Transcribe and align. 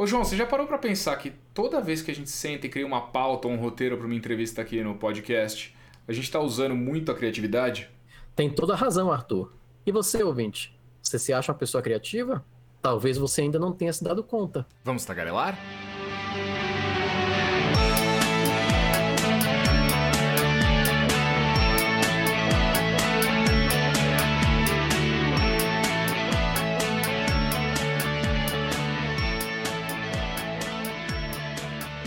Ô 0.00 0.06
João, 0.06 0.24
você 0.24 0.34
já 0.34 0.46
parou 0.46 0.66
para 0.66 0.78
pensar 0.78 1.14
que 1.16 1.30
toda 1.52 1.78
vez 1.78 2.00
que 2.00 2.10
a 2.10 2.14
gente 2.14 2.30
senta 2.30 2.66
e 2.66 2.70
cria 2.70 2.86
uma 2.86 3.02
pauta 3.02 3.46
ou 3.46 3.52
um 3.52 3.58
roteiro 3.58 3.98
para 3.98 4.06
uma 4.06 4.14
entrevista 4.14 4.62
aqui 4.62 4.82
no 4.82 4.94
podcast, 4.94 5.76
a 6.08 6.12
gente 6.14 6.24
está 6.24 6.40
usando 6.40 6.74
muito 6.74 7.12
a 7.12 7.14
criatividade? 7.14 7.86
Tem 8.34 8.48
toda 8.48 8.72
a 8.72 8.76
razão, 8.76 9.12
Arthur. 9.12 9.52
E 9.84 9.92
você, 9.92 10.22
ouvinte? 10.22 10.74
Você 11.02 11.18
se 11.18 11.34
acha 11.34 11.52
uma 11.52 11.58
pessoa 11.58 11.82
criativa? 11.82 12.42
Talvez 12.80 13.18
você 13.18 13.42
ainda 13.42 13.58
não 13.58 13.72
tenha 13.74 13.92
se 13.92 14.02
dado 14.02 14.24
conta. 14.24 14.66
Vamos 14.82 15.04
tagarelar? 15.04 15.58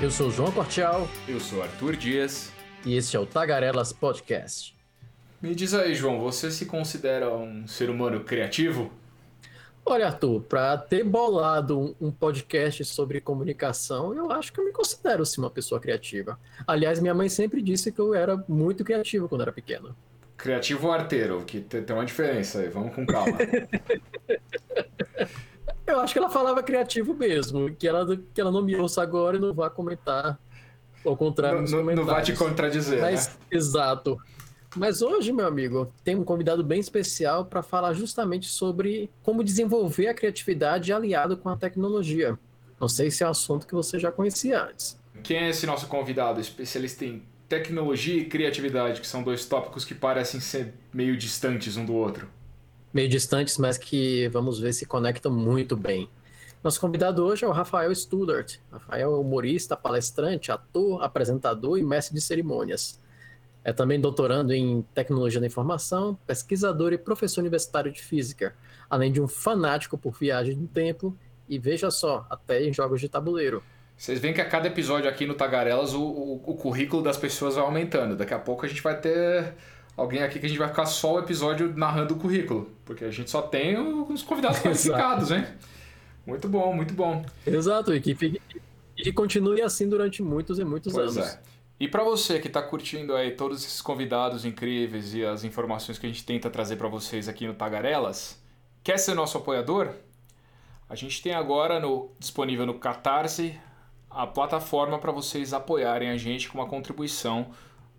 Eu 0.03 0.11
sou 0.11 0.29
João 0.29 0.51
Cortial. 0.51 1.07
Eu 1.25 1.39
sou 1.39 1.63
Arthur 1.63 1.95
Dias. 1.95 2.51
E 2.85 2.97
este 2.97 3.15
é 3.15 3.19
o 3.21 3.25
Tagarelas 3.25 3.93
Podcast. 3.93 4.75
Me 5.41 5.55
diz 5.55 5.73
aí, 5.73 5.95
João, 5.95 6.19
você 6.19 6.51
se 6.51 6.65
considera 6.65 7.33
um 7.33 7.65
ser 7.65 7.89
humano 7.89 8.19
criativo? 8.19 8.91
Olha, 9.85 10.07
Arthur, 10.07 10.41
para 10.41 10.77
ter 10.77 11.05
bolado 11.05 11.95
um 12.01 12.11
podcast 12.11 12.83
sobre 12.83 13.21
comunicação, 13.21 14.13
eu 14.13 14.29
acho 14.29 14.51
que 14.51 14.59
eu 14.59 14.65
me 14.65 14.73
considero 14.73 15.25
sim 15.25 15.39
uma 15.39 15.49
pessoa 15.49 15.79
criativa. 15.79 16.37
Aliás, 16.67 16.99
minha 16.99 17.13
mãe 17.13 17.29
sempre 17.29 17.61
disse 17.61 17.89
que 17.89 18.01
eu 18.01 18.13
era 18.13 18.43
muito 18.45 18.83
criativo 18.83 19.29
quando 19.29 19.43
era 19.43 19.53
pequeno. 19.53 19.95
Criativo 20.35 20.87
ou 20.87 20.93
arteiro, 20.93 21.45
que 21.45 21.61
tem 21.61 21.95
uma 21.95 22.05
diferença 22.05 22.59
aí, 22.59 22.67
vamos 22.67 22.93
com 22.93 23.05
calma. 23.05 23.37
Eu 25.85 25.99
acho 25.99 26.13
que 26.13 26.19
ela 26.19 26.29
falava 26.29 26.63
criativo 26.63 27.13
mesmo, 27.13 27.73
que 27.75 27.87
ela, 27.87 28.17
que 28.33 28.39
ela 28.39 28.51
não 28.51 28.61
me 28.61 28.75
ouça 28.75 29.01
agora 29.01 29.37
e 29.37 29.39
não 29.39 29.53
vá 29.53 29.69
comentar. 29.69 30.39
Ao 31.05 31.17
contrário, 31.17 31.61
não, 31.61 31.83
não, 31.83 31.95
não 31.95 32.05
vai 32.05 32.21
te 32.21 32.33
contradizer. 32.33 33.01
Mas, 33.01 33.27
né? 33.27 33.33
Exato. 33.51 34.17
Mas 34.75 35.01
hoje, 35.01 35.31
meu 35.31 35.45
amigo, 35.45 35.91
tem 36.03 36.15
um 36.15 36.23
convidado 36.23 36.63
bem 36.63 36.79
especial 36.79 37.45
para 37.45 37.61
falar 37.61 37.93
justamente 37.93 38.47
sobre 38.47 39.09
como 39.21 39.43
desenvolver 39.43 40.07
a 40.07 40.13
criatividade 40.13 40.91
aliado 40.91 41.37
com 41.37 41.49
a 41.49 41.57
tecnologia. 41.57 42.39
Não 42.79 42.87
sei 42.87 43.11
se 43.11 43.23
é 43.23 43.27
um 43.27 43.31
assunto 43.31 43.67
que 43.67 43.73
você 43.73 43.99
já 43.99 44.11
conhecia 44.11 44.63
antes. 44.63 44.99
Quem 45.21 45.37
é 45.37 45.49
esse 45.49 45.65
nosso 45.65 45.87
convidado, 45.87 46.41
especialista 46.41 47.05
em 47.05 47.23
tecnologia 47.47 48.15
e 48.15 48.25
criatividade, 48.25 48.99
que 48.99 49.07
são 49.07 49.21
dois 49.21 49.45
tópicos 49.45 49.85
que 49.85 49.93
parecem 49.93 50.39
ser 50.39 50.73
meio 50.91 51.15
distantes 51.15 51.77
um 51.77 51.85
do 51.85 51.93
outro? 51.93 52.27
Meio 52.93 53.09
distantes, 53.09 53.57
mas 53.57 53.77
que 53.77 54.27
vamos 54.29 54.59
ver 54.59 54.73
se 54.73 54.85
conectam 54.85 55.31
muito 55.31 55.75
bem. 55.75 56.07
Nosso 56.63 56.79
convidado 56.79 57.25
hoje 57.25 57.43
é 57.43 57.47
o 57.47 57.51
Rafael 57.51 57.93
Studart. 57.93 58.57
Rafael 58.71 59.15
é 59.15 59.17
humorista, 59.17 59.75
palestrante, 59.75 60.51
ator, 60.51 61.03
apresentador 61.03 61.77
e 61.77 61.83
mestre 61.83 62.13
de 62.13 62.21
cerimônias. 62.21 63.01
É 63.65 63.73
também 63.73 63.99
doutorando 63.99 64.53
em 64.53 64.81
tecnologia 64.93 65.39
da 65.39 65.47
informação, 65.47 66.17
pesquisador 66.27 66.93
e 66.93 66.97
professor 66.97 67.41
universitário 67.41 67.91
de 67.91 68.01
física, 68.01 68.55
além 68.89 69.11
de 69.11 69.21
um 69.21 69.27
fanático 69.27 69.97
por 69.97 70.13
viagem 70.13 70.55
no 70.55 70.67
tempo 70.67 71.17
e, 71.49 71.57
veja 71.57 71.89
só, 71.89 72.25
até 72.29 72.63
em 72.63 72.73
jogos 72.73 73.01
de 73.01 73.09
tabuleiro. 73.09 73.63
Vocês 73.97 74.19
veem 74.19 74.33
que 74.33 74.41
a 74.41 74.49
cada 74.49 74.67
episódio 74.67 75.09
aqui 75.09 75.25
no 75.25 75.33
Tagarelas 75.33 75.93
o, 75.93 76.01
o, 76.01 76.41
o 76.45 76.55
currículo 76.55 77.01
das 77.01 77.17
pessoas 77.17 77.55
vai 77.55 77.63
aumentando. 77.63 78.15
Daqui 78.15 78.33
a 78.33 78.39
pouco 78.39 78.65
a 78.65 78.69
gente 78.69 78.81
vai 78.81 78.99
ter 78.99 79.53
alguém 79.95 80.23
aqui 80.23 80.39
que 80.39 80.45
a 80.45 80.49
gente 80.49 80.57
vai 80.57 80.67
ficar 80.67 80.85
só 80.85 81.15
o 81.15 81.19
episódio 81.19 81.73
narrando 81.75 82.15
o 82.15 82.17
currículo, 82.17 82.71
porque 82.85 83.05
a 83.05 83.11
gente 83.11 83.29
só 83.29 83.41
tem 83.41 83.77
os 83.77 84.23
convidados 84.23 84.59
qualificados, 84.63 85.31
hein? 85.31 85.45
Muito 86.25 86.47
bom, 86.47 86.73
muito 86.73 86.93
bom. 86.93 87.25
Exato, 87.45 87.93
e 87.93 87.99
que, 87.99 88.15
fique, 88.15 88.41
e 88.97 89.03
que 89.03 89.11
continue 89.11 89.61
assim 89.61 89.87
durante 89.87 90.23
muitos 90.23 90.57
e 90.57 90.63
muitos 90.63 90.93
pois 90.93 91.17
anos. 91.17 91.29
É. 91.29 91.39
E 91.79 91.87
para 91.87 92.03
você 92.03 92.39
que 92.39 92.47
está 92.47 92.61
curtindo 92.61 93.15
aí 93.15 93.31
todos 93.31 93.63
esses 93.63 93.81
convidados 93.81 94.45
incríveis 94.45 95.13
e 95.13 95.25
as 95.25 95.43
informações 95.43 95.99
que 95.99 96.05
a 96.05 96.09
gente 96.09 96.25
tenta 96.25 96.49
trazer 96.49 96.77
para 96.77 96.87
vocês 96.87 97.27
aqui 97.27 97.45
no 97.45 97.53
Tagarelas, 97.53 98.41
quer 98.83 98.97
ser 98.97 99.13
nosso 99.15 99.37
apoiador? 99.37 99.89
A 100.89 100.95
gente 100.95 101.21
tem 101.21 101.33
agora 101.33 101.79
no, 101.79 102.11
disponível 102.19 102.65
no 102.65 102.75
Catarse 102.75 103.59
a 104.09 104.27
plataforma 104.27 104.99
para 104.99 105.11
vocês 105.11 105.53
apoiarem 105.53 106.09
a 106.09 106.17
gente 106.17 106.47
com 106.47 106.59
uma 106.59 106.67
contribuição 106.67 107.47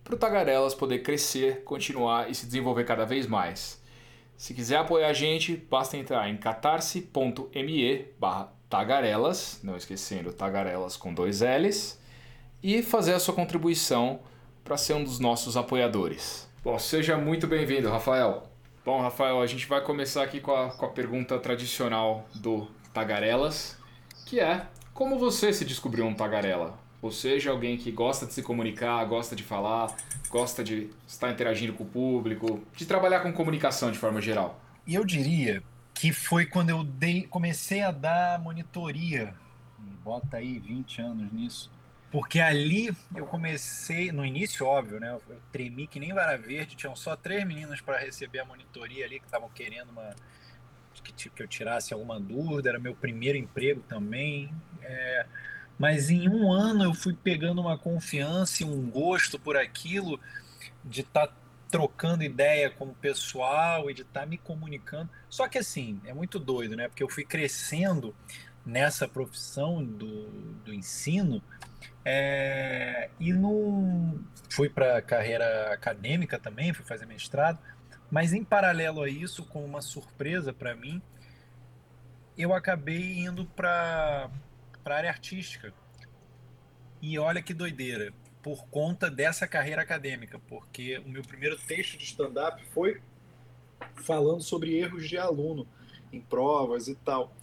para 0.05 0.15
o 0.15 0.19
Tagarelas 0.19 0.75
poder 0.75 0.99
crescer, 0.99 1.65
continuar 1.65 2.31
e 2.31 2.35
se 2.35 2.45
desenvolver 2.45 2.85
cada 2.85 3.07
vez 3.07 3.27
mais. 3.27 3.83
Se 4.37 4.53
quiser 4.53 4.77
apoiar 4.77 5.09
a 5.09 5.13
gente, 5.15 5.57
basta 5.57 5.97
entrar 5.97 6.29
em 6.29 6.37
catarse.me 6.37 8.07
barra 8.19 8.53
tagarelas, 8.69 9.61
não 9.63 9.77
esquecendo 9.77 10.33
tagarelas 10.33 10.97
com 10.97 11.15
dois 11.15 11.41
L's, 11.41 11.99
e 12.63 12.83
fazer 12.83 13.15
a 13.15 13.21
sua 13.21 13.35
contribuição 13.35 14.21
para 14.63 14.77
ser 14.77 14.95
um 14.95 15.05
dos 15.05 15.19
nossos 15.19 15.57
apoiadores. 15.57 16.49
Bom, 16.63 16.79
seja 16.79 17.17
muito 17.17 17.47
bem-vindo, 17.47 17.89
Rafael. 17.89 18.49
Bom, 18.85 19.01
Rafael, 19.01 19.41
a 19.41 19.47
gente 19.47 19.67
vai 19.67 19.81
começar 19.83 20.23
aqui 20.23 20.41
com 20.41 20.55
a, 20.55 20.71
com 20.71 20.85
a 20.85 20.91
pergunta 20.91 21.39
tradicional 21.39 22.29
do 22.35 22.67
Tagarelas, 22.93 23.79
que 24.27 24.41
é 24.41 24.67
como 24.93 25.19
você 25.19 25.53
se 25.53 25.65
descobriu 25.65 26.05
um 26.05 26.15
tagarela? 26.15 26.79
Ou 27.05 27.13
seja, 27.13 27.51
alguém 27.51 27.77
que 27.77 27.93
gosta 27.93 28.25
de 28.25 28.33
se 28.33 28.43
comunicar, 28.43 29.05
gosta 29.05 29.37
de 29.37 29.43
falar, 29.43 29.95
gosta 30.31 30.65
de 30.65 30.89
estar 31.07 31.31
interagindo 31.31 31.75
com 31.75 31.85
o 31.85 31.87
público, 31.87 32.65
de 32.75 32.87
trabalhar 32.87 33.21
com 33.21 33.31
comunicação 33.31 33.93
de 33.93 33.99
forma 33.99 34.23
geral. 34.23 34.59
E 34.87 34.95
eu 34.95 35.05
diria 35.05 35.63
que 35.93 36.15
foi 36.15 36.47
quando 36.47 36.71
eu 36.71 36.83
dei, 36.83 37.25
comecei 37.25 37.83
a 37.83 37.91
dar 37.91 38.41
monitoria, 38.41 39.35
bota 40.03 40.39
aí 40.39 40.59
20 40.59 41.03
anos 41.03 41.31
nisso, 41.31 41.71
porque 42.11 42.41
ali 42.41 42.91
eu 43.15 43.27
comecei, 43.27 44.11
no 44.11 44.25
início, 44.25 44.65
óbvio, 44.65 44.99
né? 44.99 45.13
Eu 45.29 45.37
tremi 45.53 45.87
que 45.87 46.01
nem 46.01 46.15
vara 46.15 46.39
verde, 46.39 46.75
tinham 46.75 46.97
só 46.97 47.15
três 47.15 47.47
meninas 47.47 47.83
para 47.83 47.99
receber 47.99 48.39
a 48.39 48.47
monitoria 48.47 49.05
ali 49.05 49.21
que 49.21 49.27
estavam 49.27 49.51
querendo 49.51 49.91
uma 49.91 50.15
que, 51.03 51.29
que 51.29 51.43
eu 51.43 51.49
tirasse 51.49 51.93
alguma 51.93 52.19
dúvida, 52.19 52.71
era 52.71 52.79
meu 52.79 52.95
primeiro 52.95 53.37
emprego 53.37 53.83
também. 53.83 54.51
É, 54.81 55.27
mas 55.79 56.11
em 56.11 56.29
um 56.29 56.53
ano 56.53 56.85
eu 56.85 56.95
fui 56.95 57.15
pegando 57.15 57.61
uma 57.61 57.77
confiança 57.77 58.62
e 58.62 58.67
um 58.67 58.91
gosto 58.91 59.39
por 59.39 59.57
aquilo, 59.57 60.21
de 60.85 61.01
estar 61.01 61.29
tá 61.29 61.35
trocando 61.71 62.23
ideia 62.23 62.71
com 62.71 62.85
o 62.87 62.95
pessoal 62.95 63.91
e 63.91 63.95
de 63.95 64.03
estar 64.03 64.21
tá 64.21 64.27
me 64.27 64.39
comunicando. 64.39 65.11
Só 65.29 65.49
que 65.49 65.59
assim, 65.59 66.01
é 66.05 66.15
muito 66.15 66.39
doido, 66.39 66.77
né? 66.77 66.89
Porque 66.89 67.03
eu 67.03 67.09
fui 67.09 67.25
crescendo 67.25 68.15
nessa 68.65 69.09
profissão 69.09 69.85
do, 69.85 70.27
do 70.65 70.73
ensino 70.73 71.43
é, 72.05 73.11
e 73.19 73.33
não 73.33 74.21
fui 74.49 74.69
para 74.69 75.03
carreira 75.03 75.73
acadêmica 75.73 76.39
também, 76.39 76.73
fui 76.73 76.85
fazer 76.85 77.06
mestrado, 77.06 77.59
mas 78.11 78.33
em 78.33 78.45
paralelo 78.45 79.03
a 79.03 79.09
isso, 79.09 79.45
com 79.45 79.65
uma 79.65 79.83
surpresa 79.83 80.53
para 80.53 80.75
mim, 80.75 81.03
eu 82.37 82.55
acabei 82.55 83.19
indo 83.19 83.45
para 83.47 84.31
para 84.84 84.95
a 84.95 84.99
área 84.99 85.11
artística. 85.11 85.72
E 87.00 87.19
olha 87.19 87.43
que 87.43 87.55
doideira, 87.55 88.12
por 88.43 88.67
conta 88.67 89.11
dessa 89.11 89.49
carreira 89.49 89.81
acadêmica, 89.81 90.39
porque 90.39 90.99
o 90.99 91.09
meu 91.09 91.22
primeiro 91.22 91.56
texto 91.56 91.97
de 91.97 92.05
stand-up 92.05 92.62
foi 92.67 93.00
falando 93.97 94.43
sobre 94.43 94.77
erros 94.77 95.09
de 95.09 95.17
aluno 95.17 95.67
em 96.12 96.21
provas 96.21 96.87
e 96.87 96.94
tal. 96.94 97.34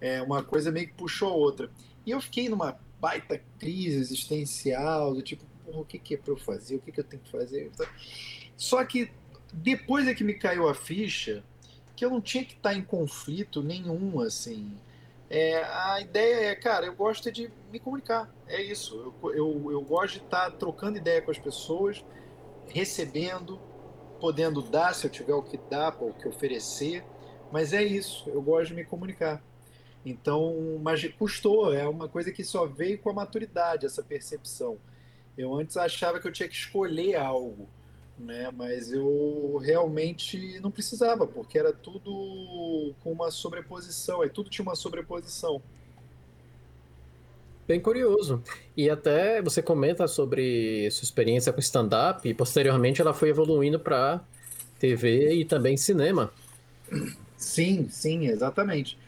É, 0.00 0.20
uma 0.20 0.42
coisa 0.42 0.70
meio 0.70 0.88
que 0.88 0.94
puxou 0.94 1.30
a 1.30 1.34
outra. 1.34 1.70
E 2.04 2.10
eu 2.10 2.20
fiquei 2.20 2.48
numa 2.48 2.78
baita 3.00 3.40
crise 3.58 3.98
existencial, 3.98 5.14
do 5.14 5.22
tipo, 5.22 5.44
o 5.66 5.84
que, 5.84 5.98
que 5.98 6.14
é 6.14 6.16
para 6.16 6.32
eu 6.32 6.36
fazer? 6.36 6.76
O 6.76 6.80
que, 6.80 6.90
que 6.90 7.00
eu 7.00 7.04
tenho 7.04 7.22
que 7.22 7.30
fazer? 7.30 7.70
Só 8.56 8.84
que 8.84 9.10
depois 9.52 10.06
é 10.06 10.14
que 10.14 10.24
me 10.24 10.34
caiu 10.34 10.68
a 10.68 10.74
ficha 10.74 11.44
que 11.94 12.04
eu 12.04 12.10
não 12.10 12.20
tinha 12.20 12.44
que 12.44 12.54
estar 12.54 12.74
em 12.74 12.82
conflito 12.82 13.62
nenhum, 13.62 14.20
assim. 14.20 14.76
É, 15.30 15.62
a 15.62 16.00
ideia 16.00 16.46
é, 16.46 16.54
cara, 16.54 16.86
eu 16.86 16.94
gosto 16.94 17.30
de 17.30 17.50
me 17.70 17.78
comunicar, 17.78 18.32
é 18.46 18.62
isso. 18.62 19.14
Eu, 19.22 19.34
eu, 19.34 19.72
eu 19.72 19.82
gosto 19.82 20.14
de 20.14 20.24
estar 20.24 20.50
trocando 20.52 20.96
ideia 20.96 21.20
com 21.20 21.30
as 21.30 21.38
pessoas, 21.38 22.04
recebendo, 22.68 23.60
podendo 24.20 24.62
dar 24.62 24.94
se 24.94 25.06
eu 25.06 25.10
tiver 25.10 25.34
o 25.34 25.42
que 25.42 25.58
dar, 25.70 25.94
o 26.02 26.14
que 26.14 26.26
oferecer, 26.26 27.04
mas 27.52 27.72
é 27.72 27.82
isso, 27.82 28.28
eu 28.30 28.40
gosto 28.40 28.68
de 28.68 28.74
me 28.74 28.84
comunicar. 28.84 29.42
Então, 30.04 30.78
mas 30.82 31.06
custou, 31.18 31.74
é 31.74 31.86
uma 31.86 32.08
coisa 32.08 32.32
que 32.32 32.42
só 32.42 32.66
veio 32.66 32.98
com 32.98 33.10
a 33.10 33.12
maturidade, 33.12 33.84
essa 33.84 34.02
percepção. 34.02 34.78
Eu 35.36 35.54
antes 35.54 35.76
achava 35.76 36.18
que 36.18 36.26
eu 36.26 36.32
tinha 36.32 36.48
que 36.48 36.54
escolher 36.54 37.16
algo 37.16 37.68
né? 38.18 38.50
Mas 38.54 38.92
eu 38.92 39.58
realmente 39.62 40.58
não 40.60 40.70
precisava, 40.70 41.26
porque 41.26 41.58
era 41.58 41.72
tudo 41.72 42.94
com 43.02 43.12
uma 43.12 43.30
sobreposição, 43.30 44.22
aí 44.22 44.30
tudo 44.30 44.50
tinha 44.50 44.62
uma 44.62 44.74
sobreposição. 44.74 45.62
Bem 47.66 47.80
curioso. 47.80 48.42
E 48.74 48.88
até 48.88 49.42
você 49.42 49.60
comenta 49.60 50.08
sobre 50.08 50.90
sua 50.90 51.04
experiência 51.04 51.52
com 51.52 51.60
stand-up 51.60 52.26
e 52.26 52.32
posteriormente 52.32 53.00
ela 53.00 53.12
foi 53.12 53.28
evoluindo 53.28 53.78
para 53.78 54.24
TV 54.78 55.34
e 55.34 55.44
também 55.44 55.76
cinema. 55.76 56.32
Sim, 57.36 57.88
sim, 57.90 58.26
exatamente. 58.26 58.98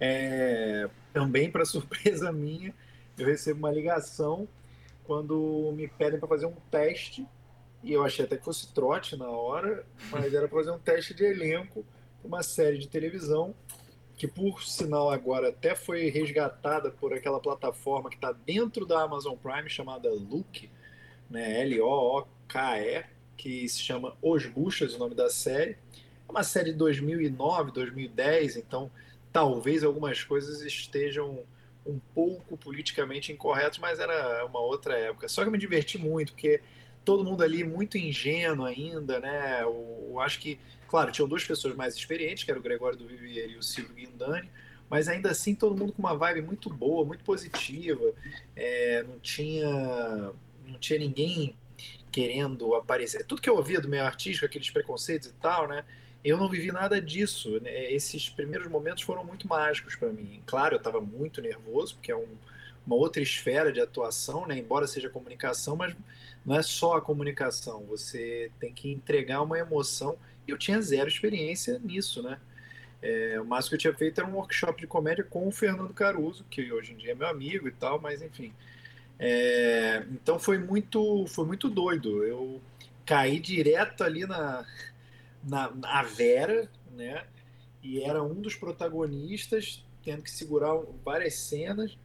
É, 0.00 0.88
também 1.12 1.50
para 1.50 1.64
surpresa 1.66 2.32
minha, 2.32 2.74
eu 3.18 3.26
recebo 3.26 3.58
uma 3.58 3.70
ligação 3.70 4.48
quando 5.04 5.72
me 5.76 5.86
pedem 5.86 6.18
para 6.18 6.28
fazer 6.28 6.46
um 6.46 6.54
teste, 6.70 7.26
e 7.86 7.92
eu 7.92 8.04
achei 8.04 8.24
até 8.24 8.36
que 8.36 8.44
fosse 8.44 8.74
trote 8.74 9.16
na 9.16 9.28
hora, 9.28 9.86
mas 10.10 10.34
era 10.34 10.48
para 10.48 10.58
fazer 10.58 10.72
um 10.72 10.78
teste 10.78 11.14
de 11.14 11.24
elenco 11.24 11.86
para 12.20 12.26
uma 12.26 12.42
série 12.42 12.78
de 12.78 12.88
televisão, 12.88 13.54
que 14.16 14.26
por 14.26 14.64
sinal 14.64 15.08
agora 15.08 15.50
até 15.50 15.76
foi 15.76 16.08
resgatada 16.08 16.90
por 16.90 17.12
aquela 17.12 17.38
plataforma 17.38 18.10
que 18.10 18.16
está 18.16 18.32
dentro 18.32 18.84
da 18.84 19.02
Amazon 19.02 19.36
Prime 19.36 19.70
chamada 19.70 20.10
Look, 20.10 20.68
né, 21.30 21.60
L-O-O-K-E, 21.60 23.04
que 23.36 23.68
se 23.68 23.78
chama 23.78 24.16
Os 24.20 24.44
Buchas, 24.46 24.94
o 24.94 24.98
nome 24.98 25.14
da 25.14 25.30
série. 25.30 25.78
É 26.28 26.32
uma 26.32 26.42
série 26.42 26.72
de 26.72 26.78
2009, 26.78 27.70
2010, 27.70 28.56
então 28.56 28.90
talvez 29.32 29.84
algumas 29.84 30.24
coisas 30.24 30.60
estejam 30.62 31.44
um 31.86 32.00
pouco 32.12 32.56
politicamente 32.56 33.30
incorretas, 33.30 33.78
mas 33.78 34.00
era 34.00 34.44
uma 34.44 34.58
outra 34.58 34.98
época. 34.98 35.28
Só 35.28 35.42
que 35.42 35.48
eu 35.48 35.52
me 35.52 35.58
diverti 35.58 35.98
muito, 35.98 36.32
porque 36.32 36.60
todo 37.06 37.24
mundo 37.24 37.44
ali 37.44 37.62
muito 37.62 37.96
ingênuo 37.96 38.66
ainda, 38.66 39.20
né? 39.20 39.62
Eu, 39.62 40.08
eu 40.10 40.20
acho 40.20 40.40
que, 40.40 40.58
claro, 40.88 41.12
tinham 41.12 41.28
duas 41.28 41.44
pessoas 41.44 41.74
mais 41.76 41.94
experientes, 41.94 42.42
que 42.42 42.50
era 42.50 42.58
o 42.58 42.62
Gregório 42.62 42.98
do 42.98 43.06
Vivier 43.06 43.48
e 43.48 43.56
o 43.56 43.62
Silvio 43.62 43.94
Guindani, 43.94 44.50
mas 44.90 45.08
ainda 45.08 45.30
assim 45.30 45.54
todo 45.54 45.76
mundo 45.76 45.92
com 45.92 46.02
uma 46.02 46.16
vibe 46.16 46.42
muito 46.42 46.68
boa, 46.68 47.04
muito 47.04 47.22
positiva. 47.22 48.12
É, 48.56 49.04
não 49.04 49.20
tinha 49.20 50.32
não 50.66 50.78
tinha 50.80 50.98
ninguém 50.98 51.56
querendo 52.10 52.74
aparecer. 52.74 53.24
Tudo 53.24 53.40
que 53.40 53.48
eu 53.48 53.54
ouvia 53.54 53.80
do 53.80 53.88
meio 53.88 54.02
artístico, 54.02 54.44
aqueles 54.44 54.68
preconceitos 54.68 55.28
e 55.28 55.32
tal, 55.34 55.68
né? 55.68 55.84
Eu 56.24 56.36
não 56.36 56.48
vivi 56.48 56.72
nada 56.72 57.00
disso. 57.00 57.60
Né? 57.60 57.92
Esses 57.92 58.28
primeiros 58.28 58.66
momentos 58.68 59.04
foram 59.04 59.24
muito 59.24 59.46
mágicos 59.46 59.94
para 59.94 60.08
mim. 60.08 60.42
Claro, 60.44 60.74
eu 60.74 60.78
estava 60.78 61.00
muito 61.00 61.40
nervoso, 61.40 61.94
porque 61.94 62.10
é 62.10 62.16
um, 62.16 62.26
uma 62.84 62.96
outra 62.96 63.22
esfera 63.22 63.72
de 63.72 63.80
atuação, 63.80 64.44
né? 64.44 64.58
embora 64.58 64.88
seja 64.88 65.08
comunicação, 65.08 65.76
mas 65.76 65.94
não 66.46 66.56
é 66.56 66.62
só 66.62 66.96
a 66.96 67.02
comunicação. 67.02 67.84
Você 67.86 68.52
tem 68.60 68.72
que 68.72 68.90
entregar 68.90 69.42
uma 69.42 69.58
emoção. 69.58 70.16
E 70.46 70.50
eu 70.52 70.56
tinha 70.56 70.80
zero 70.80 71.08
experiência 71.08 71.78
nisso, 71.80 72.22
né? 72.22 72.38
É, 73.02 73.40
o 73.40 73.44
máximo 73.44 73.70
que 73.70 73.74
eu 73.74 73.80
tinha 73.80 73.94
feito 73.94 74.20
era 74.20 74.30
um 74.30 74.34
workshop 74.34 74.80
de 74.80 74.86
comédia 74.86 75.24
com 75.24 75.46
o 75.46 75.50
Fernando 75.50 75.92
Caruso, 75.92 76.44
que 76.48 76.72
hoje 76.72 76.92
em 76.92 76.96
dia 76.96 77.12
é 77.12 77.14
meu 77.14 77.26
amigo 77.26 77.66
e 77.66 77.72
tal, 77.72 78.00
mas 78.00 78.22
enfim. 78.22 78.52
É, 79.18 80.04
então 80.10 80.38
foi 80.38 80.58
muito, 80.58 81.26
foi 81.26 81.44
muito 81.44 81.68
doido. 81.68 82.22
Eu 82.22 82.60
caí 83.04 83.40
direto 83.40 84.04
ali 84.04 84.24
na, 84.24 84.64
na, 85.42 85.70
na 85.70 86.02
Vera, 86.02 86.70
né? 86.92 87.24
E 87.82 88.02
era 88.02 88.22
um 88.22 88.34
dos 88.34 88.54
protagonistas, 88.54 89.84
tendo 90.02 90.22
que 90.22 90.30
segurar 90.30 90.76
várias 91.04 91.34
cenas, 91.34 91.96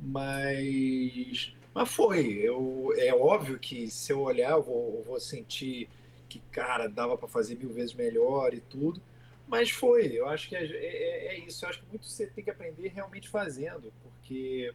mas, 0.00 1.52
mas 1.74 1.88
foi. 1.90 2.40
Eu, 2.42 2.92
é 2.96 3.14
óbvio 3.14 3.58
que 3.58 3.88
se 3.88 4.12
eu 4.12 4.20
olhar, 4.20 4.52
eu 4.52 4.62
vou, 4.62 4.96
eu 4.98 5.04
vou 5.04 5.20
sentir 5.20 5.88
que, 6.28 6.40
cara, 6.50 6.88
dava 6.88 7.16
para 7.16 7.28
fazer 7.28 7.56
mil 7.56 7.70
vezes 7.70 7.94
melhor 7.94 8.52
e 8.54 8.60
tudo. 8.60 9.00
Mas 9.46 9.70
foi, 9.70 10.06
eu 10.08 10.28
acho 10.28 10.48
que 10.48 10.54
é, 10.54 10.64
é, 10.64 11.26
é, 11.34 11.38
isso. 11.40 11.64
Eu 11.64 11.70
acho 11.70 11.80
que 11.80 11.88
muito 11.88 12.06
você 12.06 12.26
tem 12.26 12.44
que 12.44 12.50
aprender 12.50 12.88
realmente 12.88 13.28
fazendo, 13.28 13.92
porque 14.02 14.72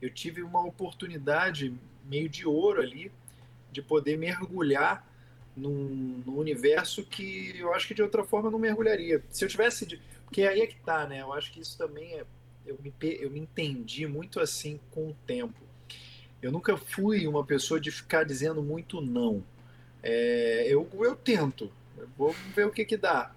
eu 0.00 0.10
tive 0.10 0.42
uma 0.42 0.66
oportunidade 0.66 1.72
meio 2.04 2.28
de 2.28 2.46
ouro 2.46 2.82
ali 2.82 3.12
de 3.70 3.80
poder 3.80 4.18
mergulhar 4.18 5.08
num, 5.56 6.22
num, 6.26 6.36
universo 6.36 7.04
que 7.04 7.56
eu 7.58 7.72
acho 7.72 7.86
que 7.86 7.94
de 7.94 8.02
outra 8.02 8.24
forma 8.24 8.48
eu 8.48 8.52
não 8.52 8.58
mergulharia. 8.58 9.22
Se 9.30 9.44
eu 9.44 9.48
tivesse. 9.48 9.86
De... 9.86 10.02
Porque 10.24 10.42
aí 10.42 10.62
é 10.62 10.66
que 10.66 10.76
tá, 10.80 11.06
né? 11.06 11.20
Eu 11.20 11.32
acho 11.32 11.52
que 11.52 11.60
isso 11.60 11.78
também 11.78 12.14
é. 12.14 12.24
Eu 12.66 12.78
me, 12.82 12.92
eu 13.00 13.30
me 13.30 13.40
entendi 13.40 14.06
muito 14.06 14.40
assim 14.40 14.80
com 14.90 15.10
o 15.10 15.16
tempo. 15.26 15.61
Eu 16.42 16.50
nunca 16.50 16.76
fui 16.76 17.26
uma 17.26 17.44
pessoa 17.44 17.80
de 17.80 17.90
ficar 17.90 18.24
dizendo 18.24 18.62
muito 18.62 19.00
não. 19.00 19.42
É, 20.02 20.66
eu, 20.68 20.88
eu 20.94 21.14
tento, 21.14 21.70
vou 22.18 22.34
ver 22.54 22.66
o 22.66 22.70
que, 22.72 22.84
que 22.84 22.96
dá. 22.96 23.32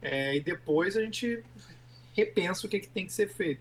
É, 0.00 0.34
e 0.34 0.40
depois 0.40 0.96
a 0.96 1.02
gente 1.02 1.44
repensa 2.14 2.66
o 2.66 2.70
que, 2.70 2.80
que 2.80 2.88
tem 2.88 3.04
que 3.04 3.12
ser 3.12 3.28
feito. 3.28 3.60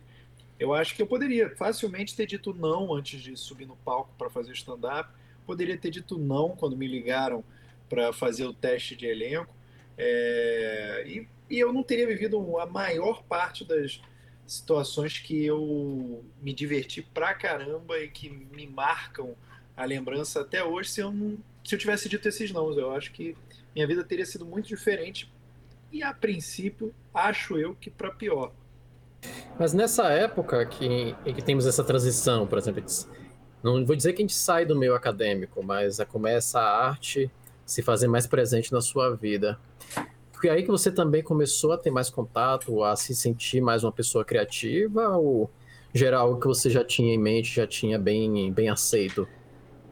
Eu 0.57 0.73
acho 0.73 0.95
que 0.95 1.01
eu 1.01 1.07
poderia 1.07 1.49
facilmente 1.49 2.15
ter 2.15 2.25
dito 2.25 2.53
não 2.53 2.93
antes 2.93 3.21
de 3.21 3.35
subir 3.35 3.65
no 3.65 3.75
palco 3.77 4.13
para 4.17 4.29
fazer 4.29 4.53
stand-up. 4.53 5.09
Poderia 5.45 5.77
ter 5.77 5.91
dito 5.91 6.17
não 6.17 6.55
quando 6.55 6.77
me 6.77 6.87
ligaram 6.87 7.43
para 7.89 8.13
fazer 8.13 8.45
o 8.45 8.53
teste 8.53 8.95
de 8.95 9.05
elenco. 9.05 9.53
É, 9.97 11.03
e, 11.05 11.27
e, 11.49 11.59
eu 11.59 11.73
não 11.73 11.83
teria 11.83 12.07
vivido 12.07 12.57
a 12.59 12.65
maior 12.65 13.23
parte 13.23 13.65
das 13.65 14.01
situações 14.47 15.17
que 15.17 15.45
eu 15.45 16.23
me 16.41 16.53
diverti 16.53 17.01
pra 17.01 17.33
caramba 17.33 17.97
e 17.99 18.07
que 18.07 18.29
me 18.29 18.67
marcam 18.67 19.35
a 19.75 19.85
lembrança 19.85 20.41
até 20.41 20.63
hoje 20.63 20.89
se 20.89 21.01
eu, 21.01 21.11
não, 21.11 21.37
se 21.63 21.75
eu 21.75 21.79
tivesse 21.79 22.07
dito 22.07 22.27
esses 22.27 22.51
não. 22.51 22.71
Eu 22.73 22.91
acho 22.91 23.11
que 23.11 23.35
minha 23.73 23.87
vida 23.87 24.03
teria 24.03 24.25
sido 24.25 24.45
muito 24.45 24.67
diferente 24.67 25.31
e, 25.91 26.03
a 26.03 26.13
princípio, 26.13 26.93
acho 27.13 27.57
eu 27.57 27.75
que 27.75 27.89
para 27.89 28.11
pior. 28.11 28.51
Mas 29.59 29.73
nessa 29.73 30.09
época 30.09 30.65
que, 30.65 31.15
que 31.23 31.41
temos 31.41 31.65
essa 31.65 31.83
transição, 31.83 32.45
por 32.45 32.57
exemplo, 32.57 32.83
não 33.63 33.85
vou 33.85 33.95
dizer 33.95 34.13
que 34.13 34.21
a 34.21 34.23
gente 34.23 34.35
sai 34.35 34.65
do 34.65 34.75
meio 34.75 34.93
acadêmico, 34.93 35.63
mas 35.63 35.97
começa 36.09 36.59
a 36.59 36.87
arte 36.87 37.31
se 37.65 37.81
fazer 37.81 38.07
mais 38.07 38.27
presente 38.27 38.71
na 38.71 38.81
sua 38.81 39.15
vida. 39.15 39.57
Foi 40.39 40.49
aí 40.49 40.63
que 40.63 40.69
você 40.69 40.91
também 40.91 41.23
começou 41.23 41.71
a 41.71 41.77
ter 41.77 41.91
mais 41.91 42.09
contato, 42.09 42.83
a 42.83 42.95
se 42.95 43.15
sentir 43.15 43.61
mais 43.61 43.83
uma 43.83 43.91
pessoa 43.91 44.23
criativa, 44.25 45.17
ou 45.17 45.49
geral 45.93 46.39
que 46.39 46.47
você 46.47 46.69
já 46.69 46.83
tinha 46.83 47.13
em 47.13 47.17
mente, 47.17 47.55
já 47.55 47.65
tinha 47.65 47.97
bem, 47.97 48.51
bem 48.51 48.69
aceito? 48.69 49.27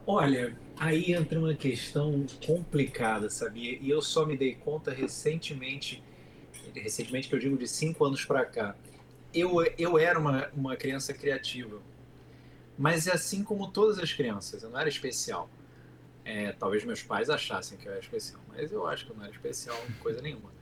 Olha, 0.06 0.56
aí 0.78 1.12
entra 1.12 1.38
uma 1.38 1.54
questão 1.54 2.26
complicada, 2.44 3.30
sabia? 3.30 3.78
E 3.80 3.88
eu 3.88 4.02
só 4.02 4.26
me 4.26 4.36
dei 4.36 4.54
conta 4.54 4.90
recentemente, 4.90 6.02
recentemente 6.74 7.28
que 7.28 7.34
eu 7.34 7.38
digo 7.38 7.56
de 7.56 7.66
cinco 7.66 8.04
anos 8.04 8.24
para 8.24 8.44
cá 8.44 8.74
eu, 9.34 9.62
eu 9.76 9.98
era 9.98 10.18
uma, 10.18 10.48
uma 10.54 10.76
criança 10.76 11.12
criativa. 11.12 11.82
Mas 12.78 13.06
é 13.06 13.12
assim 13.12 13.42
como 13.42 13.70
todas 13.70 13.98
as 13.98 14.12
crianças, 14.12 14.62
eu 14.62 14.70
não 14.70 14.78
era 14.78 14.88
especial. 14.88 15.50
É, 16.24 16.52
talvez 16.52 16.84
meus 16.84 17.02
pais 17.02 17.28
achassem 17.28 17.76
que 17.76 17.86
eu 17.86 17.92
era 17.92 18.00
especial, 18.00 18.40
mas 18.48 18.72
eu 18.72 18.86
acho 18.86 19.04
que 19.04 19.12
eu 19.12 19.16
não 19.16 19.24
era 19.24 19.32
especial, 19.32 19.76
coisa 20.00 20.22
nenhuma. 20.22 20.52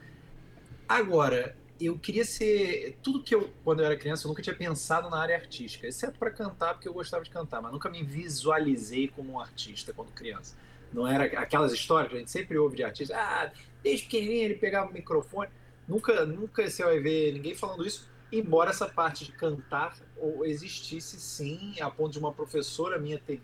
Agora, 0.89 1.57
eu 1.81 1.99
queria 1.99 2.25
ser. 2.25 2.99
Tudo 3.03 3.23
que 3.23 3.35
eu, 3.35 3.51
quando 3.65 3.81
eu 3.81 3.87
era 3.87 3.97
criança, 3.97 4.27
eu 4.27 4.29
nunca 4.29 4.43
tinha 4.43 4.55
pensado 4.55 5.09
na 5.09 5.19
área 5.19 5.37
artística, 5.37 5.87
exceto 5.87 6.19
para 6.19 6.31
cantar, 6.31 6.75
porque 6.75 6.89
eu 6.89 6.93
gostava 6.93 7.23
de 7.23 7.31
cantar, 7.31 7.63
mas 7.63 7.73
nunca 7.73 7.89
me 7.89 8.03
visualizei 8.03 9.09
como 9.09 9.33
um 9.33 9.41
artista 9.41 9.93
quando 9.93 10.13
criança. 10.13 10.57
Não 10.93 11.07
era 11.07 11.25
aquelas 11.25 11.73
histórias 11.73 12.11
que 12.11 12.17
a 12.17 12.19
gente 12.19 12.31
sempre 12.31 12.59
ouve 12.59 12.77
de 12.77 12.85
artista, 12.85 13.17
ah, 13.17 13.51
desde 13.83 14.05
pequenininho 14.05 14.45
ele 14.45 14.55
pegava 14.57 14.91
o 14.91 14.93
microfone. 14.93 15.51
Nunca, 15.89 16.27
nunca 16.27 16.69
você 16.69 16.85
vai 16.85 17.01
ver 17.01 17.33
ninguém 17.33 17.55
falando 17.55 17.87
isso, 17.87 18.11
Embora 18.33 18.71
essa 18.71 18.89
parte 18.89 19.27
de 19.27 19.33
cantar 19.33 19.95
ou 20.17 20.47
existisse 20.47 21.21
sim, 21.21 21.79
a 21.83 21.91
ponto 21.91 22.13
de 22.13 22.19
uma 22.19 22.33
professora 22.33 22.99
minha 22.99 23.19
ter 23.19 23.43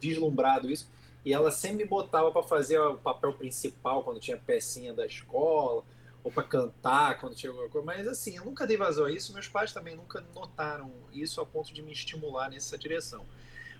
vislumbrado 0.00 0.70
isso, 0.70 0.90
e 1.24 1.32
ela 1.32 1.50
sempre 1.50 1.78
me 1.78 1.84
botava 1.84 2.30
para 2.30 2.42
fazer 2.42 2.78
o 2.78 2.96
papel 2.96 3.32
principal 3.32 4.02
quando 4.02 4.20
tinha 4.20 4.36
pecinha 4.36 4.92
da 4.94 5.06
escola, 5.06 5.84
ou 6.22 6.30
para 6.30 6.42
cantar 6.42 7.18
quando 7.18 7.34
tinha 7.34 7.50
alguma 7.50 7.68
coisa. 7.68 7.84
Mas 7.84 8.06
assim, 8.06 8.36
eu 8.36 8.44
nunca 8.44 8.66
dei 8.66 8.76
vazão 8.76 9.06
a 9.06 9.12
isso, 9.12 9.32
meus 9.32 9.48
pais 9.48 9.72
também 9.72 9.96
nunca 9.96 10.24
notaram 10.34 10.92
isso 11.12 11.40
a 11.40 11.46
ponto 11.46 11.72
de 11.72 11.82
me 11.82 11.92
estimular 11.92 12.50
nessa 12.50 12.76
direção. 12.76 13.26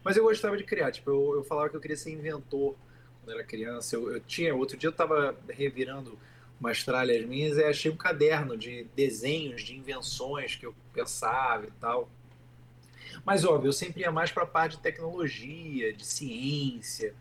Mas 0.03 0.17
eu 0.17 0.25
gostava 0.25 0.57
de 0.57 0.65
criar, 0.65 0.91
tipo, 0.93 1.11
eu, 1.11 1.37
eu 1.37 1.45
falava 1.45 1.69
que 1.69 1.77
eu 1.77 1.81
queria 1.81 1.97
ser 1.97 2.11
inventor 2.11 2.75
quando 3.23 3.35
era 3.35 3.45
criança. 3.45 3.97
Eu, 3.97 4.13
eu 4.13 4.21
tinha, 4.21 4.55
outro 4.55 4.77
dia 4.77 4.89
eu 4.89 4.93
estava 4.93 5.37
revirando 5.49 6.19
umas 6.59 6.85
tralhas 6.85 7.25
minhas 7.27 7.57
e 7.57 7.65
achei 7.65 7.91
um 7.91 7.97
caderno 7.97 8.57
de 8.57 8.85
desenhos, 8.95 9.63
de 9.63 9.77
invenções 9.77 10.57
que 10.57 10.67
eu 10.67 10.75
pensava 10.93 11.67
e 11.67 11.71
tal. 11.73 12.09
Mas, 13.25 13.45
óbvio, 13.45 13.69
eu 13.69 13.73
sempre 13.73 14.03
ia 14.03 14.13
mais 14.13 14.31
para 14.31 14.45
a 14.45 14.47
parte 14.47 14.77
de 14.77 14.83
tecnologia, 14.83 15.93
de 15.93 16.05
ciência, 16.05 17.15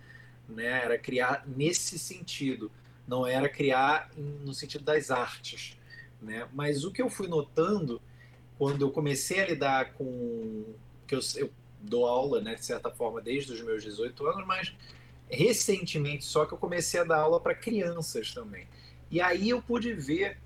né? 0.50 0.84
Era 0.84 0.98
criar 0.98 1.44
nesse 1.48 1.98
sentido, 1.98 2.72
não 3.08 3.26
era 3.26 3.48
criar 3.48 4.10
no 4.18 4.54
sentido 4.54 4.84
das 4.84 5.12
artes, 5.12 5.78
né? 6.22 6.48
Mas 6.54 6.84
o 6.84 6.92
que 6.92 7.02
eu 7.02 7.10
fui 7.10 7.28
notando 7.28 8.02
quando 8.58 8.82
eu 8.82 8.92
comecei 8.92 9.42
a 9.42 9.48
lidar 9.48 9.94
com 9.94 10.66
que 11.08 11.16
eu, 11.16 11.20
eu 11.38 11.50
dou 11.82 12.06
aula, 12.06 12.42
né, 12.42 12.56
de 12.56 12.66
certa 12.66 12.92
forma, 12.92 13.22
desde 13.22 13.54
os 13.54 13.62
meus 13.62 13.84
18 13.84 14.28
anos, 14.28 14.46
mas 14.46 14.76
recentemente 15.30 16.26
só 16.26 16.46
que 16.46 16.54
eu 16.54 16.58
comecei 16.58 17.00
a 17.00 17.04
dar 17.04 17.20
aula 17.20 17.40
para 17.40 17.56
crianças 17.56 18.34
também. 18.34 18.68
E 19.10 19.22
aí 19.22 19.50
eu 19.50 19.62
pude 19.62 19.94
ver 19.94 20.38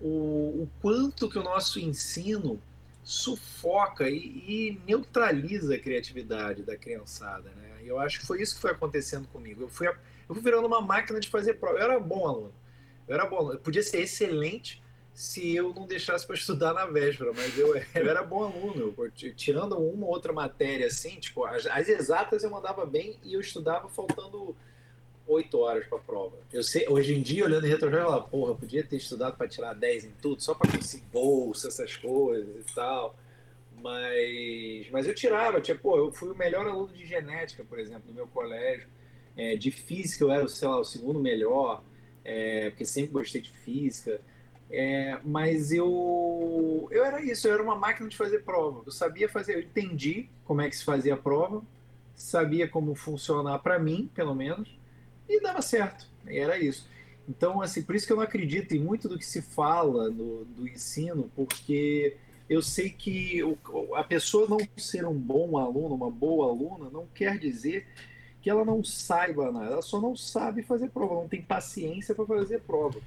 o, 0.00 0.62
o 0.62 0.70
quanto 0.80 1.28
que 1.28 1.38
o 1.38 1.42
nosso 1.42 1.78
ensino 1.78 2.60
sufoca 3.06 4.10
e, 4.10 4.16
e, 4.16 4.80
neutraliza 4.84 5.76
a 5.76 5.78
criatividade 5.78 6.64
da 6.64 6.76
criançada, 6.76 7.50
né? 7.50 7.78
E 7.84 7.86
eu 7.86 8.00
acho 8.00 8.18
que 8.18 8.26
foi 8.26 8.42
isso 8.42 8.56
que 8.56 8.60
foi 8.60 8.72
acontecendo 8.72 9.28
comigo. 9.28 9.62
Eu 9.62 9.68
fui, 9.68 9.86
eu 9.86 10.34
fui 10.34 10.42
virando 10.42 10.66
uma 10.66 10.80
máquina 10.80 11.20
de 11.20 11.28
fazer 11.28 11.54
prova. 11.54 11.78
Eu 11.78 11.84
era 11.84 12.00
bom 12.00 12.26
aluno. 12.26 12.52
Eu 13.06 13.14
era 13.14 13.24
bom 13.24 13.36
aluno. 13.36 13.54
Eu 13.54 13.60
podia 13.60 13.84
ser 13.84 14.00
excelente 14.00 14.82
se 15.14 15.54
eu 15.54 15.72
não 15.72 15.86
deixasse 15.86 16.26
para 16.26 16.34
estudar 16.36 16.74
na 16.74 16.84
véspera, 16.84 17.32
mas 17.32 17.56
eu, 17.56 17.76
eu 17.94 18.10
era 18.10 18.24
bom 18.24 18.42
aluno, 18.42 18.92
eu, 18.98 19.10
tirando 19.12 19.78
uma 19.78 20.04
ou 20.04 20.12
outra 20.12 20.32
matéria 20.32 20.88
assim, 20.88 21.20
tipo, 21.20 21.44
as, 21.44 21.64
as, 21.66 21.88
exatas 21.88 22.42
eu 22.42 22.50
mandava 22.50 22.84
bem 22.84 23.20
e 23.22 23.34
eu 23.34 23.40
estudava 23.40 23.88
faltando 23.88 24.56
oito 25.26 25.58
horas 25.58 25.86
para 25.86 25.98
a 25.98 26.00
prova. 26.00 26.36
Eu 26.52 26.62
sei, 26.62 26.86
hoje 26.88 27.14
em 27.14 27.22
dia, 27.22 27.44
olhando 27.44 27.66
em 27.66 27.70
retrovisor, 27.70 28.04
eu 28.04 28.10
falo, 28.10 28.28
porra, 28.28 28.50
eu 28.52 28.56
podia 28.56 28.84
ter 28.84 28.96
estudado 28.96 29.36
para 29.36 29.48
tirar 29.48 29.74
10 29.74 30.04
em 30.04 30.12
tudo, 30.22 30.42
só 30.42 30.54
para 30.54 30.70
conseguir 30.70 31.04
bolsa, 31.12 31.68
essas 31.68 31.96
coisas 31.96 32.48
e 32.70 32.74
tal. 32.74 33.16
Mas, 33.82 34.90
mas 34.90 35.06
eu 35.06 35.14
tirava, 35.14 35.60
tipo, 35.60 35.80
pô, 35.80 35.96
eu 35.98 36.12
fui 36.12 36.30
o 36.30 36.36
melhor 36.36 36.66
aluno 36.66 36.92
de 36.92 37.04
genética, 37.04 37.64
por 37.64 37.78
exemplo, 37.78 38.04
no 38.08 38.14
meu 38.14 38.26
colégio. 38.26 38.88
É, 39.36 39.54
de 39.54 39.70
física 39.70 40.24
eu 40.24 40.30
era, 40.30 40.48
sei 40.48 40.66
lá, 40.66 40.80
o 40.80 40.84
segundo 40.84 41.20
melhor, 41.20 41.82
é, 42.24 42.70
porque 42.70 42.84
sempre 42.86 43.12
gostei 43.12 43.40
de 43.40 43.50
física. 43.50 44.20
É, 44.70 45.18
mas 45.24 45.70
eu, 45.70 46.88
eu 46.90 47.04
era 47.04 47.22
isso, 47.22 47.46
eu 47.46 47.54
era 47.54 47.62
uma 47.62 47.76
máquina 47.76 48.08
de 48.08 48.16
fazer 48.16 48.42
prova. 48.44 48.82
Eu 48.84 48.92
sabia 48.92 49.28
fazer, 49.28 49.54
eu 49.54 49.60
entendi 49.60 50.28
como 50.44 50.60
é 50.60 50.68
que 50.68 50.76
se 50.76 50.84
fazia 50.84 51.14
a 51.14 51.16
prova, 51.16 51.62
sabia 52.14 52.66
como 52.66 52.94
funcionar 52.94 53.58
para 53.60 53.78
mim, 53.78 54.10
pelo 54.14 54.34
menos, 54.34 54.75
e 55.28 55.40
dava 55.40 55.62
certo. 55.62 56.06
Era 56.26 56.58
isso. 56.58 56.88
Então, 57.28 57.60
assim, 57.60 57.82
por 57.82 57.94
isso 57.94 58.06
que 58.06 58.12
eu 58.12 58.16
não 58.16 58.22
acredito 58.22 58.74
em 58.74 58.78
muito 58.78 59.08
do 59.08 59.18
que 59.18 59.26
se 59.26 59.42
fala 59.42 60.10
do, 60.10 60.44
do 60.44 60.68
ensino, 60.68 61.30
porque 61.34 62.16
eu 62.48 62.62
sei 62.62 62.90
que 62.90 63.42
o, 63.42 63.58
a 63.94 64.04
pessoa 64.04 64.48
não 64.48 64.58
ser 64.76 65.04
um 65.04 65.18
bom 65.18 65.58
aluno, 65.58 65.94
uma 65.94 66.10
boa 66.10 66.46
aluna, 66.46 66.88
não 66.90 67.06
quer 67.12 67.38
dizer 67.38 67.86
que 68.40 68.48
ela 68.48 68.64
não 68.64 68.84
saiba 68.84 69.50
nada, 69.50 69.72
ela 69.72 69.82
só 69.82 70.00
não 70.00 70.14
sabe 70.14 70.62
fazer 70.62 70.88
prova, 70.90 71.16
não 71.16 71.28
tem 71.28 71.42
paciência 71.42 72.14
para 72.14 72.24
fazer 72.24 72.60
prova. 72.60 73.00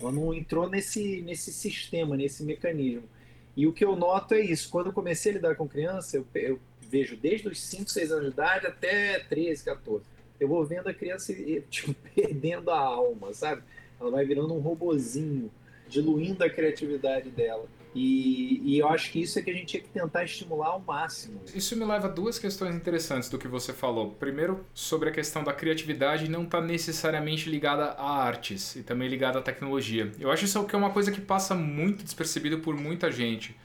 Ela 0.00 0.12
não 0.12 0.32
entrou 0.32 0.68
nesse, 0.68 1.20
nesse 1.20 1.52
sistema, 1.52 2.16
nesse 2.16 2.42
mecanismo. 2.42 3.06
E 3.54 3.66
o 3.66 3.72
que 3.72 3.84
eu 3.84 3.96
noto 3.96 4.34
é 4.34 4.40
isso. 4.40 4.70
Quando 4.70 4.86
eu 4.86 4.92
comecei 4.92 5.32
a 5.32 5.34
lidar 5.34 5.56
com 5.56 5.68
criança, 5.68 6.16
eu, 6.16 6.26
eu 6.34 6.58
vejo 6.80 7.16
desde 7.16 7.48
os 7.48 7.60
5, 7.60 7.90
6 7.90 8.12
anos 8.12 8.24
de 8.26 8.30
idade 8.30 8.66
até 8.66 9.18
13, 9.18 9.64
14. 9.64 10.04
Eu 10.40 10.48
vou 10.48 10.64
vendo 10.64 10.88
a 10.88 10.94
criança 10.94 11.34
tipo, 11.70 11.94
perdendo 12.14 12.70
a 12.70 12.78
alma, 12.78 13.32
sabe? 13.32 13.62
Ela 14.00 14.10
vai 14.10 14.24
virando 14.24 14.54
um 14.54 14.60
robozinho, 14.60 15.50
diluindo 15.88 16.44
a 16.44 16.50
criatividade 16.50 17.30
dela. 17.30 17.66
E, 17.94 18.60
e, 18.64 18.78
eu 18.78 18.88
acho 18.88 19.10
que 19.10 19.20
isso 19.20 19.38
é 19.38 19.42
que 19.42 19.50
a 19.50 19.52
gente 19.52 19.66
tinha 19.66 19.82
que 19.82 19.88
tentar 19.88 20.22
estimular 20.22 20.68
ao 20.68 20.80
máximo. 20.80 21.40
Isso 21.54 21.74
me 21.74 21.84
leva 21.84 22.06
a 22.06 22.10
duas 22.10 22.38
questões 22.38 22.74
interessantes 22.74 23.28
do 23.28 23.38
que 23.38 23.48
você 23.48 23.72
falou. 23.72 24.10
Primeiro, 24.10 24.64
sobre 24.74 25.08
a 25.08 25.12
questão 25.12 25.42
da 25.42 25.52
criatividade 25.52 26.30
não 26.30 26.44
estar 26.44 26.60
tá 26.60 26.66
necessariamente 26.66 27.48
ligada 27.48 27.86
a 27.86 28.22
artes 28.22 28.76
e 28.76 28.82
também 28.82 29.08
ligada 29.08 29.38
à 29.38 29.42
tecnologia. 29.42 30.12
Eu 30.20 30.30
acho 30.30 30.44
isso 30.44 30.62
que 30.64 30.74
é 30.74 30.78
uma 30.78 30.90
coisa 30.90 31.10
que 31.10 31.20
passa 31.20 31.54
muito 31.54 32.04
despercebido 32.04 32.58
por 32.58 32.76
muita 32.76 33.10
gente. 33.10 33.56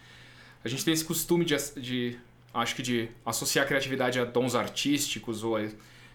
A 0.64 0.70
gente 0.70 0.86
tem 0.86 0.94
esse 0.94 1.04
costume 1.04 1.44
de, 1.44 1.56
de 1.76 2.18
acho 2.54 2.76
que 2.76 2.82
de 2.82 3.10
associar 3.26 3.66
a 3.66 3.68
criatividade 3.68 4.20
a 4.20 4.26
dons 4.26 4.56
artísticos 4.56 5.44
ou 5.44 5.58
a 5.58 5.68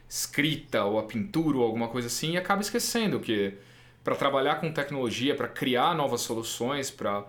escrita 0.09 0.85
ou 0.85 0.99
a 0.99 1.03
pintura 1.03 1.59
ou 1.59 1.65
alguma 1.65 1.89
coisa 1.89 2.07
assim 2.09 2.33
e 2.33 2.37
acaba 2.37 2.63
esquecendo 2.63 3.21
que 3.21 3.55
para 4.03 4.17
trabalhar 4.17 4.57
com 4.57 4.73
tecnologia, 4.73 5.35
para 5.35 5.49
criar 5.49 5.95
novas 5.95 6.23
soluções, 6.23 6.91
para 6.91 7.27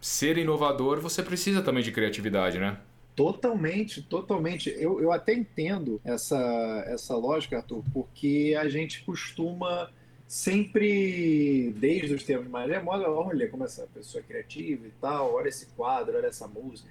ser 0.00 0.38
inovador, 0.38 1.00
você 1.00 1.22
precisa 1.22 1.60
também 1.62 1.82
de 1.82 1.90
criatividade, 1.90 2.58
né? 2.58 2.78
Totalmente, 3.16 4.00
totalmente. 4.02 4.70
Eu, 4.78 5.00
eu 5.00 5.12
até 5.12 5.34
entendo 5.34 6.00
essa, 6.04 6.38
essa 6.86 7.16
lógica, 7.16 7.58
Arthur, 7.58 7.82
porque 7.92 8.56
a 8.58 8.68
gente 8.68 9.04
costuma 9.04 9.90
sempre, 10.26 11.74
desde 11.76 12.14
os 12.14 12.22
tempos 12.22 12.48
mais 12.48 12.70
remotos, 12.70 13.04
olha 13.08 13.48
como 13.48 13.64
essa 13.64 13.86
pessoa 13.92 14.22
é 14.22 14.26
criativa 14.26 14.86
e 14.86 14.92
tal, 15.00 15.34
olha 15.34 15.48
esse 15.48 15.66
quadro, 15.76 16.16
olha 16.16 16.28
essa 16.28 16.46
música. 16.46 16.88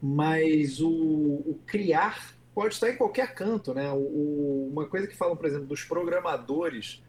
Mas 0.00 0.80
o, 0.80 0.90
o 0.90 1.58
criar 1.66 2.33
pode 2.54 2.74
estar 2.74 2.90
em 2.90 2.96
qualquer 2.96 3.34
canto, 3.34 3.74
né? 3.74 3.90
O, 3.92 4.68
uma 4.70 4.86
coisa 4.86 5.06
que 5.06 5.16
falam, 5.16 5.36
por 5.36 5.46
exemplo, 5.46 5.66
dos 5.66 5.84
programadores 5.84 7.02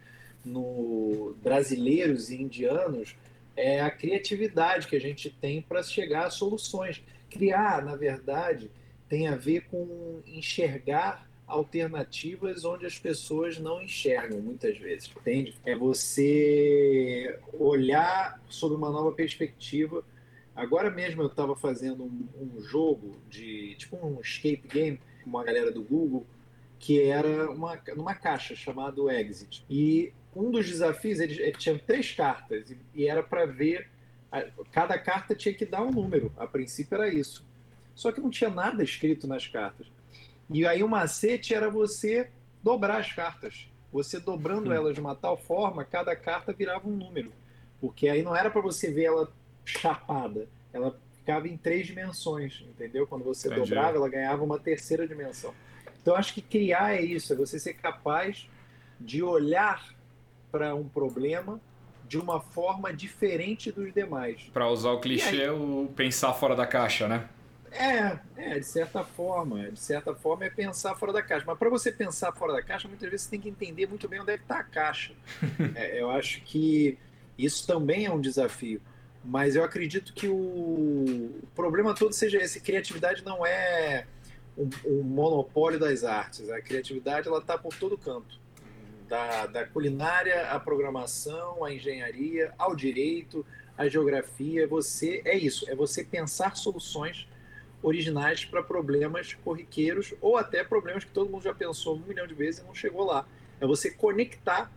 no, 0.44 1.34
brasileiros 1.42 2.30
e 2.30 2.42
indianos 2.42 3.16
é 3.56 3.80
a 3.80 3.90
criatividade 3.90 4.86
que 4.86 4.96
a 4.96 5.00
gente 5.00 5.30
tem 5.30 5.62
para 5.62 5.82
chegar 5.82 6.26
a 6.26 6.30
soluções. 6.30 7.02
Criar, 7.30 7.84
na 7.84 7.96
verdade, 7.96 8.70
tem 9.08 9.28
a 9.28 9.36
ver 9.36 9.66
com 9.70 10.20
enxergar 10.26 11.26
alternativas 11.46 12.64
onde 12.64 12.86
as 12.86 12.98
pessoas 12.98 13.58
não 13.58 13.80
enxergam 13.80 14.40
muitas 14.40 14.76
vezes, 14.78 15.10
entende? 15.16 15.54
É 15.64 15.76
você 15.76 17.38
olhar 17.52 18.40
sob 18.48 18.74
uma 18.74 18.90
nova 18.90 19.12
perspectiva. 19.12 20.04
Agora 20.54 20.90
mesmo 20.90 21.22
eu 21.22 21.28
estava 21.28 21.54
fazendo 21.54 22.02
um, 22.02 22.28
um, 22.40 22.62
jogo 22.62 23.16
de 23.30 23.76
tipo 23.76 23.96
um 24.04 24.20
escape 24.20 24.66
game 24.66 25.00
uma 25.26 25.44
galera 25.44 25.70
do 25.70 25.82
Google 25.82 26.26
que 26.78 27.02
era 27.02 27.50
uma 27.50 27.80
numa 27.96 28.14
caixa 28.14 28.54
chamado 28.54 29.10
Exit 29.10 29.64
e 29.68 30.12
um 30.36 30.50
dos 30.50 30.66
desafios, 30.66 31.18
ele, 31.18 31.40
ele 31.40 31.52
tinha 31.52 31.78
três 31.78 32.12
cartas 32.12 32.70
e, 32.70 32.78
e 32.94 33.08
era 33.08 33.22
para 33.22 33.46
ver. 33.46 33.88
A, 34.30 34.44
cada 34.70 34.98
carta 34.98 35.34
tinha 35.34 35.54
que 35.54 35.64
dar 35.64 35.82
um 35.82 35.90
número. 35.90 36.30
A 36.36 36.46
princípio 36.46 36.94
era 36.96 37.08
isso. 37.08 37.44
Só 37.94 38.12
que 38.12 38.20
não 38.20 38.28
tinha 38.28 38.50
nada 38.50 38.84
escrito 38.84 39.26
nas 39.26 39.46
cartas. 39.46 39.86
E 40.50 40.66
aí 40.66 40.82
o 40.82 40.88
macete 40.88 41.54
era 41.54 41.70
você 41.70 42.30
dobrar 42.62 43.00
as 43.00 43.12
cartas. 43.12 43.66
Você 43.90 44.20
dobrando 44.20 44.68
hum. 44.68 44.72
elas 44.72 44.94
de 44.94 45.00
uma 45.00 45.14
tal 45.14 45.38
forma, 45.38 45.84
cada 45.84 46.14
carta 46.14 46.52
virava 46.52 46.86
um 46.86 46.94
número. 46.94 47.32
Porque 47.80 48.08
aí 48.08 48.22
não 48.22 48.36
era 48.36 48.50
para 48.50 48.60
você 48.60 48.92
ver 48.92 49.04
ela 49.04 49.32
chapada. 49.64 50.46
Ela 50.72 50.98
ficava 51.26 51.48
em 51.48 51.56
três 51.56 51.88
dimensões, 51.88 52.64
entendeu? 52.68 53.04
Quando 53.04 53.24
você 53.24 53.48
Entendi. 53.48 53.68
dobrava, 53.68 53.96
ela 53.96 54.08
ganhava 54.08 54.44
uma 54.44 54.60
terceira 54.60 55.08
dimensão. 55.08 55.52
Então 56.00 56.14
acho 56.14 56.32
que 56.32 56.40
criar 56.40 56.94
é 56.94 57.02
isso, 57.02 57.32
é 57.32 57.36
você 57.36 57.58
ser 57.58 57.74
capaz 57.74 58.48
de 59.00 59.24
olhar 59.24 59.92
para 60.52 60.72
um 60.76 60.88
problema 60.88 61.60
de 62.06 62.16
uma 62.16 62.40
forma 62.40 62.92
diferente 62.92 63.72
dos 63.72 63.92
demais. 63.92 64.48
Para 64.52 64.68
usar 64.68 64.92
o 64.92 65.00
clichê, 65.00 65.42
aí, 65.42 65.50
o 65.50 65.90
pensar 65.96 66.32
fora 66.32 66.54
da 66.54 66.64
caixa, 66.64 67.08
né? 67.08 67.28
É, 67.72 68.18
é, 68.36 68.58
de 68.60 68.66
certa 68.66 69.02
forma, 69.02 69.68
de 69.68 69.80
certa 69.80 70.14
forma 70.14 70.44
é 70.44 70.50
pensar 70.50 70.94
fora 70.94 71.12
da 71.12 71.22
caixa. 71.22 71.44
Mas 71.44 71.58
para 71.58 71.68
você 71.68 71.90
pensar 71.90 72.30
fora 72.32 72.52
da 72.52 72.62
caixa, 72.62 72.86
muitas 72.86 73.10
vezes 73.10 73.26
você 73.26 73.30
tem 73.30 73.40
que 73.40 73.48
entender 73.48 73.88
muito 73.88 74.08
bem 74.08 74.20
onde 74.20 74.30
é 74.30 74.36
que 74.38 74.44
está 74.44 74.60
a 74.60 74.62
caixa. 74.62 75.12
é, 75.74 76.00
eu 76.00 76.08
acho 76.08 76.40
que 76.42 76.96
isso 77.36 77.66
também 77.66 78.06
é 78.06 78.12
um 78.12 78.20
desafio. 78.20 78.80
Mas 79.26 79.56
eu 79.56 79.64
acredito 79.64 80.14
que 80.14 80.28
o, 80.28 81.42
problema 81.54 81.94
todo 81.94 82.12
seja 82.12 82.38
esse. 82.38 82.60
Criatividade 82.60 83.24
não 83.24 83.44
é 83.44 84.06
um, 84.56 84.70
um 84.84 85.02
monopólio 85.02 85.80
das 85.80 86.04
artes. 86.04 86.48
A 86.48 86.60
criatividade 86.60 87.26
ela 87.26 87.38
está 87.38 87.58
por 87.58 87.74
todo 87.74 87.98
canto 87.98 88.38
da, 89.08 89.46
da 89.46 89.66
culinária 89.66 90.50
à 90.50 90.60
programação, 90.60 91.64
à 91.64 91.72
engenharia, 91.72 92.54
ao 92.56 92.76
direito, 92.76 93.44
à 93.76 93.88
geografia. 93.88 94.66
Você 94.68 95.22
é 95.24 95.36
isso, 95.36 95.68
é 95.68 95.74
você 95.74 96.04
pensar 96.04 96.56
soluções 96.56 97.26
originais 97.82 98.44
para 98.44 98.62
problemas 98.62 99.34
corriqueiros 99.34 100.14
ou 100.20 100.36
até 100.36 100.62
problemas 100.62 101.04
que 101.04 101.10
todo 101.10 101.30
mundo 101.30 101.42
já 101.42 101.54
pensou 101.54 101.96
um 101.96 102.06
milhão 102.06 102.26
de 102.28 102.34
vezes 102.34 102.60
e 102.60 102.64
não 102.64 102.74
chegou 102.74 103.04
lá. 103.04 103.26
É 103.60 103.66
você 103.66 103.90
conectar 103.90 104.70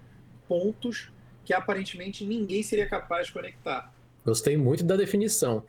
pontos 0.47 1.11
que 1.45 1.53
aparentemente 1.53 2.25
ninguém 2.25 2.63
seria 2.63 2.87
capaz 2.87 3.27
de 3.27 3.33
conectar. 3.33 3.93
Gostei 4.25 4.57
muito 4.57 4.83
da 4.83 4.95
definição. 4.95 5.63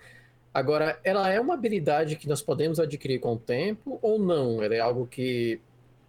Agora, 0.52 0.99
ela 1.04 1.30
é 1.30 1.40
uma 1.40 1.54
habilidade 1.54 2.16
que 2.16 2.28
nós 2.28 2.42
podemos 2.42 2.80
adquirir 2.80 3.21
com 3.21 3.35
o 3.35 3.38
tempo 3.38 3.99
ou 4.02 4.19
não? 4.19 4.62
Ela 4.62 4.75
é 4.75 4.80
algo 4.80 5.07
que 5.07 5.61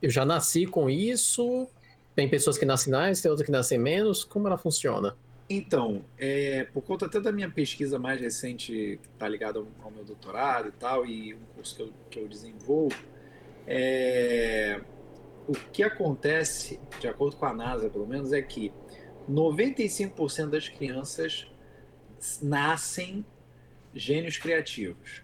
eu 0.01 0.09
já 0.09 0.25
nasci 0.25 0.65
com 0.65 0.89
isso 0.89 1.67
tem 2.15 2.27
pessoas 2.27 2.57
que 2.57 2.65
nascem 2.65 2.91
mais, 2.91 3.21
tem 3.21 3.29
outras 3.31 3.45
que 3.45 3.51
nascem 3.51 3.77
menos. 3.77 4.23
Como 4.23 4.47
ela 4.47 4.57
funciona? 4.57 5.15
Então, 5.49 6.03
é, 6.17 6.65
por 6.65 6.81
conta 6.81 7.05
até 7.05 7.19
da 7.19 7.31
minha 7.31 7.49
pesquisa 7.49 7.99
mais 7.99 8.19
recente, 8.21 8.99
que 9.01 9.07
está 9.13 9.27
ligada 9.27 9.59
ao, 9.59 9.67
ao, 9.83 9.91
meu 9.91 10.03
doutorado 10.03 10.69
e 10.69 10.71
tal, 10.71 11.05
e 11.05 11.33
um 11.33 11.39
curso 11.55 11.75
que 11.75 11.81
eu, 11.81 11.93
que 12.09 12.19
eu 12.19 12.27
desenvolvo, 12.27 12.95
é, 13.67 14.79
o 15.47 15.53
que 15.53 15.83
acontece, 15.83 16.79
de 16.99 17.07
acordo 17.07 17.35
com 17.35 17.45
a 17.45 17.53
NASA 17.53 17.89
pelo 17.89 18.07
menos, 18.07 18.31
é 18.31 18.41
que 18.41 18.71
95% 19.29 20.49
das 20.49 20.69
crianças 20.69 21.50
nascem 22.41 23.25
gênios 23.93 24.37
criativos. 24.37 25.21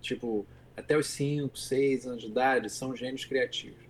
Tipo, 0.00 0.46
até 0.76 0.96
os 0.96 1.06
5, 1.08 1.56
6 1.56 2.06
anos 2.06 2.22
de 2.22 2.28
idade 2.28 2.70
são 2.70 2.94
gênios 2.94 3.24
criativos. 3.24 3.82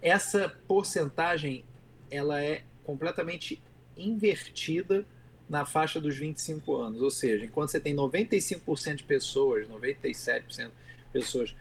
Essa 0.00 0.48
porcentagem 0.66 1.64
ela 2.10 2.42
é 2.42 2.62
completamente 2.84 3.62
invertida 3.96 5.06
na 5.48 5.64
faixa 5.64 6.00
dos 6.00 6.16
25 6.16 6.76
anos. 6.76 7.02
Ou 7.02 7.10
seja, 7.10 7.44
enquanto 7.44 7.70
você 7.70 7.80
tem 7.80 7.94
95% 7.94 8.96
de 8.96 9.04
pessoas, 9.04 9.66
97% 9.68 10.66
de 10.66 10.72
pessoas 11.12 11.54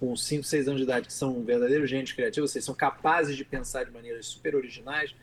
com 0.00 0.16
5, 0.16 0.42
6 0.42 0.68
anos 0.68 0.80
de 0.80 0.84
idade 0.84 1.06
que 1.06 1.12
são 1.12 1.42
verdadeiros 1.44 1.88
gênios 1.88 2.12
criativos, 2.12 2.50
seja, 2.50 2.66
são 2.66 2.74
capazes 2.74 3.36
de 3.36 3.44
pensar 3.44 3.84
de 3.84 3.90
maneiras 3.90 4.26
super 4.26 4.54
originais, 4.54 5.14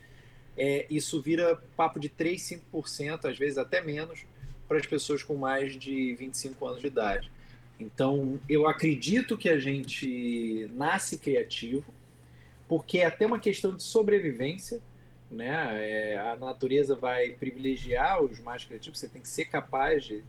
é, 0.56 0.86
isso 0.90 1.20
vira 1.20 1.60
papo 1.76 1.98
de 1.98 2.08
3, 2.08 2.40
5%, 2.72 3.24
às 3.24 3.38
vezes 3.38 3.58
até 3.58 3.80
menos, 3.80 4.24
para 4.72 4.80
as 4.80 4.86
pessoas 4.86 5.22
com 5.22 5.36
mais 5.36 5.76
de 5.78 6.14
25 6.14 6.66
anos 6.66 6.80
de 6.80 6.86
idade. 6.86 7.30
Então, 7.78 8.40
eu 8.48 8.66
acredito 8.66 9.36
que 9.36 9.50
a 9.50 9.58
gente 9.58 10.66
nasce 10.72 11.18
criativo, 11.18 11.92
porque 12.66 12.98
é 12.98 13.04
até 13.04 13.26
uma 13.26 13.38
questão 13.38 13.76
de 13.76 13.82
sobrevivência, 13.82 14.80
né? 15.30 15.78
É, 15.86 16.18
a 16.18 16.36
natureza 16.36 16.94
vai 16.96 17.30
privilegiar 17.30 18.22
os 18.22 18.40
mais 18.40 18.64
criativos, 18.64 18.98
você 18.98 19.08
tem 19.08 19.20
que 19.20 19.28
ser 19.28 19.44
capaz 19.46 20.04
de, 20.04 20.24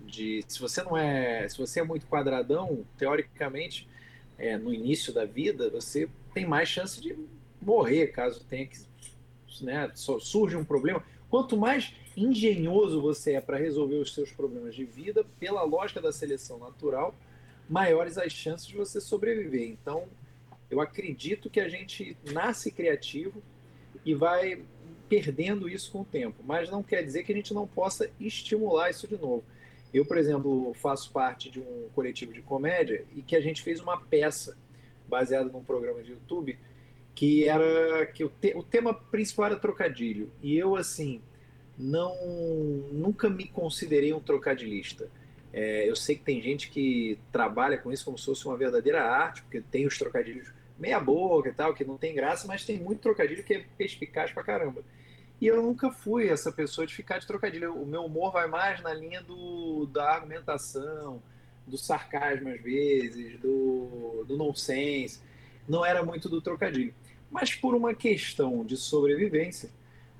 de 0.00 0.44
se 0.48 0.58
você 0.58 0.82
não 0.82 0.96
é, 0.96 1.48
se 1.48 1.56
você 1.56 1.78
é 1.78 1.84
muito 1.84 2.06
quadradão, 2.06 2.84
teoricamente, 2.98 3.88
é, 4.36 4.56
no 4.56 4.74
início 4.74 5.12
da 5.12 5.24
vida, 5.24 5.70
você 5.70 6.08
tem 6.32 6.44
mais 6.44 6.68
chance 6.68 7.00
de 7.00 7.16
morrer 7.62 8.08
caso 8.08 8.44
tenha 8.44 8.66
que, 8.66 8.76
né, 9.60 9.88
surge 9.94 10.56
um 10.56 10.64
problema. 10.64 11.04
Quanto 11.30 11.56
mais 11.56 11.94
engenhoso 12.16 13.00
você 13.00 13.32
é 13.32 13.40
para 13.40 13.56
resolver 13.56 13.96
os 13.96 14.14
seus 14.14 14.30
problemas 14.30 14.74
de 14.74 14.84
vida, 14.84 15.24
pela 15.38 15.62
lógica 15.62 16.00
da 16.00 16.12
seleção 16.12 16.58
natural, 16.58 17.14
maiores 17.68 18.18
as 18.18 18.32
chances 18.32 18.66
de 18.66 18.76
você 18.76 19.00
sobreviver. 19.00 19.68
Então, 19.68 20.08
eu 20.70 20.80
acredito 20.80 21.50
que 21.50 21.60
a 21.60 21.68
gente 21.68 22.16
nasce 22.32 22.70
criativo 22.70 23.42
e 24.04 24.14
vai 24.14 24.62
perdendo 25.08 25.68
isso 25.68 25.92
com 25.92 26.00
o 26.00 26.04
tempo, 26.04 26.42
mas 26.44 26.70
não 26.70 26.82
quer 26.82 27.02
dizer 27.02 27.24
que 27.24 27.32
a 27.32 27.36
gente 27.36 27.54
não 27.54 27.66
possa 27.66 28.10
estimular 28.18 28.90
isso 28.90 29.06
de 29.06 29.16
novo. 29.16 29.44
Eu, 29.92 30.04
por 30.04 30.18
exemplo, 30.18 30.74
faço 30.74 31.12
parte 31.12 31.50
de 31.50 31.60
um 31.60 31.88
coletivo 31.94 32.32
de 32.32 32.42
comédia 32.42 33.04
e 33.14 33.22
que 33.22 33.36
a 33.36 33.40
gente 33.40 33.62
fez 33.62 33.80
uma 33.80 34.00
peça 34.00 34.56
baseada 35.06 35.48
num 35.50 35.62
programa 35.62 36.02
de 36.02 36.12
YouTube 36.12 36.58
que 37.14 37.48
era 37.48 38.06
que 38.06 38.24
o, 38.24 38.28
te, 38.28 38.52
o 38.56 38.62
tema 38.62 38.92
principal 38.92 39.46
era 39.46 39.56
trocadilho. 39.56 40.32
E 40.42 40.56
eu, 40.56 40.74
assim, 40.74 41.22
não 41.78 42.16
nunca 42.92 43.28
me 43.28 43.46
considerei 43.46 44.12
um 44.12 44.20
trocadilhista. 44.20 45.08
É, 45.52 45.88
eu 45.88 45.94
sei 45.94 46.16
que 46.16 46.24
tem 46.24 46.42
gente 46.42 46.68
que 46.68 47.18
trabalha 47.30 47.78
com 47.78 47.92
isso 47.92 48.04
como 48.04 48.18
se 48.18 48.24
fosse 48.24 48.44
uma 48.46 48.56
verdadeira 48.56 49.02
arte, 49.02 49.42
porque 49.42 49.60
tem 49.60 49.86
os 49.86 49.96
trocadilhos 49.96 50.52
meia 50.78 50.98
boca 50.98 51.48
e 51.48 51.52
tal, 51.52 51.74
que 51.74 51.84
não 51.84 51.96
tem 51.96 52.14
graça, 52.14 52.46
mas 52.46 52.64
tem 52.64 52.78
muito 52.78 53.00
trocadilho 53.00 53.44
que 53.44 53.54
é 53.54 53.64
perspicaz 53.76 54.32
pra 54.32 54.42
caramba. 54.42 54.82
E 55.40 55.46
eu 55.46 55.62
nunca 55.62 55.90
fui 55.90 56.28
essa 56.28 56.50
pessoa 56.50 56.86
de 56.86 56.94
ficar 56.94 57.18
de 57.18 57.26
trocadilho. 57.26 57.74
O 57.74 57.86
meu 57.86 58.04
humor 58.04 58.32
vai 58.32 58.46
mais 58.46 58.80
na 58.80 58.92
linha 58.92 59.22
do, 59.22 59.86
da 59.86 60.12
argumentação, 60.12 61.22
do 61.66 61.76
sarcasmo 61.76 62.48
às 62.48 62.60
vezes, 62.60 63.38
do, 63.40 64.24
do 64.26 64.36
nonsense. 64.36 65.20
Não 65.68 65.84
era 65.84 66.02
muito 66.02 66.28
do 66.28 66.40
trocadilho. 66.40 66.94
Mas 67.30 67.54
por 67.54 67.74
uma 67.74 67.94
questão 67.94 68.64
de 68.64 68.76
sobrevivência, 68.76 69.70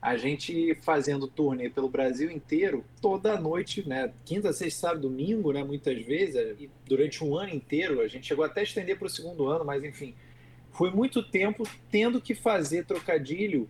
a 0.04 0.18
gente 0.18 0.76
fazendo 0.82 1.26
turnê 1.26 1.70
pelo 1.70 1.88
Brasil 1.88 2.30
inteiro, 2.30 2.84
toda 3.00 3.40
noite, 3.40 3.88
né? 3.88 4.12
Quinta, 4.22 4.52
sexta, 4.52 4.88
sábado, 4.88 5.08
domingo, 5.08 5.50
né? 5.50 5.64
Muitas 5.64 6.04
vezes, 6.04 6.68
durante 6.84 7.24
um 7.24 7.34
ano 7.34 7.54
inteiro, 7.54 8.02
a 8.02 8.06
gente 8.06 8.26
chegou 8.26 8.44
até 8.44 8.60
a 8.60 8.64
estender 8.64 8.98
para 8.98 9.06
o 9.06 9.08
segundo 9.08 9.46
ano, 9.46 9.64
mas 9.64 9.82
enfim, 9.82 10.14
foi 10.72 10.90
muito 10.90 11.22
tempo 11.22 11.66
tendo 11.90 12.20
que 12.20 12.34
fazer 12.34 12.84
trocadilho 12.84 13.66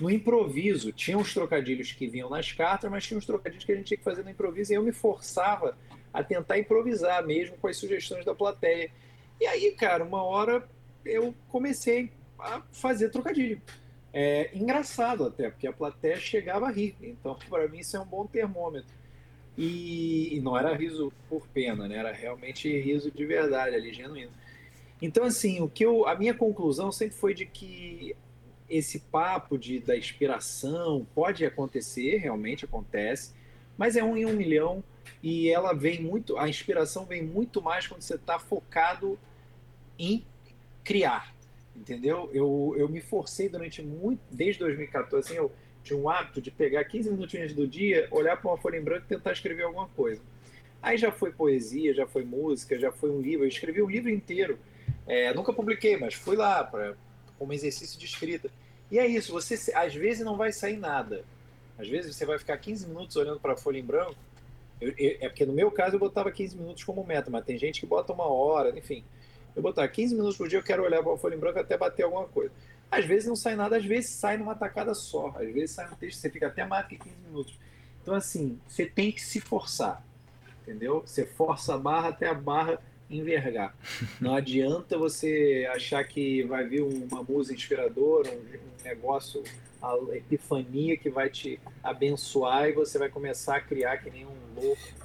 no 0.00 0.08
improviso. 0.08 0.92
Tinha 0.92 1.18
uns 1.18 1.34
trocadilhos 1.34 1.90
que 1.90 2.06
vinham 2.06 2.30
nas 2.30 2.52
cartas, 2.52 2.88
mas 2.88 3.04
tinha 3.04 3.18
uns 3.18 3.26
trocadilhos 3.26 3.64
que 3.64 3.72
a 3.72 3.74
gente 3.74 3.86
tinha 3.86 3.98
que 3.98 4.04
fazer 4.04 4.22
no 4.22 4.30
improviso, 4.30 4.72
e 4.72 4.76
eu 4.76 4.82
me 4.84 4.92
forçava 4.92 5.76
a 6.12 6.22
tentar 6.22 6.56
improvisar 6.56 7.26
mesmo 7.26 7.56
com 7.56 7.66
as 7.66 7.76
sugestões 7.76 8.24
da 8.24 8.32
plateia. 8.32 8.92
E 9.40 9.46
aí, 9.48 9.72
cara, 9.72 10.04
uma 10.04 10.22
hora 10.22 10.68
eu 11.04 11.34
comecei 11.48 12.12
a 12.38 12.62
fazer 12.70 13.08
trocadilho. 13.08 13.60
É 14.16 14.48
engraçado 14.54 15.24
até, 15.24 15.50
porque 15.50 15.66
a 15.66 15.72
plateia 15.72 16.16
chegava 16.20 16.68
a 16.68 16.70
rir. 16.70 16.94
Então, 17.02 17.36
para 17.50 17.66
mim, 17.66 17.80
isso 17.80 17.96
é 17.96 18.00
um 18.00 18.06
bom 18.06 18.24
termômetro. 18.24 18.94
E, 19.58 20.36
e, 20.36 20.40
não 20.40 20.56
era 20.56 20.74
riso 20.74 21.12
por 21.28 21.46
pena, 21.48 21.88
né? 21.88 21.96
Era 21.96 22.12
realmente 22.12 22.68
riso 22.80 23.10
de 23.10 23.26
verdade, 23.26 23.74
ali, 23.74 23.92
genuíno. 23.92 24.32
Então, 25.02 25.24
assim, 25.24 25.60
o 25.60 25.68
que 25.68 25.84
eu, 25.84 26.06
a 26.06 26.14
minha 26.14 26.34
conclusão 26.34 26.90
sempre 26.92 27.16
foi 27.16 27.34
de 27.34 27.44
que 27.44 28.16
esse 28.68 29.00
papo 29.00 29.58
de, 29.58 29.80
da 29.80 29.96
inspiração 29.96 31.06
pode 31.14 31.44
acontecer, 31.44 32.16
realmente 32.18 32.64
acontece, 32.64 33.32
mas 33.76 33.96
é 33.96 34.02
um 34.02 34.16
em 34.16 34.26
um 34.26 34.32
milhão 34.32 34.82
e 35.22 35.50
ela 35.50 35.72
vem 35.72 36.02
muito, 36.02 36.38
a 36.38 36.48
inspiração 36.48 37.04
vem 37.04 37.22
muito 37.22 37.60
mais 37.60 37.86
quando 37.86 38.02
você 38.02 38.14
está 38.14 38.38
focado 38.38 39.18
em 39.98 40.24
criar, 40.82 41.33
entendeu? 41.76 42.30
Eu, 42.32 42.74
eu 42.76 42.88
me 42.88 43.00
forcei 43.00 43.48
durante 43.48 43.82
muito, 43.82 44.20
desde 44.30 44.60
2014, 44.60 45.26
assim, 45.26 45.36
eu 45.36 45.52
tinha 45.82 45.98
um 45.98 46.08
hábito 46.08 46.40
de 46.40 46.50
pegar 46.50 46.84
15 46.84 47.10
minutinhos 47.10 47.52
do 47.52 47.66
dia, 47.66 48.08
olhar 48.10 48.36
para 48.36 48.50
uma 48.50 48.56
folha 48.56 48.78
em 48.78 48.82
branco 48.82 49.04
e 49.06 49.08
tentar 49.08 49.32
escrever 49.32 49.64
alguma 49.64 49.88
coisa. 49.88 50.22
Aí 50.82 50.98
já 50.98 51.10
foi 51.10 51.32
poesia, 51.32 51.94
já 51.94 52.06
foi 52.06 52.24
música, 52.24 52.78
já 52.78 52.92
foi 52.92 53.10
um 53.10 53.20
livro. 53.20 53.44
Eu 53.44 53.48
escrevi 53.48 53.82
um 53.82 53.88
livro 53.88 54.10
inteiro. 54.10 54.58
É, 55.06 55.32
nunca 55.32 55.52
publiquei, 55.52 55.96
mas 55.96 56.14
fui 56.14 56.36
lá 56.36 56.62
para 56.62 56.94
como 57.38 57.52
exercício 57.52 57.98
de 57.98 58.06
escrita. 58.06 58.50
E 58.90 58.98
é 58.98 59.06
isso, 59.06 59.32
você 59.32 59.72
às 59.74 59.94
vezes 59.94 60.24
não 60.24 60.36
vai 60.36 60.52
sair 60.52 60.76
nada. 60.76 61.24
Às 61.78 61.88
vezes 61.88 62.14
você 62.14 62.24
vai 62.24 62.38
ficar 62.38 62.56
15 62.56 62.86
minutos 62.86 63.16
olhando 63.16 63.40
para 63.40 63.54
a 63.54 63.56
folha 63.56 63.78
em 63.78 63.84
branco. 63.84 64.14
Eu, 64.80 64.90
eu, 64.96 65.16
é 65.20 65.28
porque 65.28 65.46
no 65.46 65.52
meu 65.52 65.70
caso 65.70 65.96
eu 65.96 66.00
botava 66.00 66.30
15 66.30 66.56
minutos 66.56 66.84
como 66.84 67.04
meta, 67.04 67.30
mas 67.30 67.44
tem 67.44 67.58
gente 67.58 67.80
que 67.80 67.86
bota 67.86 68.12
uma 68.12 68.26
hora, 68.26 68.78
enfim. 68.78 69.04
Eu 69.54 69.62
botar 69.62 69.86
15 69.86 70.14
minutos 70.14 70.36
por 70.36 70.48
dia, 70.48 70.58
eu 70.58 70.62
quero 70.62 70.82
olhar 70.82 71.02
para 71.02 71.14
a 71.14 71.16
folha 71.16 71.34
em 71.34 71.38
branco 71.38 71.58
até 71.58 71.76
bater 71.76 72.02
alguma 72.02 72.26
coisa. 72.26 72.52
Às 72.90 73.04
vezes 73.04 73.28
não 73.28 73.36
sai 73.36 73.56
nada, 73.56 73.76
às 73.76 73.84
vezes 73.84 74.10
sai 74.10 74.36
numa 74.36 74.54
tacada 74.54 74.94
só. 74.94 75.34
Às 75.36 75.52
vezes 75.52 75.70
sai 75.72 75.88
um 75.90 75.94
texto, 75.94 76.18
você 76.18 76.30
fica 76.30 76.46
até 76.46 76.64
mais 76.64 76.86
que 76.86 76.96
15 76.96 77.16
minutos. 77.26 77.58
Então, 78.02 78.14
assim, 78.14 78.58
você 78.68 78.84
tem 78.84 79.10
que 79.10 79.20
se 79.20 79.40
forçar, 79.40 80.04
entendeu? 80.62 81.02
Você 81.06 81.24
força 81.24 81.74
a 81.74 81.78
barra 81.78 82.08
até 82.08 82.28
a 82.28 82.34
barra 82.34 82.78
envergar. 83.08 83.74
Não 84.20 84.34
adianta 84.34 84.98
você 84.98 85.68
achar 85.72 86.04
que 86.04 86.42
vai 86.44 86.66
vir 86.66 86.82
uma 86.82 87.22
música 87.22 87.54
inspiradora, 87.54 88.30
um, 88.30 88.34
um 88.34 88.84
negócio, 88.84 89.42
a 89.82 89.96
epifania 90.16 90.96
que 90.96 91.10
vai 91.10 91.28
te 91.28 91.60
abençoar 91.82 92.68
e 92.68 92.72
você 92.72 92.98
vai 92.98 93.08
começar 93.08 93.56
a 93.56 93.60
criar 93.60 93.98
que 93.98 94.10
nem 94.10 94.26
um 94.26 94.36
louco 94.56 95.03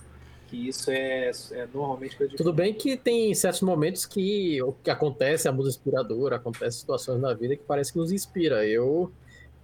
que 0.49 0.69
isso 0.69 0.89
é, 0.89 1.29
é 1.51 1.67
normalmente 1.73 2.17
coisa 2.17 2.31
de... 2.31 2.37
Tudo 2.37 2.51
bem 2.51 2.73
que 2.73 2.97
tem 2.97 3.33
certos 3.35 3.61
momentos 3.61 4.05
que 4.05 4.61
o 4.61 4.73
que 4.73 4.89
acontece, 4.89 5.47
a 5.47 5.51
música 5.51 5.77
inspiradora, 5.77 6.37
acontece 6.37 6.79
situações 6.79 7.21
na 7.21 7.33
vida 7.33 7.55
que 7.55 7.63
parece 7.63 7.93
que 7.93 7.99
nos 7.99 8.11
inspira. 8.11 8.65
Eu, 8.65 9.11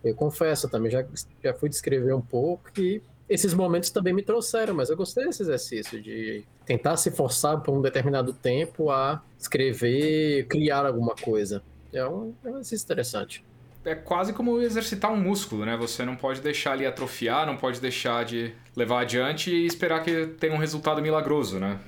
eu 0.04 0.14
confesso, 0.16 0.70
também 0.70 0.92
já, 0.92 1.06
já 1.44 1.54
fui 1.54 1.70
descrever 1.70 2.14
um 2.14 2.22
pouco 2.22 2.70
e 2.78 3.02
esses 3.28 3.54
momentos 3.54 3.90
também 3.90 4.14
me 4.14 4.22
trouxeram, 4.22 4.76
mas 4.76 4.90
eu 4.90 4.96
gostei 4.96 5.26
desse 5.26 5.42
exercício 5.42 6.00
de 6.02 6.44
tentar 6.66 6.96
se 6.98 7.10
forçar 7.10 7.60
por 7.62 7.76
um 7.76 7.82
determinado 7.82 8.32
tempo 8.32 8.92
a 8.92 9.24
escrever, 9.40 10.46
criar 10.48 10.86
alguma 10.86 11.16
coisa. 11.16 11.64
É 11.92 12.08
um, 12.08 12.34
é 12.44 12.50
um 12.50 12.52
exercício 12.52 12.86
interessante 12.86 13.44
é 13.86 13.96
quase 13.96 14.34
como 14.34 14.60
exercitar 14.62 15.12
um 15.14 15.18
músculo, 15.18 15.66
né? 15.66 15.78
Você 15.78 16.04
não 16.04 16.16
pode 16.16 16.42
deixar 16.42 16.72
ali 16.74 16.86
atrofiar, 16.86 17.46
não 17.46 17.56
pode 17.56 17.80
deixar 17.80 18.26
de 18.26 18.54
levar 18.76 19.02
adiante 19.02 19.52
e 19.52 19.66
esperar 19.66 20.04
que 20.04 20.28
tenha 20.40 20.54
um 20.54 20.58
resultado 20.58 21.02
milagroso, 21.02 21.60
né? 21.60 21.80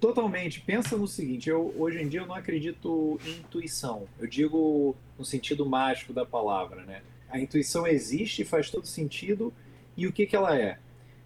Totalmente. 0.00 0.60
Pensa 0.60 0.96
no 0.96 1.06
seguinte, 1.06 1.48
eu 1.48 1.74
hoje 1.78 2.02
em 2.02 2.08
dia 2.08 2.20
eu 2.20 2.26
não 2.26 2.34
acredito 2.34 3.18
em 3.24 3.38
intuição. 3.38 4.06
Eu 4.18 4.26
digo 4.26 4.94
no 5.18 5.24
sentido 5.24 5.64
mágico 5.64 6.12
da 6.12 6.26
palavra, 6.26 6.82
né? 6.82 7.02
A 7.30 7.38
intuição 7.38 7.86
existe, 7.86 8.44
faz 8.44 8.68
todo 8.70 8.86
sentido. 8.86 9.52
E 9.96 10.06
o 10.06 10.12
que, 10.12 10.26
que 10.26 10.36
ela 10.36 10.58
é? 10.58 10.78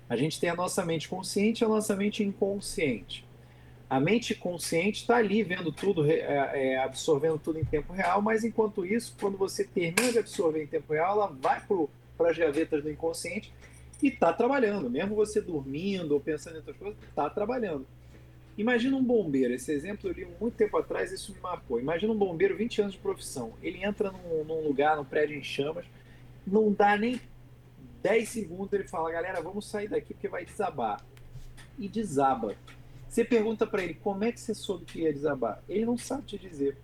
A 0.09 0.17
gente 0.17 0.39
tem 0.39 0.49
a 0.49 0.55
nossa 0.55 0.85
mente 0.85 1.09
consciente 1.09 1.63
e 1.63 1.65
a 1.65 1.69
nossa 1.69 1.97
mente 1.97 2.23
inconsciente. 2.23 3.28
A 3.89 3.99
mente 3.99 4.35
consciente 4.35 5.01
está 5.01 5.17
ali 5.17 5.43
vendo 5.43 5.73
tudo, 5.73 6.11
é, 6.11 6.75
é, 6.75 6.79
absorvendo 6.79 7.39
tudo 7.39 7.59
em 7.59 7.65
tempo 7.65 7.93
real, 7.93 8.21
mas 8.21 8.45
enquanto 8.45 8.85
isso, 8.85 9.17
quando 9.19 9.39
você 9.39 9.65
termina 9.65 10.13
de 10.13 10.19
absorver 10.19 10.63
em 10.63 10.67
tempo 10.67 10.93
real, 10.93 11.13
ela 11.13 11.27
vai 11.41 11.63
para 12.17 12.31
as 12.31 12.37
gavetas 12.37 12.83
do 12.83 12.91
inconsciente 12.91 13.53
e 14.03 14.09
está 14.09 14.31
trabalhando. 14.33 14.91
Mesmo 14.91 15.15
você 15.15 15.41
dormindo 15.41 16.13
ou 16.13 16.21
pensando 16.21 16.55
em 16.55 16.59
outras 16.59 16.77
coisas, 16.77 16.99
está 17.09 17.31
trabalhando. 17.31 17.87
Imagina 18.59 18.97
um 18.97 19.05
bombeiro, 19.05 19.55
esse 19.55 19.73
exemplo 19.73 20.11
eu 20.11 20.13
li 20.13 20.29
muito 20.41 20.57
tempo 20.57 20.77
atrás, 20.77 21.13
isso 21.13 21.33
me 21.33 21.41
marcou. 21.41 21.81
Imagina 21.81 22.13
um 22.13 22.17
bombeiro, 22.17 22.57
20 22.57 22.83
anos 22.83 22.93
de 22.95 22.99
profissão. 22.99 23.53
Ele 23.63 23.85
entra 23.85 24.11
num, 24.11 24.45
num 24.45 24.67
lugar, 24.67 24.97
num 24.97 25.05
prédio 25.05 25.39
em 25.39 25.43
chamas, 25.43 25.87
não 26.47 26.73
dá 26.73 26.97
nem 26.97 27.21
10 28.03 28.29
segundos, 28.29 28.73
ele 28.73 28.89
fala, 28.89 29.13
galera, 29.13 29.41
vamos 29.41 29.67
sair 29.67 29.89
daqui 29.89 30.13
porque 30.13 30.29
vai 30.29 30.45
desabar. 30.45 31.01
E 31.79 31.89
desaba 31.89 32.57
você 33.09 33.25
pergunta 33.25 33.67
para 33.67 33.83
ele 33.83 33.95
como 33.95 34.25
é 34.25 34.33
que 34.33 34.41
você 34.41 34.55
soube 34.55 34.85
que 34.85 35.01
ia 35.01 35.13
desabar. 35.13 35.63
Ele 35.69 35.85
não 35.85 35.97
sabe 35.97 36.23
te 36.25 36.39
dizer. 36.39 36.77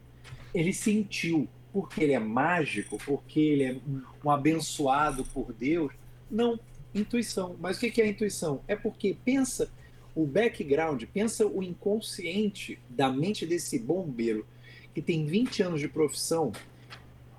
Ele 0.54 0.72
sentiu. 0.72 1.48
Porque 1.72 2.04
ele 2.04 2.12
é 2.12 2.20
mágico, 2.20 2.98
porque 3.04 3.40
ele 3.40 3.64
é 3.64 3.76
um 4.24 4.30
abençoado 4.30 5.24
por 5.24 5.52
Deus. 5.52 5.92
Não, 6.30 6.58
intuição. 6.94 7.56
Mas 7.60 7.76
o 7.76 7.80
que 7.80 8.00
é 8.00 8.06
intuição? 8.06 8.60
É 8.68 8.76
porque 8.76 9.16
pensa 9.24 9.68
o 10.14 10.24
background, 10.24 11.02
pensa 11.12 11.44
o 11.44 11.64
inconsciente 11.64 12.78
da 12.88 13.10
mente 13.10 13.44
desse 13.44 13.76
bombeiro 13.78 14.46
que 14.94 15.02
tem 15.02 15.26
20 15.26 15.64
anos 15.64 15.80
de 15.80 15.88
profissão, 15.88 16.52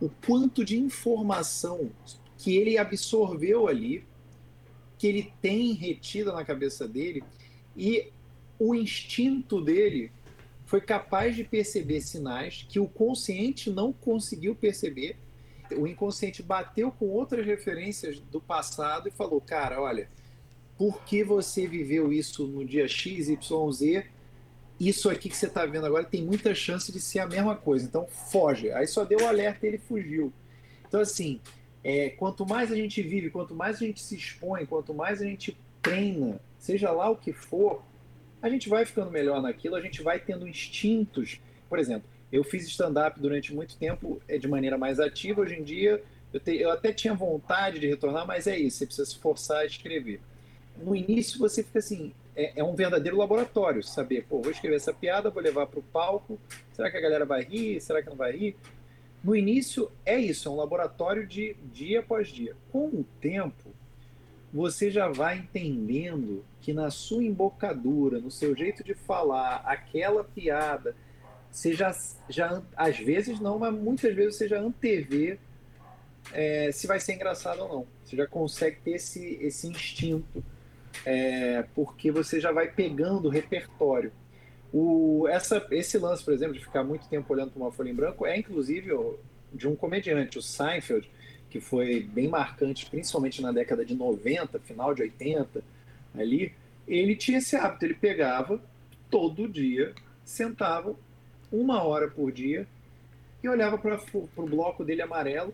o 0.02 0.10
quanto 0.28 0.66
de 0.66 0.78
informação 0.78 1.90
que 2.38 2.58
ele 2.58 2.78
absorveu 2.78 3.70
ali 3.70 4.04
que 4.98 5.08
ele 5.08 5.34
tem 5.42 5.74
retida 5.74 6.32
na 6.32 6.44
cabeça 6.44 6.88
dele 6.88 7.24
e 7.76 8.12
o 8.60 8.74
instinto 8.74 9.62
dele 9.62 10.12
foi 10.66 10.82
capaz 10.82 11.36
de 11.36 11.44
perceber 11.44 12.02
sinais 12.02 12.66
que 12.68 12.80
o 12.80 12.88
consciente 12.88 13.70
não 13.70 13.94
conseguiu 13.94 14.56
perceber. 14.56 15.18
O 15.78 15.88
inconsciente 15.88 16.44
bateu 16.44 16.92
com 16.92 17.08
outras 17.08 17.46
referências 17.46 18.20
do 18.20 18.42
passado 18.42 19.08
e 19.08 19.12
falou: 19.12 19.42
Cara, 19.42 19.82
olha, 19.82 20.10
por 20.78 21.02
que 21.04 21.24
você 21.24 21.68
viveu 21.68 22.12
isso 22.12 22.48
no 22.48 22.66
dia 22.66 22.88
X, 22.88 23.30
Y, 23.30 23.72
Z? 23.72 24.06
Isso 24.80 25.10
aqui 25.10 25.30
que 25.30 25.38
você 25.38 25.48
está 25.48 25.66
vendo 25.66 25.86
agora 25.86 26.04
tem 26.04 26.22
muita 26.22 26.54
chance 26.54 26.92
de 26.92 27.00
ser 27.00 27.20
a 27.20 27.28
mesma 27.28 27.56
coisa. 27.56 27.86
Então, 27.86 28.06
foge. 28.08 28.72
Aí 28.72 28.86
só 28.86 29.06
deu 29.06 29.20
o 29.20 29.28
alerta 29.28 29.66
e 29.66 29.70
ele 29.70 29.78
fugiu. 29.78 30.34
Então, 30.88 31.00
assim, 31.00 31.40
é, 31.84 32.10
quanto 32.10 32.46
mais 32.46 32.72
a 32.72 32.76
gente 32.76 33.02
vive, 33.02 33.30
quanto 33.30 33.56
mais 33.56 33.78
a 33.78 33.86
gente 33.86 34.02
se 34.02 34.16
expõe, 34.16 34.66
quanto 34.66 34.94
mais 34.94 35.22
a 35.22 35.26
gente 35.26 35.58
treina, 35.82 36.42
seja 36.58 36.92
lá 36.92 37.10
o 37.10 37.16
que 37.16 37.32
for, 37.32 37.84
a 38.46 38.50
gente 38.50 38.70
vai 38.70 38.86
ficando 38.86 39.10
melhor 39.10 39.42
naquilo, 39.42 39.76
a 39.76 39.82
gente 39.82 40.04
vai 40.04 40.20
tendo 40.20 40.48
instintos. 40.48 41.42
Por 41.68 41.80
exemplo, 41.80 42.08
eu 42.32 42.44
fiz 42.44 42.68
stand-up 42.68 43.20
durante 43.20 43.52
muito 43.52 43.76
tempo 43.76 44.22
é, 44.28 44.38
de 44.38 44.48
maneira 44.48 44.78
mais 44.78 45.00
ativa. 45.00 45.42
Hoje 45.42 45.56
em 45.56 45.64
dia, 45.64 46.04
eu, 46.32 46.40
te, 46.40 46.56
eu 46.56 46.70
até 46.70 46.94
tinha 46.94 47.16
vontade 47.16 47.80
de 47.80 47.88
retornar, 47.88 48.28
mas 48.28 48.46
é 48.46 48.56
isso, 48.56 48.78
você 48.78 48.86
precisa 48.86 49.10
se 49.10 49.18
forçar 49.18 49.62
a 49.62 49.66
escrever. 49.66 50.22
No 50.78 50.96
início, 50.96 51.40
você 51.40 51.64
fica 51.64 51.80
assim, 51.80 52.14
é, 52.36 52.60
é 52.60 52.64
um 52.64 52.76
verdadeiro 52.76 53.18
laboratório, 53.18 53.82
saber, 53.82 54.28
pô, 54.30 54.40
vou 54.40 54.52
escrever 54.52 54.76
essa 54.76 54.94
piada, 54.94 55.32
vou 55.32 55.42
levar 55.42 55.66
para 55.66 55.80
o 55.80 55.84
palco, 55.84 56.40
será 56.72 56.92
que 56.92 56.98
a 56.98 57.02
galera 57.02 57.26
vai 57.26 57.44
rir, 57.44 57.82
será 57.82 58.04
que 58.04 58.10
não 58.10 58.16
vai 58.16 58.32
rir? 58.32 58.56
No 59.24 59.36
início, 59.36 59.92
é 60.06 60.20
isso, 60.20 60.48
é 60.48 60.52
um 60.52 60.58
laboratório 60.58 61.26
de 61.26 61.56
dia 61.74 62.02
após 62.02 62.28
dia. 62.28 62.56
Com 62.72 62.86
o 62.90 63.04
tempo, 63.20 63.65
você 64.56 64.90
já 64.90 65.10
vai 65.10 65.40
entendendo 65.40 66.46
que 66.62 66.72
na 66.72 66.90
sua 66.90 67.22
embocadura, 67.22 68.22
no 68.22 68.32
seu 68.32 68.56
jeito 68.56 68.86
de 68.86 68.94
falar, 68.94 69.58
aquela 69.66 70.24
piada, 70.24 70.96
você 71.52 71.74
já, 71.74 71.94
já 72.30 72.64
às 72.74 72.98
vezes 72.98 73.38
não, 73.42 73.60
mas 73.60 73.74
muitas 73.74 74.16
vezes 74.16 74.38
você 74.38 74.48
já 74.48 74.58
antevê 74.58 75.38
é, 76.32 76.72
se 76.72 76.88
vai 76.88 77.02
ser 77.02 77.16
engraçado 77.16 77.64
ou 77.64 77.68
não. 77.68 77.88
Você 78.06 78.16
já 78.16 78.26
consegue 78.26 78.78
ter 78.80 78.92
esse, 78.92 79.38
esse 79.42 79.68
instinto, 79.68 80.42
é, 81.06 81.66
porque 81.76 82.10
você 82.10 82.40
já 82.40 82.54
vai 82.54 82.72
pegando 82.72 83.28
o 83.28 83.30
repertório. 83.30 84.14
O, 84.72 85.28
essa, 85.28 85.68
esse 85.72 85.98
lance, 85.98 86.24
por 86.24 86.34
exemplo, 86.34 86.54
de 86.54 86.64
ficar 86.64 86.86
muito 86.86 87.10
tempo 87.10 87.34
olhando 87.34 87.52
para 87.52 87.62
uma 87.62 87.74
folha 87.74 87.90
em 87.90 87.94
branco, 87.94 88.26
é 88.26 88.38
inclusive 88.38 88.92
de 89.54 89.68
um 89.68 89.76
comediante, 89.76 90.38
o 90.38 90.42
Seinfeld, 90.42 91.12
que 91.56 91.62
foi 91.62 92.02
bem 92.02 92.28
marcante, 92.28 92.86
principalmente 92.86 93.42
na 93.42 93.50
década 93.50 93.86
de 93.86 93.96
90, 93.96 94.60
final 94.60 94.94
de 94.94 95.04
80, 95.04 95.64
ali, 96.14 96.52
ele 96.86 97.16
tinha 97.16 97.38
esse 97.38 97.56
hábito, 97.56 97.86
ele 97.86 97.94
pegava 97.94 98.62
todo 99.10 99.48
dia, 99.48 99.96
sentava 100.26 100.94
uma 101.50 101.82
hora 101.82 102.10
por 102.10 102.30
dia 102.30 102.68
e 103.42 103.48
olhava 103.48 103.78
para 103.78 103.98
o 104.36 104.46
bloco 104.46 104.84
dele 104.84 105.02
amarelo, 105.02 105.54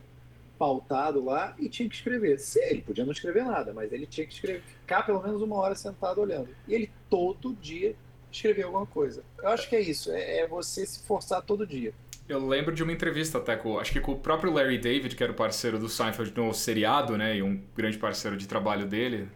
pautado 0.58 1.24
lá, 1.24 1.56
e 1.60 1.70
tinha 1.70 1.88
que 1.88 1.94
escrever. 1.94 2.40
Se 2.40 2.60
ele 2.60 2.82
podia 2.82 3.06
não 3.06 3.12
escrever 3.12 3.46
nada, 3.46 3.72
mas 3.72 3.94
ele 3.94 4.08
tinha 4.08 4.26
que 4.26 4.34
escrever, 4.34 4.64
ficar 4.64 5.04
pelo 5.04 5.22
menos 5.22 5.40
uma 5.44 5.58
hora 5.58 5.76
sentado 5.76 6.20
olhando. 6.20 6.50
E 6.68 6.74
ele 6.74 6.90
todo 7.12 7.54
dia 7.54 7.96
escrevia 8.32 8.66
alguma 8.66 8.88
coisa. 8.88 9.24
Eu 9.38 9.50
acho 9.50 9.70
que 9.70 9.76
é 9.76 9.82
isso, 9.82 10.12
é, 10.12 10.40
é 10.40 10.48
você 10.48 10.84
se 10.84 11.04
forçar 11.04 11.44
todo 11.44 11.68
dia. 11.68 11.94
Eu 12.32 12.48
lembro 12.48 12.74
de 12.74 12.82
uma 12.82 12.94
entrevista 12.94 13.40
até 13.40 13.58
com, 13.58 13.78
acho 13.78 13.92
que 13.92 14.00
com 14.00 14.14
o 14.14 14.18
próprio 14.18 14.54
Larry 14.54 14.78
David, 14.78 15.18
que 15.18 15.22
era 15.22 15.34
o 15.34 15.36
parceiro 15.36 15.78
do 15.78 15.90
Seinfeld 15.90 16.32
no 16.34 16.54
seriado, 16.54 17.18
né, 17.18 17.36
e 17.36 17.44
um 17.44 17.62
grande 17.76 17.98
parceiro 17.98 18.38
de 18.38 18.48
trabalho 18.48 18.86
dele, 18.86 19.28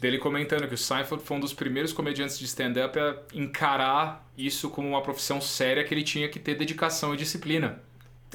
dele 0.00 0.18
comentando 0.18 0.68
que 0.68 0.74
o 0.74 0.78
Seinfeld 0.78 1.20
foi 1.24 1.36
um 1.36 1.40
dos 1.40 1.52
primeiros 1.52 1.92
comediantes 1.92 2.38
de 2.38 2.44
stand-up 2.44 2.96
a 2.96 3.16
encarar 3.34 4.24
isso 4.38 4.70
como 4.70 4.86
uma 4.86 5.02
profissão 5.02 5.40
séria 5.40 5.82
que 5.82 5.92
ele 5.92 6.04
tinha 6.04 6.28
que 6.28 6.38
ter 6.38 6.54
dedicação 6.54 7.12
e 7.12 7.16
disciplina. 7.16 7.82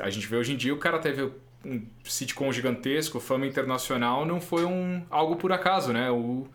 A 0.01 0.09
gente 0.09 0.27
vê 0.27 0.35
hoje 0.35 0.51
em 0.51 0.57
dia 0.57 0.73
o 0.73 0.77
cara 0.77 0.99
teve 0.99 1.31
um 1.63 1.87
sitcom 2.03 2.51
gigantesco, 2.51 3.21
fama 3.21 3.47
internacional, 3.47 4.25
não 4.25 4.41
foi 4.41 4.65
um 4.65 5.01
algo 5.09 5.37
por 5.37 5.53
acaso, 5.53 5.93
né? 5.93 6.11
O, 6.11 6.45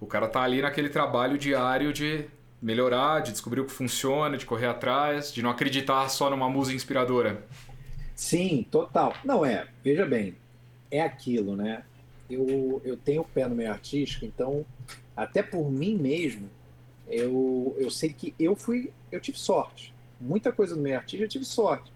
o 0.00 0.06
cara 0.06 0.26
tá 0.26 0.40
ali 0.40 0.62
naquele 0.62 0.88
trabalho 0.88 1.36
diário 1.36 1.92
de 1.92 2.24
melhorar, 2.60 3.20
de 3.20 3.32
descobrir 3.32 3.60
o 3.60 3.66
que 3.66 3.72
funciona, 3.72 4.36
de 4.36 4.46
correr 4.46 4.66
atrás, 4.66 5.32
de 5.32 5.42
não 5.42 5.50
acreditar 5.50 6.08
só 6.08 6.30
numa 6.30 6.48
musa 6.48 6.72
inspiradora. 6.72 7.44
Sim, 8.14 8.66
total. 8.70 9.14
Não 9.24 9.44
é, 9.44 9.66
veja 9.84 10.06
bem, 10.06 10.36
é 10.90 11.00
aquilo, 11.00 11.54
né? 11.54 11.84
Eu, 12.28 12.80
eu 12.84 12.96
tenho 12.96 13.22
o 13.22 13.24
pé 13.24 13.46
no 13.46 13.54
meio 13.54 13.70
artístico, 13.70 14.24
então, 14.24 14.64
até 15.16 15.42
por 15.42 15.70
mim 15.70 15.96
mesmo, 15.96 16.48
eu, 17.06 17.76
eu 17.78 17.90
sei 17.90 18.10
que 18.10 18.34
eu 18.38 18.56
fui, 18.56 18.90
eu 19.12 19.20
tive 19.20 19.38
sorte. 19.38 19.94
Muita 20.20 20.50
coisa 20.50 20.74
no 20.74 20.82
meio 20.82 20.96
artístico 20.96 21.24
eu 21.24 21.28
tive 21.28 21.44
sorte. 21.44 21.92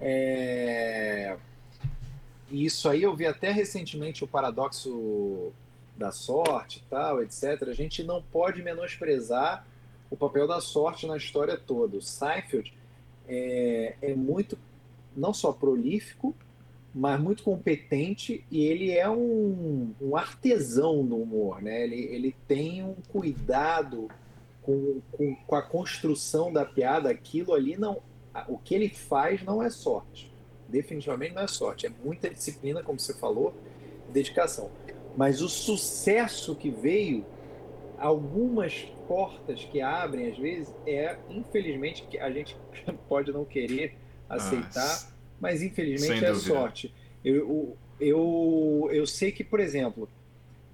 É... 0.00 1.36
Isso 2.50 2.88
aí 2.88 3.02
eu 3.02 3.14
vi 3.14 3.26
até 3.26 3.52
recentemente 3.52 4.24
o 4.24 4.26
paradoxo 4.26 5.52
da 5.96 6.10
sorte 6.10 6.78
e 6.78 6.90
tal, 6.90 7.22
etc. 7.22 7.68
A 7.68 7.74
gente 7.74 8.02
não 8.02 8.22
pode 8.22 8.62
menosprezar 8.62 9.66
o 10.10 10.16
papel 10.16 10.46
da 10.46 10.60
sorte 10.60 11.06
na 11.06 11.16
história 11.16 11.56
toda. 11.56 11.96
O 11.96 12.02
Seinfeld 12.02 12.72
é, 13.28 13.96
é 14.00 14.14
muito, 14.14 14.58
não 15.16 15.32
só 15.34 15.52
prolífico, 15.52 16.34
mas 16.94 17.20
muito 17.20 17.42
competente 17.42 18.44
e 18.50 18.64
ele 18.64 18.90
é 18.90 19.08
um, 19.08 19.92
um 20.00 20.16
artesão 20.16 21.02
no 21.02 21.22
humor, 21.22 21.62
né? 21.62 21.84
Ele, 21.84 21.96
ele 21.96 22.36
tem 22.46 22.82
um 22.82 22.96
cuidado 23.08 24.08
com, 24.62 25.00
com, 25.12 25.34
com, 25.34 25.54
a 25.54 25.62
construção 25.62 26.52
da 26.52 26.64
piada. 26.64 27.10
Aquilo 27.10 27.54
ali 27.54 27.76
não, 27.76 28.00
o 28.48 28.58
que 28.58 28.74
ele 28.74 28.88
faz 28.88 29.44
não 29.44 29.62
é 29.62 29.70
sorte, 29.70 30.32
definitivamente 30.68 31.34
não 31.34 31.42
é 31.42 31.46
sorte. 31.46 31.86
É 31.86 31.92
muita 32.04 32.30
disciplina, 32.30 32.82
como 32.82 32.98
você 32.98 33.14
falou, 33.14 33.54
dedicação. 34.10 34.70
Mas 35.16 35.42
o 35.42 35.48
sucesso 35.48 36.54
que 36.54 36.70
veio, 36.70 37.24
algumas 37.98 38.74
portas 39.06 39.64
que 39.64 39.80
abrem, 39.80 40.30
às 40.30 40.38
vezes, 40.38 40.74
é, 40.86 41.16
infelizmente, 41.28 42.04
que 42.08 42.18
a 42.18 42.30
gente 42.30 42.56
pode 43.08 43.32
não 43.32 43.44
querer 43.44 43.94
aceitar, 44.28 45.08
ah, 45.08 45.12
mas 45.40 45.62
infelizmente 45.62 46.24
é 46.24 46.34
sorte. 46.34 46.92
Eu, 47.24 47.76
eu, 48.00 48.88
eu 48.92 49.06
sei 49.06 49.32
que, 49.32 49.42
por 49.42 49.60
exemplo, 49.60 50.08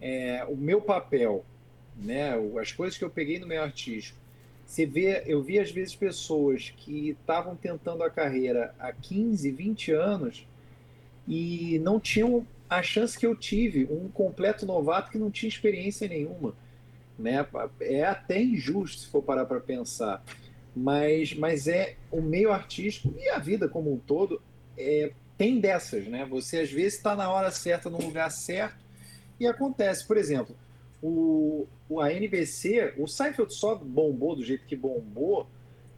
é, 0.00 0.44
o 0.48 0.56
meu 0.56 0.80
papel, 0.80 1.44
né, 1.96 2.32
as 2.60 2.72
coisas 2.72 2.98
que 2.98 3.04
eu 3.04 3.10
peguei 3.10 3.38
no 3.38 3.46
meu 3.46 3.62
artístico, 3.62 4.18
você 4.66 4.86
vê, 4.86 5.22
eu 5.26 5.42
vi 5.42 5.58
às 5.58 5.70
vezes 5.70 5.94
pessoas 5.94 6.72
que 6.76 7.10
estavam 7.10 7.54
tentando 7.54 8.02
a 8.02 8.10
carreira 8.10 8.74
há 8.78 8.92
15, 8.92 9.50
20 9.50 9.92
anos 9.92 10.46
e 11.28 11.78
não 11.80 12.00
tinham 12.00 12.46
a 12.68 12.82
chance 12.82 13.18
que 13.18 13.26
eu 13.26 13.36
tive, 13.36 13.86
um 13.90 14.08
completo 14.08 14.66
novato 14.66 15.10
que 15.10 15.18
não 15.18 15.30
tinha 15.30 15.48
experiência 15.48 16.08
nenhuma. 16.08 16.54
Né? 17.18 17.46
É 17.80 18.04
até 18.04 18.42
injusto 18.42 19.02
se 19.02 19.08
for 19.08 19.22
parar 19.22 19.44
para 19.44 19.60
pensar, 19.60 20.22
mas, 20.74 21.32
mas 21.34 21.68
é 21.68 21.96
o 22.10 22.20
meio 22.20 22.52
artístico 22.52 23.14
e 23.16 23.28
a 23.28 23.38
vida 23.38 23.68
como 23.68 23.92
um 23.92 23.98
todo 23.98 24.42
é, 24.76 25.12
tem 25.38 25.60
dessas, 25.60 26.06
né? 26.06 26.24
Você 26.26 26.60
às 26.60 26.70
vezes 26.70 26.94
está 26.94 27.14
na 27.14 27.30
hora 27.30 27.50
certa, 27.50 27.88
no 27.88 27.98
lugar 27.98 28.30
certo 28.30 28.84
e 29.38 29.46
acontece. 29.46 30.04
Por 30.06 30.16
exemplo, 30.16 30.56
o, 31.00 31.66
o 31.88 32.00
a 32.00 32.12
NBC, 32.12 32.94
o 32.98 33.06
Seinfeld 33.06 33.54
só 33.54 33.76
bombou 33.76 34.34
do 34.34 34.44
jeito 34.44 34.66
que 34.66 34.74
bombou 34.74 35.46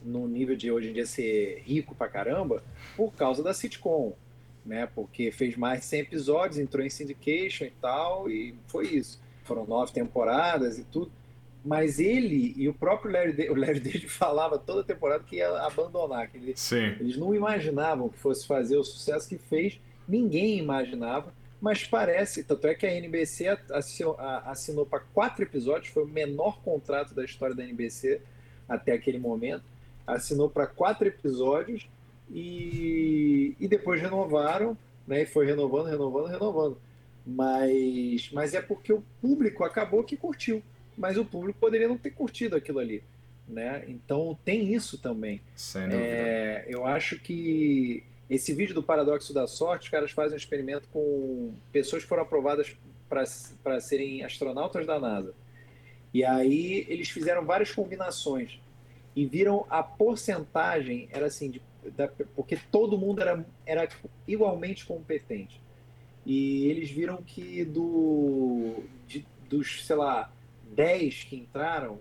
no 0.05 0.29
nível 0.29 0.55
de 0.55 0.71
hoje 0.71 0.91
em 0.91 0.93
dia 0.93 1.07
ser 1.07 1.63
rico 1.65 1.95
pra 1.95 2.09
caramba 2.09 2.63
por 2.97 3.13
causa 3.15 3.43
da 3.43 3.55
sitcom, 3.55 4.15
né? 4.65 4.87
Porque 4.95 5.33
fez 5.33 5.57
mais 5.57 5.81
de 5.81 5.87
100 5.87 6.01
episódios, 6.01 6.59
entrou 6.59 6.85
em 6.85 6.91
syndication 6.91 7.65
e 7.65 7.73
tal 7.81 8.31
e 8.31 8.55
foi 8.69 8.89
isso 8.89 9.25
foram 9.47 9.67
nove 9.67 9.93
temporadas 9.93 10.79
e 10.79 10.85
tudo. 10.85 11.11
Mas 11.65 11.99
ele 11.99 12.55
e 12.57 12.69
o 12.69 12.75
próprio 12.75 13.11
Larry, 13.11 13.33
David, 13.33 13.51
o 13.59 13.61
Larry 13.61 13.81
David 13.81 14.09
falava 14.09 14.59
toda 14.59 14.85
temporada 14.85 15.25
que 15.25 15.37
ia 15.37 15.49
abandonar, 15.63 16.29
que 16.29 16.37
ele, 16.37 16.55
eles 17.01 17.17
não 17.17 17.35
imaginavam 17.35 18.09
que 18.09 18.19
fosse 18.19 18.47
fazer 18.47 18.77
o 18.77 18.85
sucesso 18.85 19.29
que 19.29 19.37
fez, 19.37 19.81
ninguém 20.07 20.59
imaginava, 20.59 21.35
mas 21.61 21.85
parece, 21.85 22.45
tanto 22.45 22.67
é 22.69 22.75
que 22.75 22.87
a 22.87 22.95
NBC 22.95 23.59
assinou, 23.73 24.17
assinou 24.45 24.87
para 24.87 25.01
quatro 25.01 25.43
episódios, 25.43 25.89
foi 25.89 26.05
o 26.05 26.09
menor 26.09 26.61
contrato 26.61 27.15
da 27.15 27.25
história 27.25 27.55
da 27.55 27.65
NBC 27.65 28.21
até 28.69 28.93
aquele 28.93 29.19
momento, 29.19 29.65
assinou 30.07 30.49
para 30.49 30.67
quatro 30.67 31.09
episódios 31.09 31.89
e, 32.31 33.57
e 33.59 33.67
depois 33.67 34.01
renovaram, 34.01 34.77
né, 35.07 35.23
e 35.23 35.27
foi 35.27 35.47
renovando, 35.47 35.87
renovando, 35.87 36.27
renovando 36.27 36.79
mas, 37.27 38.31
mas 38.33 38.55
é 38.55 38.63
porque 38.63 38.93
o 38.93 39.03
público 39.21 39.65
acabou 39.65 40.05
que 40.05 40.17
curtiu, 40.17 40.63
mas 40.97 41.19
o 41.19 41.25
público 41.25 41.59
poderia 41.59 41.89
não 41.89 41.99
ter 41.99 42.11
curtido 42.11 42.55
aquilo 42.55 42.79
ali. 42.79 43.03
Né? 43.49 43.85
Então 43.89 44.39
tem 44.45 44.73
isso 44.73 44.99
também. 44.99 45.41
É, 45.95 46.65
eu 46.69 46.87
acho 46.87 47.19
que 47.19 48.05
esse 48.31 48.53
vídeo 48.55 48.75
do 48.75 48.83
paradoxo 48.83 49.33
da 49.35 49.47
sorte, 49.47 49.85
os 49.85 49.89
caras 49.89 50.11
fazem 50.11 50.35
um 50.35 50.37
experimento 50.37 50.89
com 50.93 51.53
pessoas 51.73 52.03
que 52.03 52.09
foram 52.09 52.23
aprovadas 52.23 52.77
para 53.09 53.81
serem 53.81 54.25
astronautas 54.25 54.87
da 54.87 54.99
NASA. 54.99 55.35
E 56.15 56.25
aí 56.25 56.87
eles 56.89 57.09
fizeram 57.09 57.45
várias 57.45 57.73
combinações 57.73 58.61
e 59.15 59.27
viram 59.27 59.67
a 59.69 59.83
porcentagem 59.83 61.09
era 61.11 61.27
assim, 61.27 61.51
de, 61.51 61.63
da, 61.97 62.09
porque 62.35 62.59
todo 62.71 62.99
mundo 62.99 63.21
era, 63.21 63.47
era 63.65 63.89
igualmente 64.27 64.85
competente. 64.85 65.61
E 66.27 66.67
eles 66.69 66.91
viram 66.91 67.23
que 67.23 67.65
do, 67.65 68.83
de, 69.07 69.25
dos, 69.49 69.87
sei 69.87 69.95
lá, 69.95 70.33
10 70.75 71.23
que 71.23 71.37
entraram, 71.37 72.01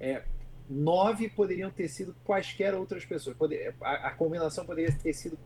é, 0.00 0.22
nove 0.68 1.28
poderiam 1.28 1.70
ter 1.70 1.86
sido 1.86 2.16
quaisquer 2.24 2.74
outras 2.74 3.04
pessoas. 3.04 3.36
Poder, 3.36 3.72
a, 3.80 4.08
a, 4.08 4.10
combinação 4.10 4.66
poderia 4.66 4.92
ter 4.92 5.12
sido 5.12 5.38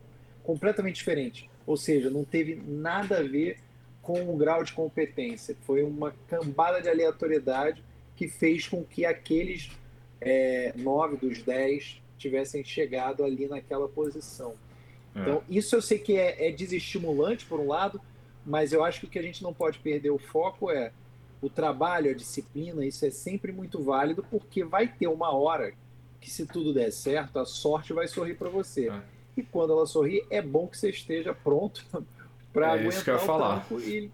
completamente 0.43 0.97
diferente. 0.97 1.51
Ou 1.67 1.77
seja, 1.77 2.09
não 2.09 2.25
teve 2.25 2.57
nada 2.57 3.19
a 3.19 3.23
ver 3.23 3.59
com 4.01 4.33
o 4.33 4.39
grau 4.39 4.65
de 4.65 4.73
competência. 4.73 5.55
Foi 5.67 5.83
uma 5.83 6.15
cambada 6.29 6.81
de 6.81 6.89
aleatoriedade 6.89 7.85
que 8.17 8.27
fez 8.27 8.67
com 8.67 8.83
que 8.83 9.05
aqueles 9.05 9.71
é, 10.19 10.73
nove 10.77 11.19
dos 11.19 11.43
dez 11.43 12.01
tivessem 12.17 12.65
chegado 12.65 13.23
ali 13.23 13.47
naquela 13.47 13.87
posição. 13.87 14.55
É. 15.15 15.21
Então, 15.21 15.43
isso 15.49 15.75
eu 15.77 15.83
sei 15.83 15.99
que 15.99 16.17
é, 16.17 16.49
é 16.49 16.53
desestimulante, 16.53 17.45
por 17.47 17.61
um 17.61 17.69
lado, 17.69 18.01
mas 18.45 18.73
eu 18.73 18.85
acho 18.85 19.01
que 19.01 19.07
o 19.07 19.09
que 19.09 19.19
a 19.19 19.23
gente 19.23 19.43
não 19.43 19.53
pode 19.53 19.79
perder 19.79 20.11
o 20.11 20.19
foco 20.19 20.71
é 20.71 20.93
o 21.41 21.49
trabalho, 21.49 22.11
a 22.11 22.15
disciplina, 22.15 22.85
isso 22.85 23.05
é 23.05 23.11
sempre 23.11 23.53
muito 23.53 23.83
válido, 23.83 24.25
porque 24.31 24.65
vai 24.65 24.89
ter 24.89 25.07
uma 25.07 25.33
hora 25.33 25.73
que, 26.21 26.31
se 26.31 26.47
tudo 26.47 26.75
der 26.75 26.91
certo, 26.91 27.39
a 27.39 27.45
sorte 27.45 27.93
vai 27.93 28.09
sorrir 28.09 28.35
para 28.35 28.49
você. 28.49 28.89
É. 28.89 29.01
E 29.37 29.43
quando 29.43 29.73
ela 29.73 29.87
sorrir, 29.87 30.27
é 30.31 30.43
bom 30.43 30.67
que 30.67 30.77
você 30.77 30.91
esteja 30.91 31.33
pronto 31.33 31.85
para 32.53 32.77
é 32.77 32.81
aguentar 32.81 33.17
o 33.17 33.19
falar. 33.21 33.67
e 33.73 34.11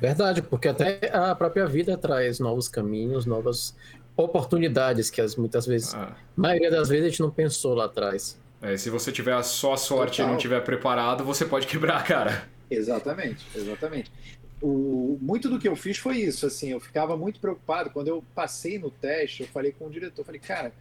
Verdade, 0.00 0.40
porque 0.40 0.66
até 0.66 1.10
a 1.12 1.34
própria 1.34 1.66
vida 1.66 1.96
traz 1.96 2.40
novos 2.40 2.68
caminhos, 2.68 3.26
novas 3.26 3.76
oportunidades 4.16 5.10
que 5.10 5.20
as, 5.20 5.36
muitas 5.36 5.66
vezes, 5.66 5.94
ah. 5.94 6.16
a 6.16 6.40
maioria 6.40 6.70
das 6.70 6.88
vezes 6.88 7.04
a 7.04 7.08
gente 7.10 7.20
não 7.20 7.30
pensou 7.30 7.74
lá 7.74 7.84
atrás. 7.84 8.40
É, 8.62 8.76
se 8.76 8.90
você 8.90 9.10
tiver 9.10 9.40
só 9.42 9.76
sorte 9.76 10.18
Total. 10.18 10.28
e 10.28 10.30
não 10.32 10.38
tiver 10.38 10.60
preparado, 10.60 11.24
você 11.24 11.44
pode 11.44 11.66
quebrar 11.66 11.98
a 11.98 12.02
cara. 12.02 12.48
Exatamente, 12.70 13.46
exatamente. 13.54 14.12
O, 14.60 15.18
muito 15.20 15.48
do 15.48 15.58
que 15.58 15.66
eu 15.66 15.74
fiz 15.74 15.96
foi 15.96 16.18
isso, 16.18 16.46
assim, 16.46 16.70
eu 16.70 16.80
ficava 16.80 17.16
muito 17.16 17.40
preocupado 17.40 17.90
quando 17.90 18.08
eu 18.08 18.22
passei 18.34 18.78
no 18.78 18.90
teste, 18.90 19.42
eu 19.42 19.48
falei 19.48 19.72
com 19.72 19.86
o 19.86 19.90
diretor, 19.90 20.24
falei, 20.24 20.40
cara, 20.40 20.72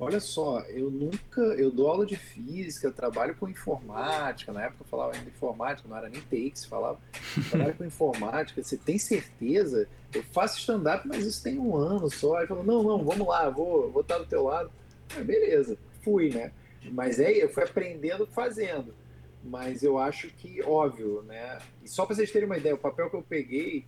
Olha 0.00 0.20
só, 0.20 0.60
eu 0.68 0.92
nunca, 0.92 1.40
eu 1.40 1.72
dou 1.72 1.88
aula 1.88 2.06
de 2.06 2.14
física, 2.14 2.88
trabalho 2.88 3.34
com 3.34 3.48
informática, 3.48 4.52
na 4.52 4.62
época 4.62 4.84
eu 4.84 4.86
falava 4.86 5.16
ainda 5.16 5.28
informática, 5.28 5.88
não 5.88 5.96
era 5.96 6.08
nem 6.08 6.20
TI 6.20 6.52
que 6.52 6.60
se 6.60 6.68
falava, 6.68 7.00
trabalho 7.50 7.74
com 7.74 7.84
informática, 7.84 8.62
você 8.62 8.76
tem 8.76 8.96
certeza? 8.96 9.88
Eu 10.14 10.22
faço 10.32 10.60
stand-up, 10.60 11.06
mas 11.08 11.26
isso 11.26 11.42
tem 11.42 11.58
um 11.58 11.76
ano 11.76 12.08
só. 12.08 12.36
Aí 12.36 12.46
falou, 12.46 12.62
não, 12.62 12.80
não, 12.82 13.04
vamos 13.04 13.26
lá, 13.26 13.50
vou, 13.50 13.90
vou 13.90 14.02
estar 14.02 14.18
do 14.18 14.26
teu 14.26 14.44
lado. 14.44 14.70
Ah, 15.16 15.20
beleza, 15.20 15.76
fui, 16.04 16.30
né? 16.30 16.52
Mas 16.92 17.18
aí 17.20 17.40
eu 17.40 17.48
fui 17.48 17.62
aprendendo 17.62 18.26
fazendo. 18.26 18.94
Mas 19.42 19.82
eu 19.82 19.98
acho 19.98 20.28
que, 20.28 20.62
óbvio, 20.62 21.22
né? 21.22 21.58
E 21.82 21.88
só 21.88 22.04
para 22.04 22.16
vocês 22.16 22.30
terem 22.30 22.46
uma 22.46 22.56
ideia, 22.56 22.74
o 22.74 22.78
papel 22.78 23.08
que 23.08 23.16
eu 23.16 23.22
peguei, 23.22 23.84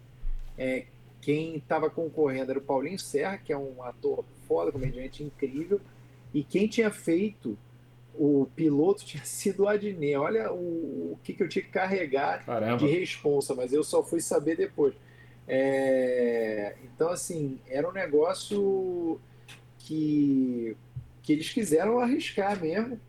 é, 0.57 0.87
quem 1.21 1.57
estava 1.57 1.91
concorrendo 1.91 2.51
era 2.51 2.59
o 2.59 2.63
Paulinho 2.63 2.99
Serra, 2.99 3.37
que 3.37 3.53
é 3.53 3.59
um 3.59 3.83
ator 3.83 4.25
foda, 4.47 4.73
comediante 4.73 5.23
incrível, 5.23 5.81
e 6.33 6.43
quem 6.43 6.67
tinha 6.67 6.91
feito 6.91 7.59
o 8.15 8.47
piloto 8.55 9.05
tinha 9.05 9.25
sido 9.27 9.65
o 9.65 9.69
Adnet. 9.69 10.17
Olha 10.17 10.53
o, 10.53 11.13
o 11.13 11.19
que, 11.23 11.33
que 11.33 11.43
eu 11.43 11.49
tinha 11.49 11.65
que 11.65 11.71
carregar 11.71 12.45
Caramba. 12.45 12.79
de 12.79 12.87
responsa, 12.87 13.55
mas 13.55 13.73
eu 13.73 13.83
só 13.83 14.03
fui 14.03 14.21
saber 14.21 14.57
depois. 14.57 14.95
É, 15.47 16.77
então, 16.85 17.09
assim, 17.09 17.59
era 17.69 17.89
um 17.89 17.93
negócio 17.93 19.21
que, 19.79 20.77
que 21.31 21.35
eles 21.35 21.51
quiseram 21.51 22.01
arriscar 22.01 22.61
mesmo. 22.61 23.01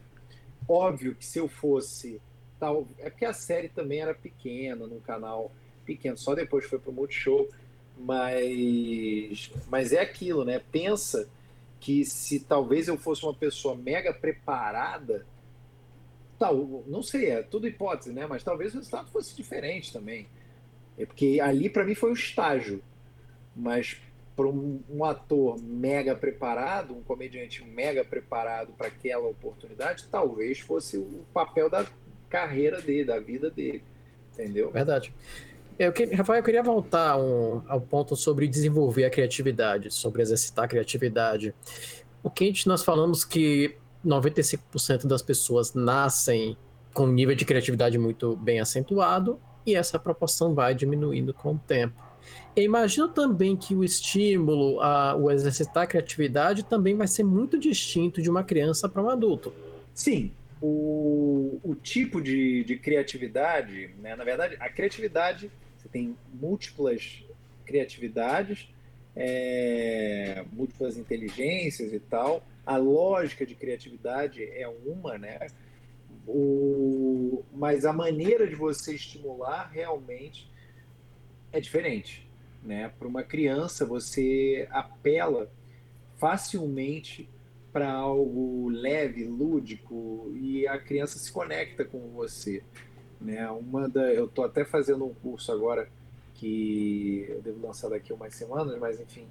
Óbvio 0.70 1.16
que 1.16 1.26
se 1.26 1.40
eu 1.40 1.48
fosse. 1.48 2.22
Tal, 2.60 2.88
é 3.00 3.10
porque 3.10 3.26
a 3.26 3.34
série 3.34 3.68
também 3.68 4.00
era 4.00 4.14
pequena, 4.14 4.86
num 4.86 5.00
canal 5.00 5.52
pequeno, 5.84 6.16
só 6.16 6.36
depois 6.36 6.66
foi 6.66 6.78
pro 6.78 6.92
Multishow. 6.92 7.50
Mas, 7.98 9.52
mas 9.68 9.92
é 9.92 10.02
aquilo, 10.02 10.46
né? 10.46 10.62
Pensa 10.72 11.28
que 11.80 12.06
se 12.06 12.42
talvez 12.42 12.88
eu 12.88 12.96
fosse 12.96 13.24
uma 13.24 13.34
pessoa 13.34 13.76
mega 13.76 14.14
preparada, 14.14 15.26
tal, 16.38 16.84
não 16.86 17.02
sei, 17.02 17.32
é 17.32 17.42
tudo 17.42 17.68
hipótese, 17.68 18.14
né? 18.14 18.28
Mas 18.28 18.44
talvez 18.44 18.76
o 18.76 18.78
resultado 18.78 19.10
fosse 19.10 19.36
diferente 19.36 19.92
também. 19.92 20.28
É 20.96 21.08
porque 21.08 21.40
ali 21.42 21.72
para 21.72 21.84
mim 21.84 21.96
foi 21.96 22.12
o 22.12 22.14
estágio, 22.16 22.84
mas 23.56 23.98
para 24.36 24.48
um, 24.48 24.82
um, 24.90 25.04
ator 25.04 25.62
mega 25.62 26.16
preparado, 26.16 26.96
um 26.96 27.02
comediante 27.02 27.64
mega 27.64 28.04
preparado 28.04 28.74
para 28.78 28.88
aquela 28.88 29.28
oportunidade, 29.28 30.08
talvez 30.10 30.60
fosse 30.60 30.98
o 30.98 31.26
papel 31.34 31.70
da 31.70 31.86
carreira 32.30 32.82
dele, 32.82 33.06
da 33.06 33.20
vida 33.20 33.50
dele, 33.50 33.84
entendeu? 34.34 34.72
Verdade. 34.72 35.14
Eu 35.78 35.92
que, 35.92 36.06
Rafael, 36.06 36.40
eu 36.40 36.44
queria 36.44 36.64
voltar 36.64 37.18
um, 37.18 37.62
ao 37.68 37.82
ponto 37.82 38.16
sobre 38.16 38.48
desenvolver 38.48 39.06
a 39.06 39.10
criatividade, 39.10 39.92
sobre 39.92 40.22
exercitar 40.22 40.66
a 40.66 40.68
criatividade. 40.68 41.54
O 42.24 42.30
que 42.30 42.54
nós 42.68 42.84
falamos 42.84 43.26
que 43.26 43.76
95% 44.06 45.08
das 45.08 45.22
pessoas 45.22 45.74
nascem 45.74 46.58
com 46.94 47.04
um 47.04 47.12
nível 47.12 47.36
de 47.36 47.46
criatividade 47.46 47.98
muito 47.98 48.36
bem 48.36 48.60
acentuado 48.60 49.40
e 49.66 49.76
essa 49.76 49.98
proporção 50.00 50.54
vai 50.54 50.74
diminuindo 50.74 51.34
com 51.34 51.54
o 51.54 51.60
tempo. 51.60 52.11
Imagino 52.56 53.08
também 53.08 53.56
que 53.56 53.74
o 53.74 53.84
estímulo, 53.84 54.80
a, 54.82 55.16
o 55.16 55.32
exercitar 55.32 55.84
a 55.84 55.88
criatividade 55.88 56.64
também 56.64 56.96
vai 56.96 57.08
ser 57.08 57.24
muito 57.24 57.58
distinto 57.58 58.22
de 58.22 58.30
uma 58.30 58.44
criança 58.44 58.90
para 58.90 59.02
um 59.02 59.10
adulto. 59.10 59.54
Sim, 59.94 60.32
o, 60.62 61.60
o 61.64 61.76
tipo 61.76 62.22
de, 62.22 62.64
de 62.64 62.78
criatividade, 62.78 63.96
né, 64.00 64.16
na 64.16 64.24
verdade, 64.24 64.58
a 64.60 64.70
criatividade 64.70 65.50
você 65.82 65.90
tem 65.90 66.16
múltiplas 66.32 67.24
criatividades, 67.66 68.70
é, 69.16 70.46
múltiplas 70.54 70.96
inteligências 70.98 71.92
e 71.92 72.00
tal. 72.00 72.44
A 72.64 72.78
lógica 72.78 73.46
de 73.46 73.56
criatividade 73.56 74.44
é 74.44 74.68
uma, 74.68 75.18
né? 75.18 75.48
O, 76.28 77.44
mas 77.52 77.84
a 77.84 77.92
maneira 77.92 78.48
de 78.48 78.56
você 78.56 78.94
estimular 78.94 79.72
realmente 79.74 80.48
é 81.52 81.60
diferente. 81.60 82.28
Né? 82.64 82.92
Para 82.98 83.08
uma 83.08 83.24
criança, 83.24 83.86
você 83.86 84.68
apela 84.72 85.52
facilmente 86.18 87.28
para 87.74 87.92
algo 87.92 88.70
leve, 88.70 89.24
lúdico, 89.24 90.32
e 90.36 90.68
a 90.68 90.78
criança 90.78 91.18
se 91.18 91.32
conecta 91.32 91.86
com 91.86 92.00
você. 92.10 92.62
Né? 93.20 93.50
Uma 93.50 93.88
da, 93.88 94.12
eu 94.14 94.26
estou 94.26 94.46
até 94.46 94.66
fazendo 94.66 95.06
um 95.06 95.14
curso 95.14 95.52
agora 95.52 95.90
que 96.36 97.26
eu 97.30 97.42
devo 97.42 97.66
lançar 97.66 97.90
daqui 97.90 98.12
umas 98.12 98.36
semanas, 98.36 98.78
mas 98.80 99.00
enfim, 99.00 99.28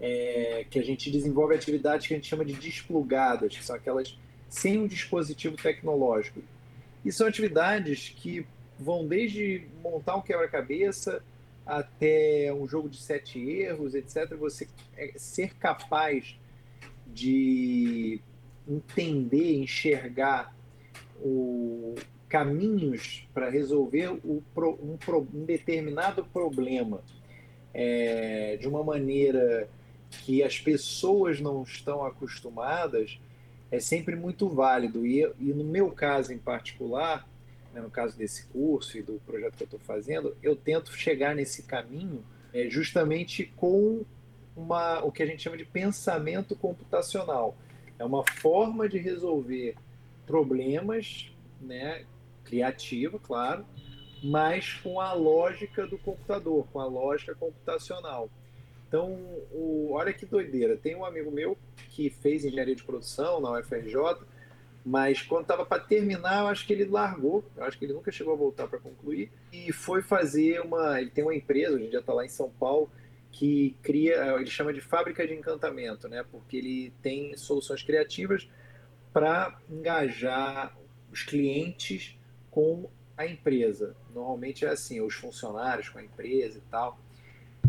é, 0.00 0.64
que 0.70 0.78
a 0.78 0.82
gente 0.82 1.10
desenvolve 1.10 1.54
atividades 1.54 2.06
que 2.06 2.14
a 2.14 2.16
gente 2.16 2.28
chama 2.28 2.44
de 2.44 2.54
desplugadas, 2.54 3.56
que 3.56 3.64
são 3.64 3.76
aquelas 3.76 4.16
sem 4.48 4.78
um 4.78 4.86
dispositivo 4.86 5.56
tecnológico. 5.56 6.40
E 7.04 7.12
são 7.12 7.26
atividades 7.26 8.08
que 8.08 8.46
vão 8.78 9.06
desde 9.06 9.66
montar 9.82 10.16
um 10.16 10.22
quebra-cabeça 10.22 11.22
até 11.66 12.52
um 12.52 12.66
jogo 12.66 12.88
de 12.88 12.98
sete 12.98 13.38
erros, 13.38 13.94
etc. 13.94 14.34
Você 14.36 14.68
é, 14.96 15.12
ser 15.16 15.54
capaz 15.54 16.38
de 17.06 18.20
entender, 18.66 19.56
enxergar 19.56 20.54
o, 21.20 21.94
caminhos 22.34 23.28
para 23.32 23.48
resolver 23.48 24.08
o, 24.08 24.42
um, 24.56 24.98
um, 25.32 25.44
determinado 25.44 26.24
problema 26.24 27.00
é, 27.72 28.56
de 28.60 28.66
uma 28.66 28.82
maneira 28.82 29.68
que 30.10 30.42
as 30.42 30.58
pessoas 30.58 31.40
não 31.40 31.62
estão 31.62 32.04
acostumadas 32.04 33.20
é 33.70 33.78
sempre 33.78 34.16
muito 34.16 34.48
válido. 34.48 35.06
E, 35.06 35.22
e 35.38 35.52
no 35.52 35.62
meu 35.62 35.92
caso 35.92 36.32
em 36.32 36.38
particular, 36.38 37.24
né, 37.74 37.80
no 37.80 37.90
caso 37.90 38.16
desse 38.16 38.46
curso 38.46 38.96
e 38.96 39.02
do 39.02 39.20
projeto 39.26 39.56
que 39.56 39.64
eu 39.64 39.66
estou 39.66 39.80
fazendo, 39.80 40.36
eu 40.42 40.54
tento 40.54 40.92
chegar 40.96 41.34
nesse 41.34 41.64
caminho 41.64 42.24
é, 42.52 42.70
justamente 42.70 43.52
com 43.56 44.04
uma, 44.56 45.02
o 45.02 45.10
que 45.10 45.22
a 45.22 45.26
gente 45.26 45.42
chama 45.42 45.56
de 45.56 45.64
pensamento 45.64 46.54
computacional. 46.54 47.56
É 47.98 48.04
uma 48.04 48.24
forma 48.24 48.88
de 48.88 48.98
resolver 48.98 49.74
problemas 50.24 51.32
né, 51.60 52.04
criativa, 52.44 53.18
claro, 53.18 53.66
mas 54.22 54.74
com 54.74 55.00
a 55.00 55.12
lógica 55.12 55.86
do 55.86 55.98
computador, 55.98 56.66
com 56.72 56.78
a 56.78 56.86
lógica 56.86 57.34
computacional. 57.34 58.30
Então, 58.86 59.12
o, 59.52 59.90
olha 59.92 60.12
que 60.12 60.24
doideira. 60.24 60.76
Tem 60.76 60.94
um 60.94 61.04
amigo 61.04 61.30
meu 61.30 61.58
que 61.90 62.08
fez 62.08 62.44
engenharia 62.44 62.76
de 62.76 62.84
produção 62.84 63.40
na 63.40 63.58
UFRJ 63.58 64.24
Mas 64.84 65.22
quando 65.22 65.42
estava 65.42 65.64
para 65.64 65.82
terminar, 65.82 66.42
eu 66.42 66.48
acho 66.48 66.66
que 66.66 66.72
ele 66.72 66.84
largou. 66.84 67.42
Eu 67.56 67.64
acho 67.64 67.78
que 67.78 67.86
ele 67.86 67.94
nunca 67.94 68.12
chegou 68.12 68.34
a 68.34 68.36
voltar 68.36 68.66
para 68.66 68.78
concluir. 68.78 69.32
E 69.50 69.72
foi 69.72 70.02
fazer 70.02 70.60
uma. 70.60 71.00
Ele 71.00 71.10
tem 71.10 71.24
uma 71.24 71.34
empresa, 71.34 71.74
hoje 71.74 71.86
em 71.86 71.90
dia 71.90 72.00
está 72.00 72.12
lá 72.12 72.24
em 72.24 72.28
São 72.28 72.50
Paulo, 72.50 72.90
que 73.32 73.74
cria. 73.82 74.36
Ele 74.36 74.50
chama 74.50 74.74
de 74.74 74.82
fábrica 74.82 75.26
de 75.26 75.32
encantamento, 75.32 76.06
né? 76.06 76.22
Porque 76.30 76.58
ele 76.58 76.92
tem 77.00 77.34
soluções 77.36 77.82
criativas 77.82 78.46
para 79.10 79.58
engajar 79.70 80.76
os 81.10 81.22
clientes 81.22 82.18
com 82.50 82.90
a 83.16 83.26
empresa. 83.26 83.96
Normalmente 84.14 84.66
é 84.66 84.68
assim, 84.68 85.00
os 85.00 85.14
funcionários 85.14 85.88
com 85.88 85.98
a 85.98 86.02
empresa 86.02 86.58
e 86.58 86.70
tal. 86.70 86.98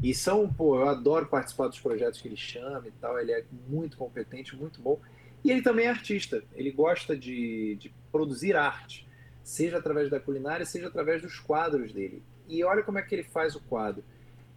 E 0.04 0.14
são, 0.14 0.52
pô, 0.52 0.76
eu 0.76 0.90
adoro 0.90 1.28
participar 1.28 1.68
dos 1.68 1.80
projetos 1.80 2.22
que 2.22 2.28
ele 2.28 2.36
chama 2.36 2.88
e 2.88 2.92
tal. 2.92 3.18
Ele 3.18 3.32
é 3.32 3.46
muito 3.70 3.96
competente, 3.96 4.56
muito 4.56 4.82
bom. 4.82 5.00
E 5.46 5.52
ele 5.52 5.62
também 5.62 5.86
é 5.86 5.90
artista, 5.90 6.44
ele 6.56 6.72
gosta 6.72 7.16
de, 7.16 7.76
de 7.76 7.94
produzir 8.12 8.56
arte, 8.56 9.08
seja 9.44 9.78
através 9.78 10.10
da 10.10 10.20
culinária, 10.20 10.66
seja 10.66 10.88
através 10.88 11.22
dos 11.22 11.40
quadros 11.40 11.94
dele. 11.94 12.24
E 12.50 12.64
olha 12.64 12.82
como 12.82 12.98
é 12.98 13.04
que 13.04 13.14
ele 13.14 13.24
faz 13.24 13.56
o 13.56 13.60
quadro. 13.60 14.04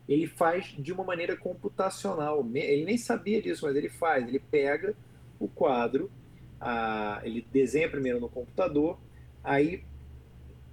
Ele 0.09 0.27
faz 0.27 0.75
de 0.79 0.91
uma 0.91 1.05
maneira 1.05 1.37
computacional. 1.37 2.43
Ele 2.55 2.87
nem 2.87 2.97
sabia 2.97 3.43
disso, 3.43 3.67
mas 3.67 3.77
ele 3.77 3.91
faz. 3.91 4.27
Ele 4.27 4.39
pega 4.39 4.95
o 5.39 5.47
quadro, 5.47 6.11
a, 6.59 7.21
ele 7.23 7.47
desenha 7.53 7.91
primeiro 7.91 8.19
no 8.19 8.31
computador, 8.31 8.99
aí 9.45 9.85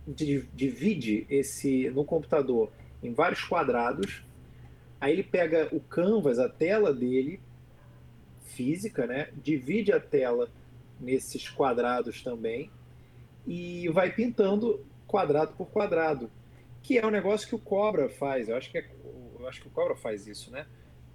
divide 0.08 1.28
esse 1.30 1.90
no 1.90 2.06
computador 2.06 2.72
em 3.04 3.14
vários 3.14 3.44
quadrados. 3.44 4.24
Aí 5.02 5.12
ele 5.12 5.24
pega 5.24 5.68
o 5.74 5.82
canvas, 5.82 6.40
a 6.40 6.48
tela 6.48 6.94
dele, 6.94 7.38
física, 8.56 9.06
né? 9.06 9.30
Divide 9.44 9.92
a 9.92 10.00
tela 10.00 10.50
nesses 11.00 11.50
quadrados 11.50 12.24
também 12.24 12.72
e 13.46 13.88
vai 13.90 14.12
pintando 14.12 14.84
quadrado 15.06 15.54
por 15.54 15.68
quadrado, 15.68 16.32
que 16.82 16.98
é 16.98 17.06
um 17.06 17.12
negócio 17.12 17.48
que 17.48 17.56
o 17.56 17.60
Cobra 17.60 18.10
faz. 18.10 18.50
Eu 18.50 18.56
acho 18.56 18.72
que, 18.72 18.78
é, 18.78 18.90
eu 19.40 19.48
acho 19.48 19.62
que 19.62 19.68
o 19.68 19.72
Cobra 19.72 19.96
faz 19.96 20.28
isso, 20.28 20.52
né? 20.52 20.66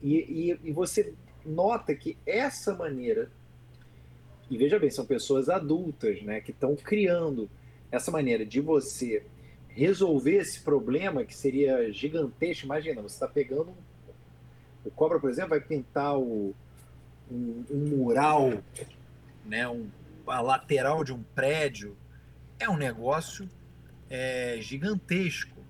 E, 0.03 0.15
e, 0.15 0.69
e 0.69 0.73
você 0.73 1.15
nota 1.45 1.95
que 1.95 2.17
essa 2.27 2.75
maneira, 2.75 3.31
e 4.51 4.57
veja 4.57 4.79
bem, 4.79 4.91
são 4.91 5.05
pessoas 5.05 5.49
adultas, 5.49 6.23
né, 6.23 6.41
que 6.41 6.51
estão 6.51 6.77
criando 6.77 7.51
essa 7.91 8.11
maneira 8.11 8.45
de 8.45 8.61
você 8.61 9.25
resolver 9.69 10.37
esse 10.37 10.61
problema 10.61 11.25
que 11.25 11.35
seria 11.35 11.93
gigantesco. 11.93 12.67
Imagina, 12.67 13.03
você 13.03 13.15
está 13.15 13.29
pegando 13.29 13.75
o 14.85 14.91
Cobra, 14.91 15.19
por 15.19 15.31
exemplo, 15.31 15.51
vai 15.51 15.61
pintar 15.61 16.19
o, 16.19 16.55
um, 17.31 17.65
um 17.71 17.97
mural, 17.97 18.63
né, 19.45 19.69
um, 19.69 19.89
a 20.27 20.41
lateral 20.41 21.05
de 21.05 21.13
um 21.13 21.23
prédio, 21.23 21.97
é 22.59 22.69
um 22.69 22.77
negócio 22.77 23.49
é, 24.09 24.59
gigantesco, 24.61 25.65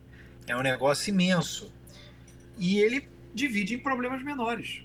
é 0.46 0.56
um 0.56 0.62
negócio 0.62 1.10
imenso. 1.10 1.72
E 2.58 2.78
ele 2.78 3.08
divide 3.32 3.74
em 3.74 3.78
problemas 3.78 4.22
menores. 4.22 4.82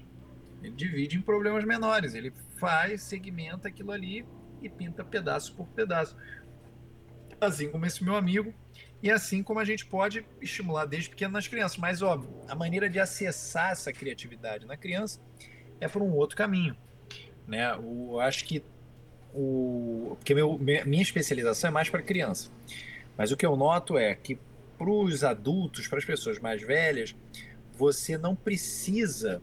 Ele 0.61 0.73
divide 0.73 1.17
em 1.17 1.21
problemas 1.21 1.63
menores. 1.63 2.13
Ele 2.13 2.31
faz, 2.57 3.03
segmenta 3.03 3.67
aquilo 3.67 3.91
ali 3.91 4.25
e 4.61 4.69
pinta 4.69 5.03
pedaço 5.03 5.53
por 5.55 5.67
pedaço. 5.67 6.15
Assim 7.39 7.69
como 7.69 7.85
esse 7.85 8.03
meu 8.03 8.15
amigo, 8.15 8.53
e 9.03 9.11
assim 9.11 9.43
como 9.43 9.59
a 9.59 9.65
gente 9.65 9.85
pode 9.85 10.25
estimular 10.41 10.85
desde 10.85 11.09
pequeno 11.09 11.33
nas 11.33 11.47
crianças. 11.47 11.77
Mas, 11.77 12.01
óbvio, 12.01 12.29
a 12.47 12.55
maneira 12.55 12.89
de 12.89 12.99
acessar 12.99 13.71
essa 13.71 13.91
criatividade 13.91 14.65
na 14.65 14.77
criança 14.77 15.19
é 15.79 15.87
por 15.87 16.01
um 16.01 16.11
outro 16.13 16.35
caminho. 16.35 16.75
Né? 17.47 17.75
O, 17.75 18.19
acho 18.19 18.45
que 18.45 18.63
o, 19.33 20.15
porque 20.17 20.33
meu, 20.33 20.57
minha 20.57 21.01
especialização 21.01 21.69
é 21.69 21.71
mais 21.71 21.89
para 21.89 22.01
criança. 22.01 22.49
Mas 23.17 23.31
o 23.31 23.37
que 23.37 23.45
eu 23.45 23.55
noto 23.55 23.97
é 23.97 24.15
que 24.15 24.39
para 24.77 24.89
os 24.89 25.23
adultos, 25.23 25.87
para 25.87 25.99
as 25.99 26.05
pessoas 26.05 26.39
mais 26.39 26.61
velhas, 26.61 27.15
você 27.77 28.17
não 28.17 28.35
precisa, 28.35 29.41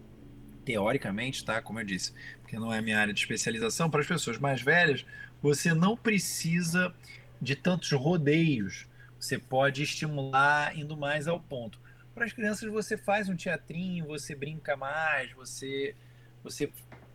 teoricamente, 0.64 1.44
tá? 1.44 1.60
Como 1.60 1.80
eu 1.80 1.84
disse, 1.84 2.12
porque 2.40 2.58
não 2.58 2.72
é 2.72 2.80
minha 2.80 2.98
área 2.98 3.12
de 3.12 3.20
especialização, 3.20 3.90
para 3.90 4.00
as 4.00 4.06
pessoas 4.06 4.38
mais 4.38 4.62
velhas, 4.62 5.06
você 5.40 5.74
não 5.74 5.96
precisa 5.96 6.94
de 7.40 7.56
tantos 7.56 7.90
rodeios. 7.92 8.86
Você 9.18 9.38
pode 9.38 9.82
estimular 9.82 10.76
indo 10.76 10.96
mais 10.96 11.28
ao 11.28 11.40
ponto. 11.40 11.80
Para 12.14 12.24
as 12.24 12.32
crianças, 12.32 12.70
você 12.70 12.96
faz 12.96 13.28
um 13.28 13.36
teatrinho, 13.36 14.06
você 14.06 14.34
brinca 14.34 14.76
mais, 14.76 15.32
você 15.32 15.94
você 16.42 16.70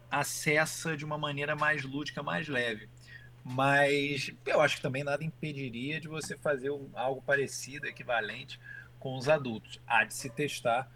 acessa 0.10 0.96
de 0.96 1.06
uma 1.06 1.18
maneira 1.18 1.56
mais 1.56 1.84
lúdica, 1.84 2.24
mais 2.24 2.48
leve. 2.48 2.90
Mas 3.44 4.32
eu 4.46 4.62
acho 4.62 4.78
que 4.78 4.82
também 4.82 5.04
nada 5.04 5.24
impediria 5.24 6.02
de 6.02 6.08
você 6.08 6.38
fazer 6.38 6.70
algo 6.94 7.22
parecido, 7.22 7.88
equivalente 7.88 8.60
com 9.00 9.18
os 9.18 9.30
adultos. 9.30 9.80
Há 9.88 10.04
de 10.04 10.14
se 10.14 10.30
testar, 10.30 10.92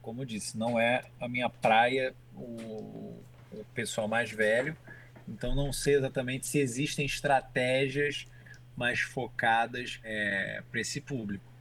como 0.00 0.22
eu 0.22 0.26
disse, 0.26 0.58
não 0.58 0.80
é 0.80 1.04
a 1.20 1.28
minha 1.28 1.48
praia 1.48 2.14
o, 2.34 3.22
o 3.52 3.64
pessoal 3.74 4.08
mais 4.08 4.30
velho, 4.30 4.76
então 5.28 5.54
não 5.54 5.72
sei 5.72 5.94
exatamente 5.94 6.46
se 6.46 6.58
existem 6.58 7.06
estratégias 7.06 8.26
mais 8.76 9.00
focadas 9.00 10.00
é, 10.02 10.62
para 10.70 10.80
esse 10.80 11.00
público. 11.00 11.51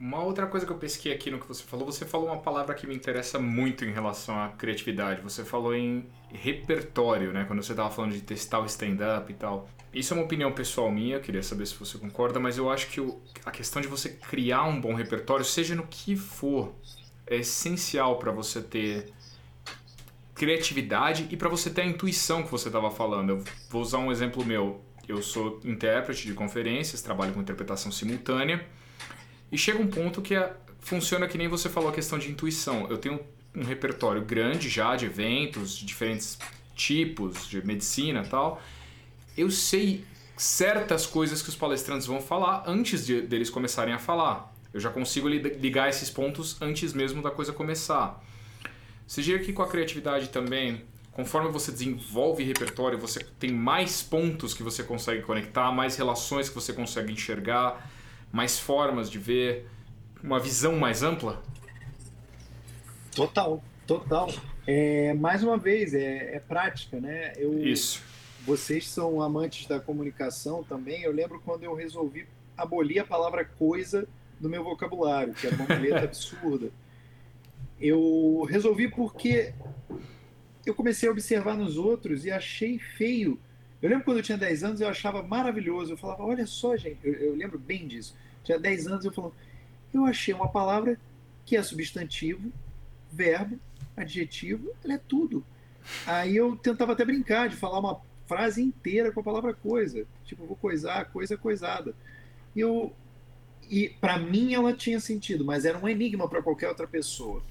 Uma 0.00 0.22
outra 0.22 0.46
coisa 0.46 0.64
que 0.64 0.70
eu 0.70 0.78
pesquei 0.78 1.12
aqui 1.12 1.28
no 1.28 1.40
que 1.40 1.48
você 1.48 1.64
falou, 1.64 1.84
você 1.84 2.04
falou 2.04 2.28
uma 2.28 2.38
palavra 2.38 2.72
que 2.72 2.86
me 2.86 2.94
interessa 2.94 3.36
muito 3.36 3.84
em 3.84 3.90
relação 3.90 4.40
à 4.40 4.48
criatividade. 4.50 5.20
Você 5.22 5.44
falou 5.44 5.74
em 5.74 6.06
repertório, 6.32 7.32
né? 7.32 7.44
Quando 7.44 7.60
você 7.60 7.72
estava 7.72 7.90
falando 7.90 8.12
de 8.12 8.20
testar 8.20 8.60
o 8.60 8.66
stand-up 8.66 9.32
e 9.32 9.34
tal. 9.34 9.68
Isso 9.92 10.14
é 10.14 10.16
uma 10.16 10.24
opinião 10.24 10.52
pessoal 10.52 10.88
minha, 10.88 11.18
queria 11.18 11.42
saber 11.42 11.66
se 11.66 11.74
você 11.74 11.98
concorda, 11.98 12.38
mas 12.38 12.56
eu 12.56 12.70
acho 12.70 12.88
que 12.88 13.00
o, 13.00 13.20
a 13.44 13.50
questão 13.50 13.82
de 13.82 13.88
você 13.88 14.10
criar 14.10 14.64
um 14.64 14.80
bom 14.80 14.94
repertório, 14.94 15.44
seja 15.44 15.74
no 15.74 15.86
que 15.86 16.14
for, 16.14 16.72
é 17.26 17.38
essencial 17.38 18.18
para 18.18 18.30
você 18.30 18.60
ter 18.60 19.12
criatividade 20.32 21.26
e 21.30 21.36
para 21.36 21.48
você 21.48 21.70
ter 21.70 21.82
a 21.82 21.86
intuição 21.86 22.44
que 22.44 22.50
você 22.52 22.68
estava 22.68 22.88
falando. 22.90 23.30
Eu 23.30 23.44
vou 23.68 23.82
usar 23.82 23.98
um 23.98 24.12
exemplo 24.12 24.44
meu. 24.44 24.80
Eu 25.08 25.22
sou 25.22 25.58
intérprete 25.64 26.26
de 26.26 26.34
conferências, 26.34 27.02
trabalho 27.02 27.32
com 27.32 27.40
interpretação 27.40 27.90
simultânea. 27.90 28.64
E 29.50 29.58
chega 29.58 29.78
um 29.78 29.86
ponto 29.86 30.20
que 30.20 30.34
é, 30.34 30.52
funciona 30.80 31.26
que 31.26 31.38
nem 31.38 31.48
você 31.48 31.68
falou 31.68 31.90
a 31.90 31.92
questão 31.92 32.18
de 32.18 32.30
intuição. 32.30 32.86
Eu 32.90 32.98
tenho 32.98 33.20
um 33.54 33.64
repertório 33.64 34.22
grande 34.22 34.68
já 34.68 34.94
de 34.94 35.06
eventos, 35.06 35.76
de 35.76 35.84
diferentes 35.86 36.38
tipos 36.74 37.48
de 37.48 37.64
medicina 37.66 38.24
tal. 38.24 38.62
Eu 39.36 39.50
sei 39.50 40.04
certas 40.36 41.06
coisas 41.06 41.42
que 41.42 41.48
os 41.48 41.56
palestrantes 41.56 42.06
vão 42.06 42.20
falar 42.20 42.64
antes 42.66 43.04
de, 43.04 43.20
deles 43.22 43.50
começarem 43.50 43.92
a 43.92 43.98
falar. 43.98 44.54
Eu 44.72 44.80
já 44.80 44.90
consigo 44.90 45.28
ligar 45.28 45.88
esses 45.88 46.10
pontos 46.10 46.60
antes 46.60 46.92
mesmo 46.92 47.22
da 47.22 47.30
coisa 47.30 47.52
começar. 47.52 48.22
Você 49.06 49.22
diria 49.22 49.42
que 49.42 49.52
com 49.52 49.62
a 49.62 49.68
criatividade 49.68 50.28
também, 50.28 50.82
conforme 51.12 51.50
você 51.50 51.72
desenvolve 51.72 52.44
repertório, 52.44 52.98
você 52.98 53.20
tem 53.40 53.50
mais 53.50 54.02
pontos 54.02 54.52
que 54.52 54.62
você 54.62 54.82
consegue 54.82 55.22
conectar, 55.22 55.72
mais 55.72 55.96
relações 55.96 56.48
que 56.48 56.54
você 56.54 56.72
consegue 56.72 57.12
enxergar 57.12 57.90
mais 58.32 58.58
formas 58.58 59.10
de 59.10 59.18
ver, 59.18 59.66
uma 60.22 60.38
visão 60.38 60.76
mais 60.76 61.02
ampla? 61.02 61.42
Total, 63.14 63.62
total. 63.86 64.30
É, 64.66 65.14
mais 65.14 65.42
uma 65.42 65.56
vez, 65.56 65.94
é, 65.94 66.36
é 66.36 66.40
prática, 66.40 67.00
né? 67.00 67.32
Eu, 67.36 67.58
Isso. 67.58 68.02
Vocês 68.44 68.88
são 68.88 69.20
amantes 69.20 69.66
da 69.66 69.80
comunicação 69.80 70.62
também. 70.62 71.02
Eu 71.02 71.12
lembro 71.12 71.40
quando 71.44 71.64
eu 71.64 71.74
resolvi 71.74 72.26
abolir 72.56 73.00
a 73.00 73.04
palavra 73.04 73.44
coisa 73.44 74.06
do 74.38 74.48
meu 74.48 74.62
vocabulário, 74.62 75.34
que 75.34 75.46
era 75.46 75.56
uma 75.56 75.66
muleta 75.74 76.04
absurda. 76.04 76.70
Eu 77.80 78.46
resolvi 78.48 78.88
porque 78.88 79.52
eu 80.64 80.74
comecei 80.74 81.08
a 81.08 81.12
observar 81.12 81.56
nos 81.56 81.76
outros 81.76 82.24
e 82.24 82.30
achei 82.30 82.78
feio 82.78 83.38
eu 83.80 83.88
lembro 83.88 84.04
quando 84.04 84.18
eu 84.18 84.22
tinha 84.22 84.38
10 84.38 84.64
anos, 84.64 84.80
eu 84.80 84.88
achava 84.88 85.22
maravilhoso. 85.22 85.92
Eu 85.92 85.96
falava, 85.96 86.24
olha 86.24 86.46
só, 86.46 86.76
gente, 86.76 86.98
eu, 87.04 87.14
eu 87.14 87.34
lembro 87.34 87.58
bem 87.58 87.86
disso. 87.86 88.16
Tinha 88.42 88.58
10 88.58 88.86
anos, 88.86 89.04
eu 89.04 89.12
falava, 89.12 89.34
eu 89.92 90.04
achei 90.04 90.34
uma 90.34 90.48
palavra 90.48 90.98
que 91.44 91.56
é 91.56 91.62
substantivo, 91.62 92.52
verbo, 93.10 93.58
adjetivo, 93.96 94.74
ela 94.84 94.94
é 94.94 94.98
tudo. 94.98 95.44
Aí 96.06 96.36
eu 96.36 96.56
tentava 96.56 96.92
até 96.92 97.04
brincar 97.04 97.48
de 97.48 97.56
falar 97.56 97.78
uma 97.78 98.00
frase 98.26 98.62
inteira 98.62 99.10
com 99.10 99.20
a 99.20 99.24
palavra 99.24 99.54
coisa. 99.54 100.06
Tipo, 100.24 100.44
vou 100.44 100.56
coisar, 100.56 101.06
coisa 101.06 101.36
coisada. 101.36 101.94
E 102.54 102.60
eu 102.60 102.92
e 103.70 103.88
para 103.88 104.18
mim 104.18 104.54
ela 104.54 104.72
tinha 104.72 104.98
sentido, 104.98 105.44
mas 105.44 105.64
era 105.64 105.78
um 105.78 105.88
enigma 105.88 106.28
para 106.28 106.42
qualquer 106.42 106.68
outra 106.68 106.86
pessoa. 106.86 107.42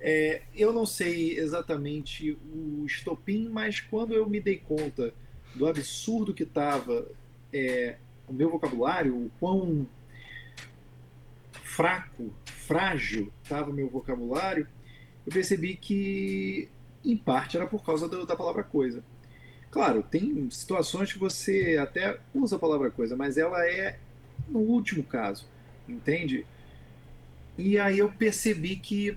É, 0.00 0.42
eu 0.54 0.72
não 0.72 0.86
sei 0.86 1.38
exatamente 1.38 2.38
o 2.54 2.84
estopim, 2.86 3.48
mas 3.48 3.80
quando 3.80 4.14
eu 4.14 4.28
me 4.28 4.40
dei 4.40 4.56
conta 4.56 5.12
do 5.54 5.66
absurdo 5.66 6.32
que 6.32 6.44
estava 6.44 7.06
é, 7.52 7.96
o 8.28 8.32
meu 8.32 8.50
vocabulário, 8.50 9.14
o 9.16 9.30
quão 9.40 9.86
fraco, 11.64 12.32
frágil 12.44 13.32
estava 13.42 13.70
o 13.70 13.74
meu 13.74 13.88
vocabulário, 13.88 14.68
eu 15.26 15.32
percebi 15.32 15.76
que, 15.76 16.68
em 17.04 17.16
parte, 17.16 17.56
era 17.56 17.66
por 17.66 17.84
causa 17.84 18.08
do, 18.08 18.24
da 18.24 18.36
palavra 18.36 18.62
coisa. 18.62 19.02
Claro, 19.70 20.02
tem 20.02 20.48
situações 20.50 21.12
que 21.12 21.18
você 21.18 21.76
até 21.80 22.18
usa 22.34 22.56
a 22.56 22.58
palavra 22.58 22.90
coisa, 22.90 23.16
mas 23.16 23.36
ela 23.36 23.66
é 23.66 23.98
no 24.48 24.60
último 24.60 25.02
caso, 25.02 25.46
entende? 25.86 26.46
E 27.56 27.78
aí 27.78 27.98
eu 27.98 28.10
percebi 28.10 28.76
que 28.76 29.16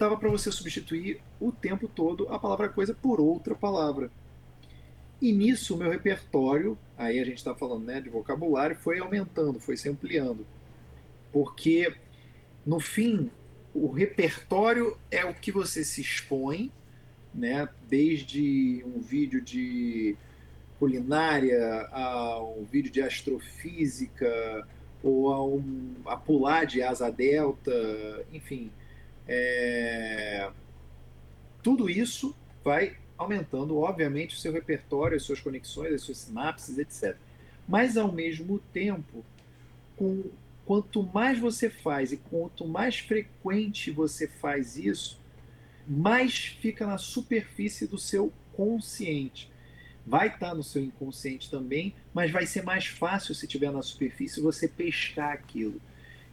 dava 0.00 0.16
para 0.16 0.30
você 0.30 0.50
substituir 0.50 1.20
o 1.38 1.52
tempo 1.52 1.86
todo 1.86 2.26
a 2.30 2.38
palavra 2.38 2.70
coisa 2.70 2.94
por 2.94 3.20
outra 3.20 3.54
palavra. 3.54 4.10
E 5.20 5.30
nisso 5.30 5.74
o 5.74 5.76
meu 5.76 5.90
repertório, 5.90 6.78
aí 6.96 7.20
a 7.20 7.24
gente 7.24 7.36
está 7.36 7.54
falando 7.54 7.84
né, 7.84 8.00
de 8.00 8.08
vocabulário, 8.08 8.74
foi 8.76 8.98
aumentando, 8.98 9.60
foi 9.60 9.76
se 9.76 9.90
ampliando. 9.90 10.46
Porque, 11.30 11.94
no 12.64 12.80
fim, 12.80 13.30
o 13.74 13.90
repertório 13.90 14.96
é 15.10 15.22
o 15.22 15.34
que 15.34 15.52
você 15.52 15.84
se 15.84 16.00
expõe, 16.00 16.72
né, 17.34 17.68
desde 17.86 18.82
um 18.86 19.00
vídeo 19.00 19.42
de 19.42 20.16
culinária 20.78 21.86
a 21.92 22.42
um 22.42 22.64
vídeo 22.64 22.90
de 22.90 23.02
astrofísica 23.02 24.66
ou 25.02 25.30
a, 25.30 25.44
um, 25.44 25.94
a 26.06 26.16
pular 26.16 26.64
de 26.64 26.82
asa 26.82 27.10
delta, 27.10 27.70
enfim. 28.32 28.72
É... 29.32 30.50
Tudo 31.62 31.88
isso 31.88 32.34
vai 32.64 32.96
aumentando, 33.16 33.78
obviamente, 33.78 34.34
o 34.34 34.38
seu 34.38 34.52
repertório, 34.52 35.16
as 35.16 35.22
suas 35.22 35.40
conexões, 35.40 35.94
as 35.94 36.02
suas 36.02 36.18
sinapses, 36.18 36.78
etc. 36.78 37.16
Mas, 37.68 37.96
ao 37.96 38.10
mesmo 38.10 38.58
tempo, 38.72 39.24
com, 39.96 40.24
quanto 40.66 41.04
mais 41.04 41.38
você 41.38 41.70
faz 41.70 42.10
e 42.10 42.16
quanto 42.16 42.66
mais 42.66 42.98
frequente 42.98 43.92
você 43.92 44.26
faz 44.26 44.76
isso, 44.76 45.20
mais 45.86 46.46
fica 46.46 46.84
na 46.84 46.98
superfície 46.98 47.86
do 47.86 47.98
seu 47.98 48.32
consciente. 48.52 49.48
Vai 50.04 50.26
estar 50.26 50.54
no 50.54 50.62
seu 50.64 50.82
inconsciente 50.82 51.48
também, 51.48 51.94
mas 52.12 52.32
vai 52.32 52.46
ser 52.46 52.64
mais 52.64 52.86
fácil 52.86 53.34
se 53.34 53.46
estiver 53.46 53.70
na 53.70 53.82
superfície 53.82 54.40
você 54.40 54.66
pescar 54.66 55.32
aquilo. 55.32 55.80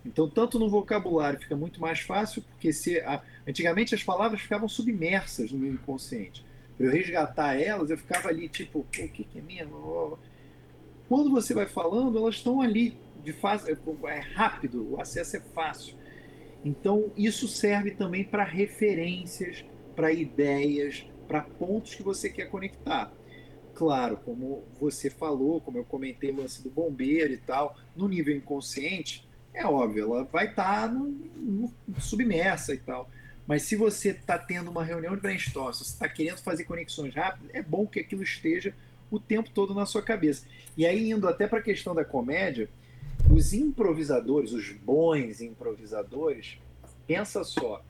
Então, 0.06 0.30
tanto 0.30 0.58
no 0.58 0.70
vocabulário 0.70 1.40
fica 1.40 1.56
muito 1.56 1.82
mais 1.82 2.00
fácil, 2.00 2.42
porque 2.42 2.72
se, 2.72 3.00
a, 3.02 3.22
antigamente 3.48 3.94
as 3.94 4.04
palavras 4.04 4.42
ficavam 4.42 4.68
submersas 4.70 5.52
no 5.52 5.60
meu 5.60 5.74
inconsciente 5.74 6.46
para 6.78 6.86
eu 6.86 6.92
resgatar 6.92 7.60
elas, 7.60 7.90
eu 7.90 7.98
ficava 7.98 8.30
ali 8.30 8.48
tipo, 8.48 8.80
o 8.80 8.84
que, 8.84 9.28
é 9.36 9.42
mesmo? 9.42 10.18
Quando 11.10 11.32
você 11.32 11.54
vai 11.54 11.66
falando, 11.66 12.18
elas 12.18 12.36
estão 12.36 12.62
ali, 12.62 12.96
de 13.24 13.34
fácil, 13.34 13.76
é, 14.08 14.16
é 14.16 14.20
rápido, 14.20 14.94
o 14.94 15.02
acesso 15.02 15.38
é 15.38 15.40
fácil. 15.40 15.96
Então, 16.64 17.12
isso 17.18 17.48
serve 17.48 17.92
também 17.92 18.24
para 18.24 18.44
referências, 18.44 19.66
para 19.96 20.12
ideias, 20.12 21.06
para 21.28 21.42
pontos 21.42 21.96
que 21.96 22.04
você 22.04 22.30
quer 22.30 22.46
conectar. 22.46 23.12
Claro, 23.74 24.18
como 24.24 24.64
você 24.80 25.10
falou, 25.10 25.62
como 25.62 25.78
eu 25.78 25.84
comentei 25.84 26.32
o 26.32 26.36
lance 26.36 26.64
do 26.64 26.70
bombeiro 26.70 27.34
e 27.34 27.38
tal, 27.38 27.76
no 27.96 28.08
nível 28.08 28.36
inconsciente, 28.36 29.27
é 29.54 29.66
óbvio, 29.66 30.04
ela 30.04 30.24
vai 30.26 30.48
estar 30.48 30.90
tá 30.90 30.96
submersa 32.00 32.74
e 32.74 32.78
tal. 32.78 33.10
Mas 33.46 33.64
se 33.64 33.76
você 33.76 34.10
está 34.10 34.38
tendo 34.38 34.70
uma 34.70 34.84
reunião 34.84 35.16
de 35.16 35.22
brainstorm, 35.22 35.72
se 35.72 35.86
você 35.86 35.94
está 35.94 36.10
querendo 36.10 36.40
fazer 36.40 36.66
conexões 36.66 37.16
rápidas, 37.16 37.50
é 37.54 37.62
bom 37.62 37.88
que 37.88 38.00
aquilo 38.00 38.22
esteja 38.22 38.76
o 39.10 39.20
tempo 39.20 39.50
todo 39.50 39.74
na 39.74 39.86
sua 39.86 40.02
cabeça. 40.02 40.46
E 40.76 40.86
aí, 40.86 41.12
indo 41.12 41.28
até 41.28 41.48
para 41.48 41.60
a 41.60 41.64
questão 41.64 41.96
da 41.96 42.04
comédia, 42.04 42.70
os 43.32 43.54
improvisadores, 43.54 44.52
os 44.52 44.72
bons 44.72 45.40
improvisadores, 45.40 46.60
pensa 47.08 47.44
só, 47.44 47.82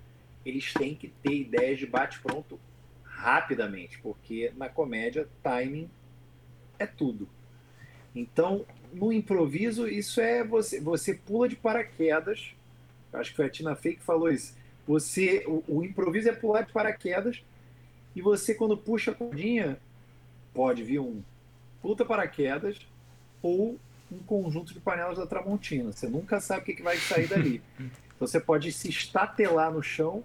eles 0.46 0.72
têm 0.74 0.96
que 0.96 1.08
ter 1.08 1.34
ideias 1.34 1.80
de 1.80 1.88
bate-pronto 1.88 2.60
rapidamente, 3.04 4.00
porque 4.00 4.54
na 4.56 4.70
comédia, 4.70 5.28
timing 5.42 5.90
é 6.78 6.86
tudo. 6.86 7.28
Então, 8.16 8.66
no 8.94 9.12
improviso, 9.12 9.88
isso 9.88 10.20
é 10.22 10.44
você, 10.44 10.80
você 10.80 11.14
pula 11.14 11.48
de 11.48 11.56
paraquedas. 11.56 12.54
Acho 13.14 13.32
que 13.32 13.36
foi 13.36 13.46
a 13.46 13.50
Tina 13.50 13.76
Fey 13.76 13.96
que 13.96 14.04
falou 14.04 14.30
isso 14.30 14.54
você, 14.88 15.44
o, 15.46 15.64
o, 15.68 15.84
improviso 15.84 16.30
é 16.30 16.32
pular 16.32 16.62
de 16.62 16.72
paraquedas 16.72 17.44
e 18.16 18.22
você 18.22 18.56
quando 18.56 18.78
puxa 18.78 19.12
a 19.12 19.14
cordinha 19.14 19.78
pode 20.54 20.82
vir 20.82 21.00
um 21.00 21.22
puta 21.82 22.06
paraquedas 22.06 22.80
ou 23.42 23.78
um 24.10 24.20
conjunto 24.20 24.74
de 24.74 24.80
panelas 24.80 25.18
da 25.18 25.28
Tramontina. 25.28 25.92
Você 25.92 26.08
nunca 26.08 26.40
sabe 26.40 26.62
o 26.62 26.66
que, 26.66 26.76
que 26.76 26.82
vai 26.82 26.98
sair 26.98 27.28
dali. 27.28 27.62
você 28.18 28.40
pode 28.40 28.72
se 28.72 28.88
estatelar 28.88 29.72
no 29.72 29.84
chão 29.84 30.24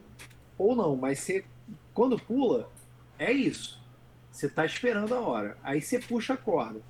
ou 0.57 0.77
não, 0.77 0.95
mas 0.95 1.19
você 1.19 1.45
quando 1.93 2.17
pula 2.17 2.71
é 3.19 3.33
isso. 3.33 3.83
Você 4.31 4.47
está 4.47 4.65
esperando 4.65 5.13
a 5.15 5.21
hora. 5.21 5.59
Aí 5.63 5.83
você 5.83 5.99
puxa 5.99 6.35
a 6.35 6.37
corda. 6.37 6.81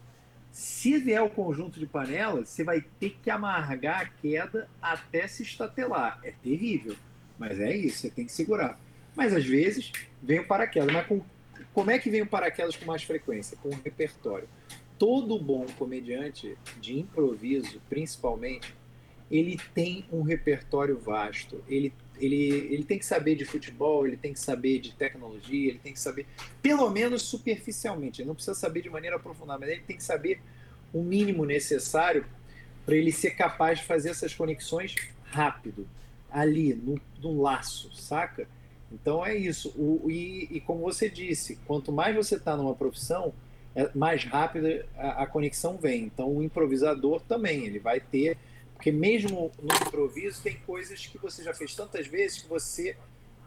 Se 0.53 0.98
vier 0.98 1.22
o 1.22 1.30
conjunto 1.30 1.80
de 1.80 1.86
panelas, 1.86 2.50
você 2.50 2.62
vai 2.62 2.82
ter 3.00 3.16
que 3.22 3.30
amargar 3.30 4.03
a 4.03 4.07
queda 4.07 4.68
até 4.82 5.26
se 5.26 5.42
estatelar. 5.42 6.20
É 6.22 6.30
terrível. 6.30 6.94
Mas 7.38 7.59
é 7.59 7.74
isso, 7.74 8.00
você 8.00 8.11
tem 8.11 8.26
que 8.26 8.32
segurar. 8.32 8.78
Mas 9.16 9.32
às 9.32 9.46
vezes 9.46 9.90
vem 10.22 10.40
o 10.40 10.46
paraquedas. 10.46 10.92
Mas 10.92 11.07
com, 11.07 11.22
como 11.72 11.90
é 11.90 11.98
que 11.98 12.11
vem 12.11 12.20
o 12.20 12.26
paraquedas 12.26 12.76
com 12.76 12.84
mais 12.84 13.03
frequência? 13.03 13.57
Com 13.62 13.70
o 13.70 13.80
repertório. 13.82 14.46
Todo 14.98 15.38
bom 15.38 15.64
comediante 15.78 16.57
de 16.78 16.98
improviso, 16.98 17.80
principalmente, 17.88 18.76
ele 19.30 19.59
tem 19.72 20.05
um 20.12 20.20
repertório 20.20 20.98
vasto. 20.98 21.64
Ele, 21.66 21.94
ele, 22.18 22.68
ele 22.70 22.84
tem 22.84 22.98
que 22.98 23.06
saber 23.06 23.34
de 23.34 23.44
futebol, 23.44 24.06
ele 24.06 24.16
tem 24.16 24.32
que 24.32 24.40
saber 24.40 24.78
de 24.78 24.92
tecnologia, 24.94 25.70
ele 25.70 25.78
tem 25.78 25.92
que 25.92 26.00
saber, 26.00 26.26
pelo 26.60 26.88
menos 26.90 27.22
superficialmente. 27.22 28.20
Ele 28.20 28.28
não 28.28 28.34
precisa 28.34 28.54
saber 28.54 28.82
de 28.82 28.90
maneira 28.90 29.16
aprofundada, 29.16 29.58
mas 29.58 29.70
ele 29.70 29.82
tem 29.82 29.96
que 29.96 30.04
saber 30.04 30.40
o 30.92 31.02
mínimo 31.02 31.44
necessário 31.44 32.24
para 32.84 32.96
ele 32.96 33.12
ser 33.12 33.32
capaz 33.32 33.78
de 33.78 33.84
fazer 33.84 34.10
essas 34.10 34.34
conexões 34.34 34.94
rápido 35.24 35.86
ali, 36.30 36.74
no, 36.74 37.00
no 37.20 37.42
laço, 37.42 37.94
saca? 37.94 38.48
Então 38.90 39.24
é 39.24 39.34
isso. 39.34 39.70
O, 39.70 40.10
e, 40.10 40.48
e, 40.50 40.60
como 40.60 40.80
você 40.80 41.08
disse, 41.08 41.56
quanto 41.66 41.92
mais 41.92 42.14
você 42.14 42.36
está 42.36 42.56
numa 42.56 42.74
profissão, 42.74 43.32
é, 43.74 43.90
mais 43.94 44.24
rápida 44.24 44.86
a, 44.96 45.22
a, 45.22 45.26
conexão 45.26 45.76
vem. 45.76 46.04
Então 46.04 46.28
o 46.36 46.42
improvisador 46.42 47.20
também, 47.22 47.64
ele 47.64 47.78
vai 47.78 48.00
ter. 48.00 48.36
Porque 48.82 48.90
mesmo 48.90 49.52
no 49.62 49.72
improviso 49.86 50.42
tem 50.42 50.56
coisas 50.66 51.06
que 51.06 51.16
você 51.16 51.44
já 51.44 51.54
fez 51.54 51.72
tantas 51.72 52.08
vezes 52.08 52.42
que 52.42 52.48
você 52.48 52.96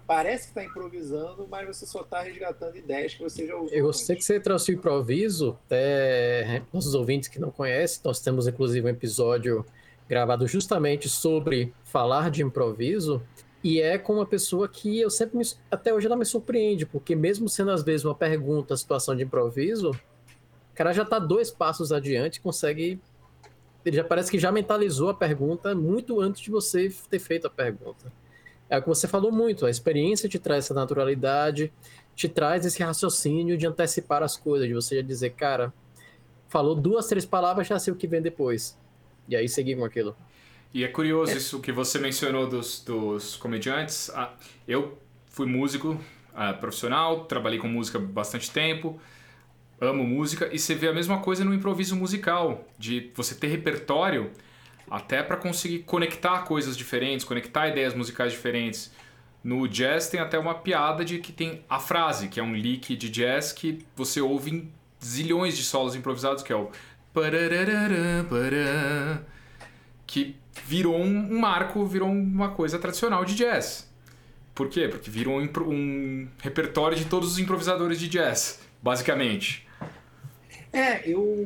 parece 0.07 0.43
que 0.43 0.51
está 0.51 0.63
improvisando, 0.63 1.45
mas 1.51 1.67
você 1.67 1.85
só 1.85 2.03
está 2.03 2.21
resgatando 2.21 2.77
ideias 2.77 3.15
que 3.15 3.21
você 3.21 3.45
já 3.45 3.53
usou. 3.57 3.77
Eu 3.77 3.91
sei 3.91 4.15
que 4.15 4.23
você 4.23 4.39
trouxe 4.39 4.71
o 4.71 4.75
improviso, 4.75 5.59
até 5.65 6.63
nossos 6.71 6.95
ouvintes 6.95 7.27
que 7.27 7.37
não 7.37 7.51
conhecem, 7.51 7.99
nós 8.05 8.21
temos 8.21 8.47
inclusive 8.47 8.85
um 8.85 8.89
episódio 8.89 9.65
gravado 10.07 10.47
justamente 10.47 11.09
sobre 11.09 11.73
falar 11.83 12.31
de 12.31 12.41
improviso. 12.41 13.21
E 13.61 13.81
é 13.81 13.97
com 13.97 14.13
uma 14.13 14.25
pessoa 14.25 14.69
que 14.69 15.01
eu 15.01 15.09
sempre, 15.09 15.37
me, 15.37 15.43
até 15.69 15.93
hoje 15.93 16.05
ela 16.05 16.15
me 16.15 16.23
surpreende, 16.23 16.85
porque 16.85 17.13
mesmo 17.13 17.49
sendo 17.49 17.71
às 17.71 17.83
vezes 17.83 18.05
uma 18.05 18.15
pergunta, 18.15 18.77
situação 18.77 19.13
de 19.13 19.23
improviso, 19.23 19.89
o 19.91 20.75
cara 20.75 20.93
já 20.93 21.03
está 21.03 21.19
dois 21.19 21.51
passos 21.51 21.91
adiante, 21.91 22.39
consegue. 22.39 23.01
Ele 23.85 23.97
já 23.97 24.03
parece 24.03 24.31
que 24.31 24.39
já 24.39 24.51
mentalizou 24.51 25.09
a 25.09 25.13
pergunta 25.13 25.75
muito 25.75 26.19
antes 26.19 26.41
de 26.41 26.49
você 26.49 26.91
ter 27.09 27.19
feito 27.19 27.45
a 27.45 27.49
pergunta. 27.49 28.11
É 28.67 28.79
o 28.79 28.81
que 28.81 28.87
você 28.87 29.07
falou 29.07 29.31
muito, 29.31 29.65
a 29.65 29.69
experiência 29.69 30.27
te 30.27 30.39
traz 30.39 30.65
essa 30.65 30.73
naturalidade, 30.73 31.71
te 32.15 32.27
traz 32.27 32.65
esse 32.65 32.81
raciocínio 32.81 33.57
de 33.57 33.67
antecipar 33.67 34.23
as 34.23 34.35
coisas, 34.35 34.67
de 34.67 34.73
você 34.73 34.95
já 34.95 35.01
dizer, 35.03 35.31
cara, 35.31 35.71
falou 36.47 36.73
duas, 36.73 37.05
três 37.05 37.25
palavras, 37.25 37.67
já 37.67 37.77
sei 37.77 37.93
o 37.93 37.95
que 37.95 38.07
vem 38.07 38.21
depois. 38.21 38.75
E 39.29 39.35
aí 39.35 39.47
seguir 39.47 39.75
com 39.75 39.85
aquilo. 39.85 40.15
E 40.73 40.83
é 40.83 40.87
curioso 40.87 41.31
é. 41.31 41.35
isso 41.35 41.59
que 41.59 41.71
você 41.71 41.99
mencionou 41.99 42.49
dos, 42.49 42.83
dos 42.83 43.35
comediantes. 43.35 44.09
Ah, 44.15 44.33
eu 44.67 44.97
fui 45.27 45.45
músico 45.45 45.99
ah, 46.33 46.53
profissional, 46.53 47.25
trabalhei 47.25 47.59
com 47.59 47.67
música 47.67 47.99
bastante 47.99 48.49
tempo, 48.51 48.99
amo 49.79 50.03
música, 50.03 50.49
e 50.51 50.59
você 50.59 50.73
vê 50.73 50.87
a 50.87 50.93
mesma 50.93 51.19
coisa 51.19 51.43
no 51.43 51.53
improviso 51.53 51.95
musical, 51.95 52.67
de 52.77 53.11
você 53.15 53.35
ter 53.35 53.47
repertório 53.47 54.31
até 54.89 55.23
para 55.23 55.37
conseguir 55.37 55.79
conectar 55.79 56.39
coisas 56.43 56.77
diferentes, 56.77 57.25
conectar 57.25 57.67
ideias 57.67 57.93
musicais 57.93 58.31
diferentes. 58.31 58.91
No 59.43 59.67
jazz 59.67 60.07
tem 60.09 60.19
até 60.19 60.39
uma 60.39 60.55
piada 60.55 61.05
de 61.05 61.19
que 61.19 61.31
tem 61.31 61.63
a 61.69 61.79
frase, 61.79 62.27
que 62.27 62.39
é 62.39 62.43
um 62.43 62.53
leak 62.53 62.95
de 62.95 63.09
jazz 63.09 63.51
que 63.51 63.85
você 63.95 64.21
ouve 64.21 64.51
em 64.51 64.71
zilhões 65.03 65.55
de 65.55 65.63
solos 65.63 65.95
improvisados, 65.95 66.41
que 66.41 66.51
é 66.51 66.55
o 66.55 66.71
que 70.07 70.35
virou 70.65 70.95
um 70.99 71.39
marco, 71.39 71.85
virou 71.85 72.09
uma 72.09 72.49
coisa 72.49 72.79
tradicional 72.79 73.23
de 73.23 73.35
jazz. 73.35 73.89
Por 74.53 74.69
quê? 74.69 74.87
Porque 74.87 75.11
virou 75.11 75.39
um, 75.39 75.49
um 75.67 76.27
repertório 76.39 76.97
de 76.97 77.05
todos 77.05 77.33
os 77.33 77.39
improvisadores 77.39 77.99
de 77.99 78.07
jazz, 78.07 78.61
basicamente. 78.85 79.67
É, 80.71 81.09
eu 81.09 81.43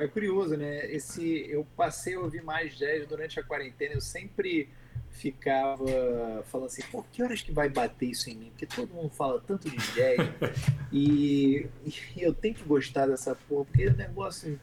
é 0.00 0.08
curioso, 0.08 0.56
né? 0.56 0.90
Esse 0.90 1.46
eu 1.48 1.64
passei 1.76 2.16
a 2.16 2.20
ouvir 2.20 2.42
mais 2.42 2.76
jazz 2.76 3.06
durante 3.06 3.38
a 3.38 3.44
quarentena. 3.44 3.94
Eu 3.94 4.00
sempre 4.00 4.68
ficava 5.10 6.42
falando 6.50 6.66
assim, 6.66 6.82
pô, 6.90 7.04
que 7.12 7.22
horas 7.22 7.42
que 7.42 7.52
vai 7.52 7.68
bater 7.68 8.06
isso 8.06 8.28
em 8.28 8.34
mim? 8.34 8.50
Porque 8.50 8.66
todo 8.66 8.92
mundo 8.92 9.10
fala 9.10 9.40
tanto 9.46 9.70
de 9.70 9.76
jazz 9.76 10.18
e, 10.92 11.68
e, 11.86 11.94
eu 12.16 12.34
tenho 12.34 12.56
que 12.56 12.64
gostar 12.64 13.06
dessa 13.06 13.36
porra, 13.36 13.66
porque 13.66 13.86
o 13.86 13.96
negócio 13.96 14.58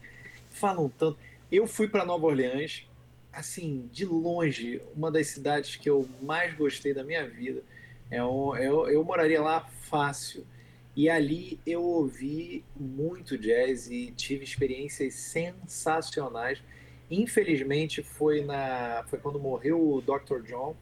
falam 0.50 0.90
tanto. 0.90 1.18
Eu 1.50 1.66
fui 1.66 1.88
para 1.88 2.04
Nova 2.04 2.26
Orleans, 2.26 2.86
assim, 3.32 3.88
de 3.90 4.04
longe, 4.04 4.82
uma 4.94 5.10
das 5.10 5.28
cidades 5.28 5.76
que 5.76 5.88
eu 5.88 6.06
mais 6.20 6.54
gostei 6.54 6.92
da 6.92 7.02
minha 7.02 7.26
vida. 7.26 7.62
É 8.10 8.22
um, 8.22 8.54
eu, 8.54 8.86
eu 8.90 9.02
moraria 9.02 9.40
lá 9.40 9.66
fácil. 9.88 10.46
E 10.94 11.08
ali 11.08 11.58
eu 11.66 11.82
ouvi 11.82 12.64
muito 12.76 13.38
jazz 13.38 13.90
e 13.90 14.12
tive 14.12 14.44
experiências 14.44 15.14
sensacionais. 15.14 16.62
Infelizmente 17.10 18.02
foi 18.02 18.44
na 18.44 19.04
foi 19.08 19.18
quando 19.18 19.40
morreu 19.40 19.80
o 19.80 20.02
Dr. 20.02 20.42
John 20.44 20.76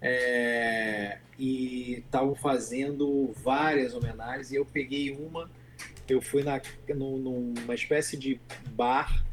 é, 0.00 1.18
e 1.38 1.94
estavam 1.98 2.34
fazendo 2.34 3.32
várias 3.42 3.94
homenagens 3.94 4.52
e 4.52 4.56
eu 4.56 4.64
peguei 4.64 5.10
uma. 5.12 5.50
Eu 6.08 6.20
fui 6.20 6.42
na, 6.42 6.60
no, 6.94 7.18
numa 7.18 7.74
espécie 7.74 8.16
de 8.16 8.40
bar 8.68 9.24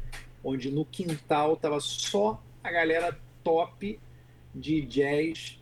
onde 0.42 0.70
no 0.70 0.84
quintal 0.84 1.56
tava 1.56 1.80
só 1.80 2.42
a 2.62 2.70
galera 2.70 3.18
top 3.42 3.98
de 4.54 4.82
jazz 4.82 5.60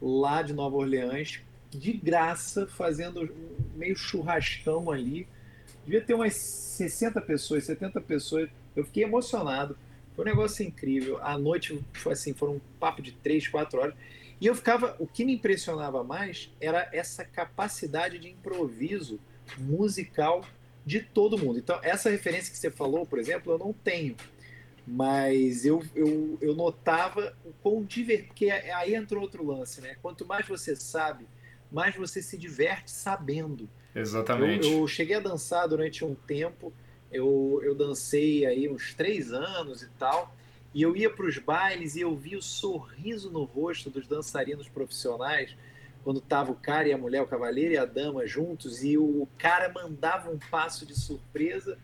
lá 0.00 0.42
de 0.42 0.52
Nova 0.52 0.76
Orleans, 0.76 1.40
de 1.70 1.92
graça, 1.92 2.66
fazendo 2.66 3.32
meio 3.74 3.96
churrascão 3.96 4.90
ali. 4.90 5.26
Devia 5.84 6.00
ter 6.00 6.14
umas 6.14 6.34
60 6.34 7.20
pessoas, 7.20 7.64
70 7.64 8.00
pessoas. 8.00 8.48
Eu 8.74 8.84
fiquei 8.84 9.04
emocionado. 9.04 9.76
Foi 10.14 10.24
um 10.24 10.28
negócio 10.28 10.64
incrível. 10.64 11.18
A 11.22 11.38
noite 11.38 11.80
foi 11.92 12.12
assim, 12.12 12.34
foram 12.34 12.54
um 12.54 12.60
papo 12.78 13.00
de 13.00 13.12
3, 13.12 13.48
4 13.48 13.80
horas. 13.80 13.94
E 14.40 14.46
eu 14.46 14.54
ficava, 14.54 14.96
o 14.98 15.06
que 15.06 15.24
me 15.24 15.34
impressionava 15.34 16.02
mais 16.02 16.50
era 16.60 16.88
essa 16.92 17.24
capacidade 17.24 18.18
de 18.18 18.28
improviso 18.28 19.20
musical 19.58 20.44
de 20.84 21.00
todo 21.00 21.38
mundo. 21.38 21.58
Então, 21.58 21.78
essa 21.82 22.08
referência 22.10 22.50
que 22.50 22.58
você 22.58 22.70
falou, 22.70 23.04
por 23.04 23.18
exemplo, 23.18 23.52
eu 23.52 23.58
não 23.58 23.72
tenho 23.72 24.16
mas 24.86 25.64
eu, 25.64 25.84
eu, 25.94 26.36
eu 26.40 26.54
notava 26.54 27.36
o 27.44 27.52
quão 27.62 27.84
divertido. 27.84 28.28
Porque 28.28 28.50
aí 28.50 28.94
entrou 28.94 29.22
outro 29.22 29.46
lance, 29.46 29.80
né? 29.80 29.96
Quanto 30.02 30.26
mais 30.26 30.48
você 30.48 30.74
sabe, 30.74 31.26
mais 31.70 31.94
você 31.94 32.22
se 32.22 32.36
diverte 32.36 32.90
sabendo. 32.90 33.68
Exatamente. 33.94 34.66
Eu, 34.66 34.80
eu 34.80 34.86
cheguei 34.86 35.16
a 35.16 35.20
dançar 35.20 35.68
durante 35.68 36.04
um 36.04 36.14
tempo, 36.14 36.72
eu, 37.10 37.60
eu 37.62 37.74
dancei 37.74 38.46
aí 38.46 38.68
uns 38.68 38.94
três 38.94 39.32
anos 39.32 39.82
e 39.82 39.88
tal, 39.98 40.34
e 40.72 40.82
eu 40.82 40.96
ia 40.96 41.10
para 41.10 41.26
os 41.26 41.38
bailes 41.38 41.96
e 41.96 42.00
eu 42.00 42.14
via 42.16 42.38
o 42.38 42.42
sorriso 42.42 43.30
no 43.30 43.44
rosto 43.44 43.90
dos 43.90 44.06
dançarinos 44.06 44.68
profissionais 44.68 45.56
quando 46.02 46.20
tava 46.20 46.50
o 46.50 46.54
cara 46.54 46.88
e 46.88 46.92
a 46.92 46.98
mulher, 46.98 47.22
o 47.22 47.26
cavaleiro 47.26 47.74
e 47.74 47.76
a 47.76 47.84
dama 47.84 48.26
juntos, 48.26 48.82
e 48.82 48.96
o 48.96 49.28
cara 49.36 49.68
mandava 49.68 50.30
um 50.30 50.38
passo 50.50 50.86
de 50.86 50.94
surpresa 50.94 51.76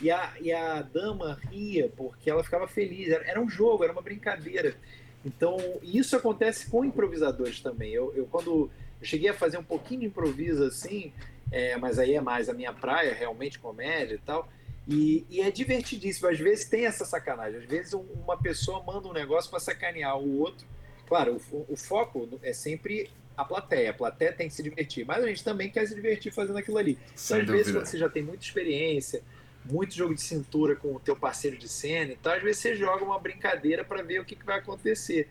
e 0.00 0.10
a, 0.10 0.32
e 0.40 0.52
a 0.52 0.80
dama 0.80 1.38
ria 1.50 1.92
porque 1.96 2.30
ela 2.30 2.44
ficava 2.44 2.66
feliz. 2.66 3.08
Era, 3.08 3.24
era 3.24 3.40
um 3.40 3.48
jogo, 3.48 3.84
era 3.84 3.92
uma 3.92 4.02
brincadeira. 4.02 4.76
Então, 5.24 5.58
isso 5.82 6.16
acontece 6.16 6.70
com 6.70 6.84
improvisadores 6.84 7.60
também. 7.60 7.92
Eu, 7.92 8.14
eu 8.14 8.26
quando 8.26 8.70
eu 9.00 9.06
cheguei 9.06 9.28
a 9.28 9.34
fazer 9.34 9.58
um 9.58 9.64
pouquinho 9.64 10.00
de 10.00 10.06
improviso 10.06 10.64
assim, 10.64 11.12
é, 11.50 11.76
mas 11.76 11.98
aí 11.98 12.14
é 12.14 12.20
mais 12.20 12.48
a 12.48 12.54
minha 12.54 12.72
praia, 12.72 13.14
realmente 13.14 13.58
comédia 13.58 14.14
e 14.14 14.18
tal. 14.18 14.48
E, 14.86 15.26
e, 15.28 15.40
é 15.42 15.50
divertidíssimo. 15.50 16.28
Às 16.28 16.38
vezes 16.38 16.64
tem 16.64 16.86
essa 16.86 17.04
sacanagem. 17.04 17.60
Às 17.60 17.66
vezes 17.66 17.94
um, 17.94 18.00
uma 18.24 18.38
pessoa 18.38 18.82
manda 18.82 19.06
um 19.06 19.12
negócio 19.12 19.50
para 19.50 19.60
sacanear 19.60 20.18
o 20.18 20.40
outro. 20.40 20.66
Claro, 21.06 21.40
o, 21.52 21.66
o, 21.68 21.76
foco 21.76 22.28
é 22.42 22.54
sempre 22.54 23.10
a 23.36 23.44
plateia. 23.44 23.90
A 23.90 23.94
plateia 23.94 24.32
tem 24.32 24.48
que 24.48 24.54
se 24.54 24.62
divertir, 24.62 25.06
mas 25.06 25.22
a 25.22 25.26
gente 25.26 25.44
também 25.44 25.70
quer 25.70 25.86
se 25.86 25.94
divertir 25.94 26.32
fazendo 26.32 26.58
aquilo 26.58 26.78
ali. 26.78 26.92
Então, 26.92 27.14
às 27.14 27.26
dúvida. 27.26 27.52
vezes, 27.52 27.72
quando 27.72 27.86
você 27.86 27.98
já 27.98 28.08
tem 28.08 28.22
muita 28.22 28.44
experiência, 28.44 29.22
muito 29.64 29.94
jogo 29.94 30.14
de 30.14 30.22
cintura 30.22 30.74
com 30.74 30.94
o 30.94 31.00
teu 31.00 31.14
parceiro 31.14 31.58
de 31.58 31.68
cena 31.68 32.12
e 32.12 32.16
tal, 32.16 32.32
às 32.34 32.42
vezes 32.42 32.62
você 32.62 32.74
joga 32.74 33.04
uma 33.04 33.18
brincadeira 33.18 33.84
para 33.84 34.02
ver 34.02 34.20
o 34.20 34.24
que, 34.24 34.34
que, 34.34 34.44
vai 34.44 34.58
acontecer. 34.58 35.28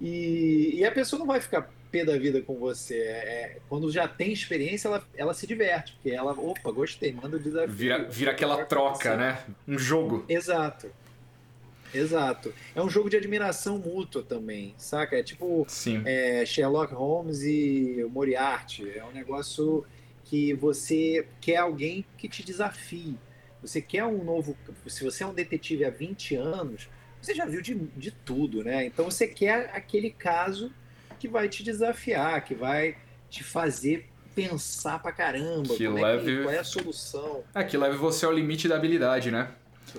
E, 0.00 0.76
e, 0.76 0.84
a 0.84 0.90
pessoa 0.90 1.20
não 1.20 1.26
vai 1.26 1.40
ficar 1.40 1.70
pé 1.94 2.04
da 2.04 2.18
vida 2.18 2.42
com 2.42 2.56
você. 2.56 2.96
É, 2.96 3.06
é, 3.06 3.58
quando 3.68 3.90
já 3.92 4.08
tem 4.08 4.32
experiência, 4.32 4.88
ela, 4.88 5.06
ela 5.16 5.32
se 5.32 5.46
diverte, 5.46 5.92
porque 5.92 6.10
ela, 6.10 6.32
opa, 6.32 6.72
gostei, 6.72 7.12
manda 7.12 7.36
o 7.36 7.40
desafio. 7.40 7.72
Vira, 7.72 8.02
vira 8.10 8.32
aquela 8.32 8.64
troca, 8.64 9.16
né? 9.16 9.44
Um 9.68 9.78
jogo. 9.78 10.24
Exato. 10.28 10.90
Exato. 11.94 12.52
É 12.74 12.82
um 12.82 12.90
jogo 12.90 13.08
de 13.08 13.16
admiração 13.16 13.78
mútua 13.78 14.24
também, 14.24 14.74
saca? 14.76 15.16
É 15.16 15.22
tipo 15.22 15.64
é, 16.04 16.44
Sherlock 16.44 16.92
Holmes 16.92 17.42
e 17.42 18.04
Moriarty. 18.10 18.98
É 18.98 19.04
um 19.04 19.12
negócio 19.12 19.86
que 20.24 20.52
você 20.54 21.28
quer 21.40 21.58
alguém 21.58 22.04
que 22.18 22.28
te 22.28 22.42
desafie. 22.42 23.16
Você 23.62 23.80
quer 23.80 24.04
um 24.04 24.24
novo. 24.24 24.56
Se 24.88 25.04
você 25.04 25.22
é 25.22 25.26
um 25.26 25.32
detetive 25.32 25.84
há 25.84 25.90
20 25.90 26.34
anos, 26.34 26.88
você 27.22 27.32
já 27.32 27.46
viu 27.46 27.62
de, 27.62 27.74
de 27.96 28.10
tudo, 28.10 28.64
né? 28.64 28.84
Então 28.84 29.04
você 29.04 29.28
quer 29.28 29.70
aquele 29.72 30.10
caso 30.10 30.72
que 31.24 31.28
vai 31.28 31.48
te 31.48 31.62
desafiar, 31.62 32.44
que 32.44 32.54
vai 32.54 32.96
te 33.30 33.42
fazer 33.42 34.06
pensar 34.34 34.98
pra 34.98 35.10
caramba. 35.10 35.74
Que 35.74 35.88
leve... 35.88 36.32
é 36.32 36.36
que, 36.36 36.42
qual 36.42 36.54
é 36.54 36.58
a 36.58 36.64
solução? 36.64 37.42
É, 37.54 37.64
que 37.64 37.78
leve 37.78 37.96
você 37.96 38.26
ao 38.26 38.32
limite 38.32 38.68
da 38.68 38.76
habilidade, 38.76 39.30
né? 39.30 39.48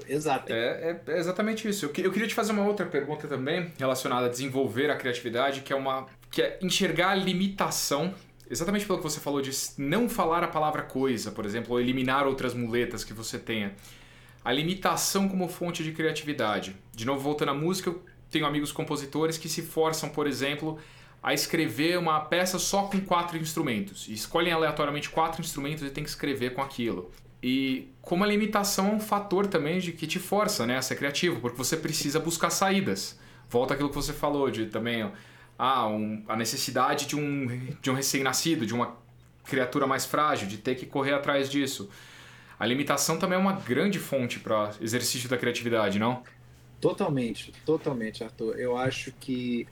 Exato. 0.08 0.54
É, 0.54 0.56
é, 0.56 1.02
é, 1.08 1.18
exatamente 1.18 1.68
isso. 1.68 1.86
Eu, 1.86 2.04
eu 2.04 2.12
queria 2.12 2.28
te 2.28 2.36
fazer 2.36 2.52
uma 2.52 2.64
outra 2.64 2.86
pergunta 2.86 3.28
também 3.28 3.74
relacionada 3.80 4.28
a 4.28 4.30
desenvolver 4.30 4.92
a 4.92 4.96
criatividade, 4.96 5.62
que 5.62 5.74
é 5.74 5.76
uma 5.76 6.06
que 6.30 6.44
é 6.44 6.60
enxergar 6.62 7.10
a 7.10 7.16
limitação 7.16 8.14
exatamente 8.48 8.86
pelo 8.86 9.00
que 9.00 9.04
você 9.04 9.20
falou 9.20 9.42
de 9.42 9.50
não 9.80 10.08
falar 10.08 10.44
a 10.44 10.48
palavra 10.48 10.84
coisa, 10.84 11.32
por 11.32 11.44
exemplo, 11.44 11.74
ou 11.74 11.82
eliminar 11.82 12.28
outras 12.28 12.54
muletas 12.54 13.04
que 13.04 13.14
você 13.14 13.40
tenha. 13.40 13.74
A 14.44 14.52
limitação 14.52 15.28
como 15.28 15.48
fonte 15.48 15.84
de 15.84 15.92
criatividade. 15.92 16.76
De 16.94 17.04
novo, 17.04 17.20
voltando 17.22 17.50
à 17.50 17.54
música, 17.56 17.90
eu 17.90 18.04
tenho 18.30 18.46
amigos 18.46 18.72
compositores 18.72 19.40
que 19.40 19.50
se 19.50 19.64
forçam, 19.64 20.10
por 20.10 20.28
exemplo, 20.28 20.78
a 21.26 21.34
escrever 21.34 21.98
uma 21.98 22.20
peça 22.20 22.60
só 22.60 22.84
com 22.84 23.02
quatro 23.02 23.36
instrumentos. 23.36 24.08
Escolhem 24.08 24.54
aleatoriamente 24.54 25.10
quatro 25.10 25.42
instrumentos 25.42 25.84
e 25.84 25.90
tem 25.90 26.04
que 26.04 26.10
escrever 26.12 26.54
com 26.54 26.62
aquilo. 26.62 27.10
E 27.42 27.88
como 28.00 28.24
a 28.24 28.28
limitação 28.28 28.90
é 28.90 28.92
um 28.92 29.00
fator 29.00 29.48
também 29.48 29.80
de 29.80 29.92
que 29.92 30.06
te 30.06 30.20
força 30.20 30.68
né, 30.68 30.78
a 30.78 30.84
ser 30.84 30.96
criativo, 30.96 31.42
porque 31.42 31.58
você 31.58 31.76
precisa 31.76 32.20
buscar 32.20 32.52
saídas. 32.52 33.20
Volta 33.50 33.74
aquilo 33.74 33.90
que 33.90 33.96
você 33.96 34.14
falou 34.14 34.52
de 34.52 34.68
também 34.68 35.12
ah, 35.58 35.88
um, 35.88 36.24
a 36.28 36.36
necessidade 36.36 37.08
de 37.08 37.16
um, 37.16 37.48
de 37.82 37.90
um 37.90 37.96
recém-nascido, 37.96 38.64
de 38.64 38.76
uma 38.76 38.96
criatura 39.46 39.88
mais 39.88 40.06
frágil, 40.06 40.48
de 40.48 40.60
ter 40.60 40.76
que 40.76 40.86
correr 40.86 41.14
atrás 41.14 41.50
disso. 41.50 41.90
A 42.60 42.68
limitação 42.68 43.18
também 43.18 43.36
é 43.36 43.42
uma 43.42 43.54
grande 43.54 43.98
fonte 43.98 44.40
para 44.40 44.70
exercício 44.80 45.28
da 45.28 45.40
criatividade, 45.40 45.98
não? 45.98 46.22
Totalmente, 46.80 47.52
totalmente, 47.66 48.24
Arthur. 48.24 48.60
Eu 48.60 48.78
acho 48.78 49.12
que 49.20 49.66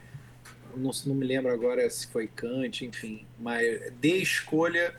não, 0.76 0.92
não 1.06 1.16
me 1.16 1.26
lembro 1.26 1.52
agora 1.52 1.90
se 1.90 2.08
foi 2.08 2.28
Kant, 2.28 2.86
enfim, 2.86 3.26
mas 3.40 3.92
dê 4.00 4.18
escolha 4.18 4.96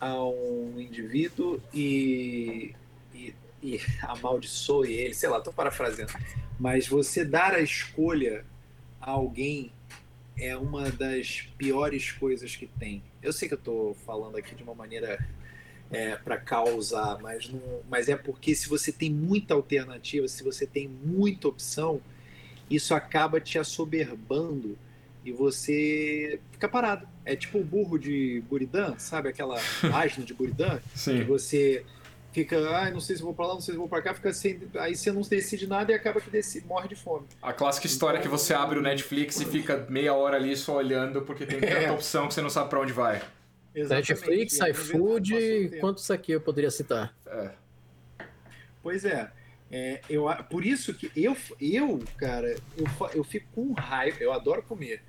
a 0.00 0.24
um 0.24 0.74
indivíduo 0.78 1.60
e, 1.72 2.74
e, 3.14 3.34
e 3.62 3.80
amaldiçoe 4.02 4.92
ele, 4.92 5.14
sei 5.14 5.28
lá, 5.28 5.38
estou 5.38 5.52
parafraseando, 5.52 6.12
mas 6.58 6.88
você 6.88 7.24
dar 7.24 7.54
a 7.54 7.60
escolha 7.60 8.44
a 9.00 9.10
alguém 9.10 9.72
é 10.36 10.56
uma 10.56 10.90
das 10.90 11.42
piores 11.58 12.10
coisas 12.10 12.56
que 12.56 12.66
tem. 12.66 13.02
Eu 13.22 13.32
sei 13.32 13.48
que 13.48 13.54
eu 13.54 13.58
estou 13.58 13.94
falando 13.94 14.36
aqui 14.36 14.54
de 14.54 14.62
uma 14.62 14.74
maneira 14.74 15.18
é, 15.90 16.16
para 16.16 16.38
causar, 16.38 17.18
mas, 17.20 17.48
não, 17.48 17.60
mas 17.88 18.08
é 18.08 18.16
porque 18.16 18.54
se 18.54 18.68
você 18.68 18.90
tem 18.90 19.10
muita 19.10 19.54
alternativa, 19.54 20.26
se 20.26 20.42
você 20.42 20.66
tem 20.66 20.88
muita 20.88 21.48
opção, 21.48 22.00
isso 22.70 22.94
acaba 22.94 23.40
te 23.40 23.58
assoberbando 23.58 24.78
e 25.24 25.32
você 25.32 26.40
fica 26.50 26.68
parado. 26.68 27.06
É 27.24 27.36
tipo 27.36 27.58
o 27.58 27.64
burro 27.64 27.98
de 27.98 28.42
Buridan, 28.48 28.96
sabe 28.98 29.28
aquela 29.28 29.58
página 29.90 30.24
de 30.24 30.34
Buridan? 30.34 30.80
Sim. 30.94 31.18
Que 31.18 31.24
você 31.24 31.84
fica, 32.32 32.58
ah, 32.76 32.90
não 32.90 33.00
sei 33.00 33.16
se 33.16 33.22
vou 33.22 33.34
para 33.34 33.46
lá, 33.46 33.54
não 33.54 33.60
sei 33.60 33.74
se 33.74 33.78
vou 33.78 33.88
para 33.88 34.02
cá, 34.02 34.14
fica 34.14 34.32
sem, 34.32 34.58
aí 34.76 34.96
você 34.96 35.12
não 35.12 35.20
decide 35.20 35.66
nada 35.66 35.92
e 35.92 35.94
acaba 35.94 36.20
que 36.20 36.30
decide, 36.30 36.66
morre 36.66 36.88
de 36.88 36.96
fome. 36.96 37.26
A 37.42 37.52
clássica 37.52 37.86
história 37.86 38.18
então, 38.18 38.30
que 38.30 38.36
você 38.36 38.54
abre 38.54 38.78
o 38.78 38.82
Netflix 38.82 39.38
e 39.40 39.44
fica 39.44 39.86
meia 39.88 40.14
hora 40.14 40.36
ali 40.36 40.56
só 40.56 40.76
olhando 40.76 41.22
porque 41.22 41.44
tem 41.44 41.60
tanta 41.60 41.72
é. 41.78 41.92
opção 41.92 42.26
que 42.26 42.34
você 42.34 42.40
não 42.40 42.50
sabe 42.50 42.70
para 42.70 42.80
onde 42.80 42.92
vai. 42.92 43.22
Exatamente. 43.74 44.10
Netflix, 44.10 44.58
iFood, 44.60 45.78
quantos 45.80 46.10
aqui 46.10 46.32
eu 46.32 46.40
poderia 46.40 46.70
citar? 46.70 47.14
É. 47.26 47.50
Pois 48.82 49.04
é. 49.04 49.30
É. 49.72 50.00
eu, 50.08 50.26
por 50.50 50.66
isso 50.66 50.92
que 50.92 51.10
eu, 51.16 51.34
eu 51.58 52.04
cara, 52.18 52.54
eu, 52.76 52.86
eu 53.14 53.24
fico 53.24 53.46
com 53.54 53.72
raiva, 53.72 54.18
eu 54.20 54.32
adoro 54.32 54.62
comer. 54.62 55.02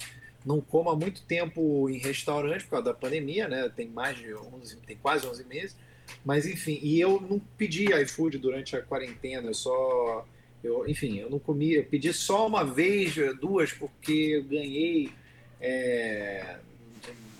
Não 0.45 0.61
como 0.61 0.89
há 0.89 0.95
muito 0.95 1.21
tempo 1.23 1.89
em 1.89 1.97
restaurante 1.97 2.63
por 2.63 2.71
causa 2.71 2.85
da 2.85 2.93
pandemia, 2.93 3.47
né? 3.47 3.69
Tem 3.69 3.87
mais 3.87 4.17
de 4.17 4.33
11, 4.33 4.77
tem 4.77 4.97
quase 4.97 5.27
11 5.27 5.43
meses. 5.45 5.75
Mas 6.23 6.45
enfim, 6.45 6.79
e 6.81 6.99
eu 6.99 7.19
não 7.21 7.39
pedi 7.57 7.93
iFood 8.03 8.37
durante 8.37 8.75
a 8.75 8.81
quarentena, 8.81 9.49
eu 9.49 9.53
só 9.53 10.25
Eu, 10.63 10.87
enfim, 10.87 11.19
eu 11.19 11.29
não 11.29 11.39
comi, 11.39 11.73
eu 11.73 11.83
pedi 11.83 12.13
só 12.13 12.47
uma 12.47 12.63
vez, 12.63 13.15
duas, 13.39 13.73
porque 13.73 14.13
eu 14.13 14.43
ganhei 14.43 15.11
é, 15.59 16.57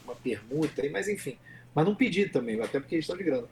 uma 0.03 0.15
permuta, 0.15 0.82
mas 0.91 1.07
enfim. 1.07 1.38
Mas 1.74 1.86
não 1.86 1.95
pedi 1.95 2.28
também, 2.28 2.59
até 2.61 2.80
porque 2.80 2.95
eles 2.95 3.05
estão 3.05 3.17
de 3.17 3.24
grana. 3.24 3.47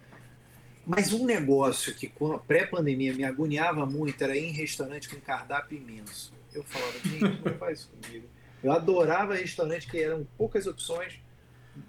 Mas 0.93 1.13
um 1.13 1.25
negócio 1.25 1.95
que 1.95 2.11
pré-pandemia 2.45 3.13
me 3.13 3.23
agoniava 3.23 3.85
muito 3.85 4.21
era 4.21 4.35
ir 4.35 4.49
em 4.49 4.51
restaurante 4.51 5.07
com 5.07 5.21
cardápio 5.21 5.77
imenso. 5.77 6.33
Eu 6.53 6.65
falava, 6.65 6.91
gente, 7.05 7.45
não 7.45 7.53
faz 7.57 7.79
isso 7.79 7.91
comigo. 7.91 8.27
Eu 8.61 8.73
adorava 8.73 9.35
restaurante 9.35 9.87
que 9.87 10.03
eram 10.03 10.27
poucas 10.37 10.67
opções, 10.67 11.17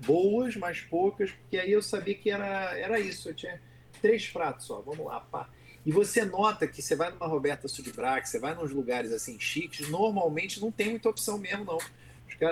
boas, 0.06 0.54
mas 0.54 0.82
poucas, 0.82 1.32
porque 1.32 1.58
aí 1.58 1.72
eu 1.72 1.82
sabia 1.82 2.14
que 2.14 2.30
era, 2.30 2.78
era 2.78 3.00
isso. 3.00 3.28
Eu 3.28 3.34
tinha 3.34 3.60
três 4.00 4.28
pratos 4.28 4.66
só, 4.66 4.80
vamos 4.80 5.04
lá, 5.04 5.18
pá. 5.18 5.50
E 5.84 5.90
você 5.90 6.24
nota 6.24 6.68
que 6.68 6.80
você 6.80 6.94
vai 6.94 7.10
numa 7.10 7.26
Roberta 7.26 7.66
Sudbrack, 7.66 8.28
você 8.28 8.38
vai 8.38 8.54
nos 8.54 8.70
lugares 8.70 9.10
assim 9.10 9.36
chiques, 9.40 9.88
normalmente 9.88 10.60
não 10.60 10.70
tem 10.70 10.90
muita 10.90 11.08
opção 11.08 11.38
mesmo, 11.38 11.64
não. 11.64 11.78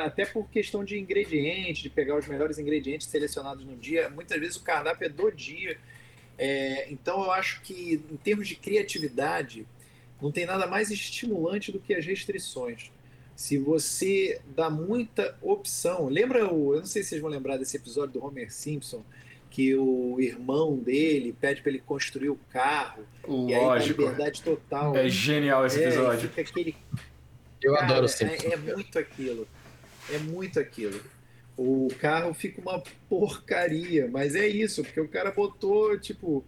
Até 0.04 0.26
por 0.26 0.50
questão 0.50 0.84
de 0.84 0.98
ingredientes, 0.98 1.84
de 1.84 1.90
pegar 1.90 2.16
os 2.16 2.26
melhores 2.26 2.58
ingredientes 2.58 3.06
selecionados 3.06 3.64
no 3.64 3.76
dia, 3.76 4.10
muitas 4.10 4.40
vezes 4.40 4.56
o 4.56 4.64
cardápio 4.64 5.06
é 5.06 5.08
do 5.08 5.30
dia. 5.30 5.78
É, 6.42 6.90
então 6.90 7.22
eu 7.22 7.30
acho 7.32 7.60
que 7.60 8.02
em 8.10 8.16
termos 8.16 8.48
de 8.48 8.56
criatividade, 8.56 9.66
não 10.22 10.32
tem 10.32 10.46
nada 10.46 10.66
mais 10.66 10.90
estimulante 10.90 11.70
do 11.70 11.78
que 11.78 11.92
as 11.94 12.06
restrições. 12.06 12.90
Se 13.36 13.58
você 13.58 14.40
dá 14.56 14.70
muita 14.70 15.36
opção, 15.42 16.08
lembra 16.08 16.50
o, 16.50 16.72
eu 16.74 16.80
não 16.80 16.86
sei 16.86 17.02
se 17.02 17.10
vocês 17.10 17.20
vão 17.20 17.30
lembrar 17.30 17.58
desse 17.58 17.76
episódio 17.76 18.14
do 18.20 18.24
Homer 18.24 18.50
Simpson, 18.52 19.04
que 19.50 19.74
o 19.74 20.18
irmão 20.20 20.76
dele 20.78 21.34
pede 21.38 21.60
para 21.60 21.70
ele 21.72 21.80
construir 21.80 22.30
o 22.30 22.38
carro 22.50 23.04
Lógico. 23.26 23.50
e 23.50 23.54
aí 23.54 23.88
liberdade 23.88 24.42
total. 24.42 24.96
É 24.96 25.08
genial 25.08 25.66
esse 25.66 25.82
É, 25.82 25.88
episódio. 25.88 26.30
aquele 26.36 26.76
Eu 27.60 27.74
Cara, 27.74 27.84
adoro 27.86 28.04
é, 28.04 28.08
sempre. 28.08 28.46
é 28.46 28.56
muito 28.56 28.98
aquilo. 28.98 29.46
É 30.10 30.18
muito 30.18 30.58
aquilo. 30.60 31.00
O 31.62 31.88
carro 32.00 32.32
fica 32.32 32.58
uma 32.58 32.82
porcaria, 33.06 34.08
mas 34.08 34.34
é 34.34 34.48
isso, 34.48 34.82
porque 34.82 34.98
o 34.98 35.06
cara 35.06 35.30
botou, 35.30 35.98
tipo, 35.98 36.42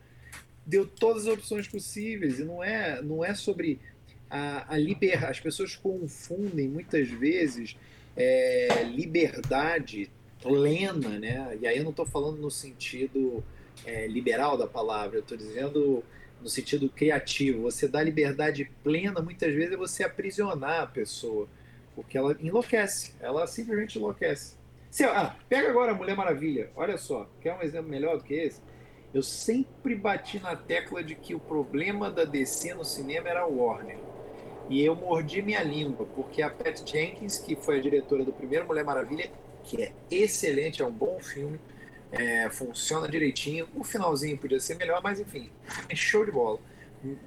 deu 0.65 0.87
todas 0.87 1.27
as 1.27 1.35
opções 1.35 1.69
possíveis 1.69 2.39
e 2.41 2.45
não 2.45 2.65
é, 2.65 3.03
não 3.03 3.23
é 3.23 3.35
sobre 3.35 3.79
a, 4.31 4.73
a 4.73 4.79
liberdade. 4.79 5.33
As 5.33 5.39
pessoas 5.39 5.77
confundem 5.77 6.67
muitas 6.67 7.11
vezes 7.11 7.77
é, 8.17 8.85
liberdade 8.85 10.11
plena, 10.41 11.19
né? 11.19 11.59
E 11.61 11.67
aí 11.67 11.77
eu 11.77 11.85
não 11.85 11.91
estou 11.91 12.07
falando 12.07 12.39
no 12.39 12.51
sentido 12.51 13.45
é, 13.85 14.07
liberal 14.07 14.57
da 14.57 14.67
palavra, 14.67 15.19
eu 15.19 15.21
estou 15.21 15.37
dizendo 15.37 16.03
no 16.41 16.49
sentido 16.49 16.89
criativo. 16.89 17.61
Você 17.65 17.87
dá 17.87 18.03
liberdade 18.03 18.71
plena, 18.83 19.21
muitas 19.21 19.53
vezes, 19.53 19.75
é 19.75 19.77
você 19.77 20.05
aprisionar 20.05 20.81
a 20.81 20.87
pessoa, 20.87 21.47
porque 21.95 22.17
ela 22.17 22.35
enlouquece, 22.41 23.13
ela 23.21 23.47
simplesmente 23.47 23.99
enlouquece. 23.99 24.62
Se, 24.93 25.05
ah, 25.05 25.35
pega 25.49 25.71
agora 25.71 25.93
a 25.93 25.95
Mulher 25.95 26.15
Maravilha, 26.15 26.71
olha 26.77 26.99
só, 26.99 27.27
quer 27.41 27.57
um 27.57 27.63
exemplo 27.63 27.89
melhor 27.89 28.19
do 28.19 28.25
que 28.25 28.35
esse? 28.35 28.61
Eu 29.15 29.23
sempre 29.23 29.95
bati 29.95 30.39
na 30.39 30.55
tecla 30.55 31.03
de 31.03 31.15
que 31.15 31.35
o 31.35 31.41
problema 31.41 32.11
da 32.11 32.27
DC 32.27 32.75
no 32.75 32.85
cinema 32.85 33.27
era 33.31 33.41
a 33.41 33.47
Warner. 33.47 33.97
E 34.69 34.85
eu 34.85 34.95
mordi 34.95 35.41
minha 35.41 35.63
língua, 35.63 36.05
porque 36.15 36.43
a 36.43 36.51
Pat 36.51 36.87
Jenkins, 36.87 37.39
que 37.39 37.57
foi 37.57 37.79
a 37.79 37.81
diretora 37.81 38.23
do 38.23 38.35
primeiro 38.35 38.67
Mulher 38.67 38.85
Maravilha, 38.85 39.31
que 39.65 39.83
é 39.83 39.93
excelente, 40.11 40.83
é 40.83 40.87
um 40.87 40.93
bom 40.93 41.19
filme, 41.21 41.59
é, 42.11 42.51
funciona 42.51 43.09
direitinho. 43.09 43.67
O 43.75 43.83
finalzinho 43.83 44.37
podia 44.37 44.61
ser 44.61 44.77
melhor, 44.77 45.01
mas 45.03 45.19
enfim, 45.19 45.51
é 45.89 45.97
show 45.97 46.23
de 46.23 46.33
bola. 46.33 46.59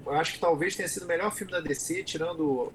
Acho 0.09 0.33
que 0.33 0.39
talvez 0.39 0.75
tenha 0.75 0.87
sido 0.87 1.05
o 1.05 1.07
melhor 1.07 1.33
filme 1.33 1.51
da 1.51 1.61
DC, 1.61 2.03
tirando 2.03 2.71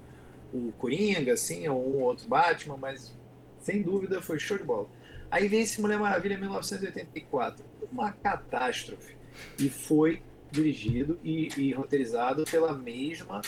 o 0.53 0.73
Coringa, 0.77 1.31
assim, 1.31 1.65
ou 1.69 1.95
um 1.95 2.01
outro 2.01 2.27
Batman, 2.27 2.75
mas 2.75 3.20
sem 3.61 3.81
dúvida 3.81 4.21
foi 4.21 4.39
show 4.39 4.57
de 4.57 4.63
bola. 4.63 4.89
Aí 5.29 5.47
vem 5.47 5.61
esse 5.61 5.79
Mulher 5.79 5.99
Maravilha 5.99 6.37
1984, 6.37 7.63
uma 7.91 8.11
catástrofe. 8.11 9.15
E 9.57 9.69
foi 9.69 10.21
dirigido 10.51 11.17
e, 11.23 11.47
e 11.57 11.71
roteirizado 11.71 12.43
pela 12.43 12.73
mesma 12.73 13.41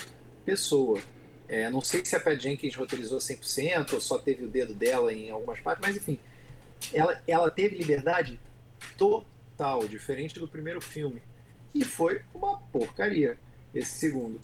pessoa. 0.45 1.01
É, 1.47 1.69
não 1.69 1.81
sei 1.81 2.05
se 2.05 2.15
a 2.15 2.19
Pat 2.19 2.39
Jenkins 2.39 2.75
roteirizou 2.75 3.19
100% 3.19 3.93
ou 3.93 4.01
só 4.01 4.17
teve 4.17 4.45
o 4.45 4.47
dedo 4.47 4.73
dela 4.73 5.11
em 5.11 5.29
algumas 5.29 5.59
partes, 5.59 5.85
mas 5.85 5.97
enfim, 5.97 6.17
ela, 6.93 7.21
ela 7.27 7.51
teve 7.51 7.75
liberdade 7.75 8.39
total, 8.97 9.87
diferente 9.87 10.39
do 10.39 10.47
primeiro 10.47 10.79
filme. 10.79 11.21
E 11.75 11.83
foi 11.83 12.21
uma 12.33 12.59
porcaria 12.59 13.37
esse 13.73 13.99
segundo. 13.99 14.39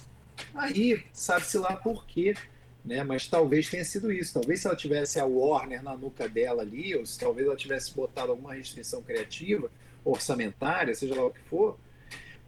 Aí, 0.53 1.03
sabe-se 1.13 1.57
lá 1.57 1.75
por 1.75 2.05
quê, 2.05 2.35
né? 2.83 3.03
Mas 3.03 3.27
talvez 3.27 3.69
tenha 3.69 3.83
sido 3.83 4.11
isso. 4.11 4.33
Talvez 4.33 4.61
se 4.61 4.67
ela 4.67 4.75
tivesse 4.75 5.19
a 5.19 5.25
Warner 5.25 5.83
na 5.83 5.95
nuca 5.95 6.27
dela 6.27 6.61
ali, 6.61 6.95
ou 6.95 7.05
se 7.05 7.19
talvez 7.19 7.47
ela 7.47 7.55
tivesse 7.55 7.93
botado 7.93 8.31
alguma 8.31 8.53
restrição 8.53 9.01
criativa, 9.01 9.71
orçamentária, 10.03 10.93
seja 10.95 11.15
lá 11.15 11.25
o 11.25 11.31
que 11.31 11.41
for. 11.41 11.77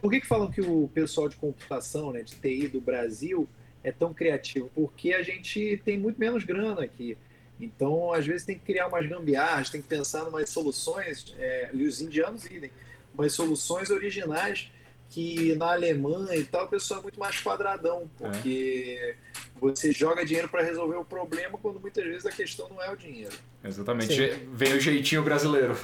Por 0.00 0.10
que, 0.10 0.20
que 0.20 0.26
falam 0.26 0.50
que 0.50 0.60
o 0.60 0.90
pessoal 0.92 1.28
de 1.28 1.36
computação, 1.36 2.12
né, 2.12 2.22
de 2.22 2.34
TI 2.34 2.66
do 2.66 2.80
Brasil, 2.80 3.48
é 3.84 3.92
tão 3.92 4.12
criativo? 4.12 4.70
Porque 4.74 5.12
a 5.12 5.22
gente 5.22 5.80
tem 5.84 5.96
muito 5.96 6.18
menos 6.18 6.42
grana 6.44 6.82
aqui. 6.82 7.16
Então, 7.60 8.12
às 8.12 8.26
vezes, 8.26 8.44
tem 8.44 8.58
que 8.58 8.64
criar 8.64 8.88
umas 8.88 9.06
gambiarras, 9.08 9.70
tem 9.70 9.80
que 9.80 9.86
pensar 9.86 10.24
em 10.24 10.28
umas 10.28 10.50
soluções, 10.50 11.32
é, 11.38 11.70
e 11.72 11.84
os 11.84 12.00
indianos 12.00 12.44
idem, 12.46 12.72
umas 13.14 13.32
soluções 13.32 13.90
originais 13.90 14.72
que 15.12 15.54
na 15.56 15.72
Alemanha 15.72 16.34
e 16.34 16.42
tal, 16.42 16.64
o 16.64 16.68
pessoal 16.68 17.00
é 17.00 17.02
muito 17.02 17.20
mais 17.20 17.38
quadradão, 17.38 18.10
porque 18.16 19.14
você 19.60 19.92
joga 19.92 20.24
dinheiro 20.24 20.48
para 20.48 20.62
resolver 20.62 20.96
o 20.96 21.04
problema 21.04 21.58
quando 21.58 21.78
muitas 21.78 22.02
vezes 22.02 22.24
a 22.24 22.32
questão 22.32 22.66
não 22.70 22.82
é 22.82 22.90
o 22.90 22.96
dinheiro. 22.96 23.34
Exatamente. 23.62 24.14
Sim. 24.14 24.48
Vem 24.54 24.72
o 24.72 24.80
jeitinho 24.80 25.22
brasileiro. 25.22 25.76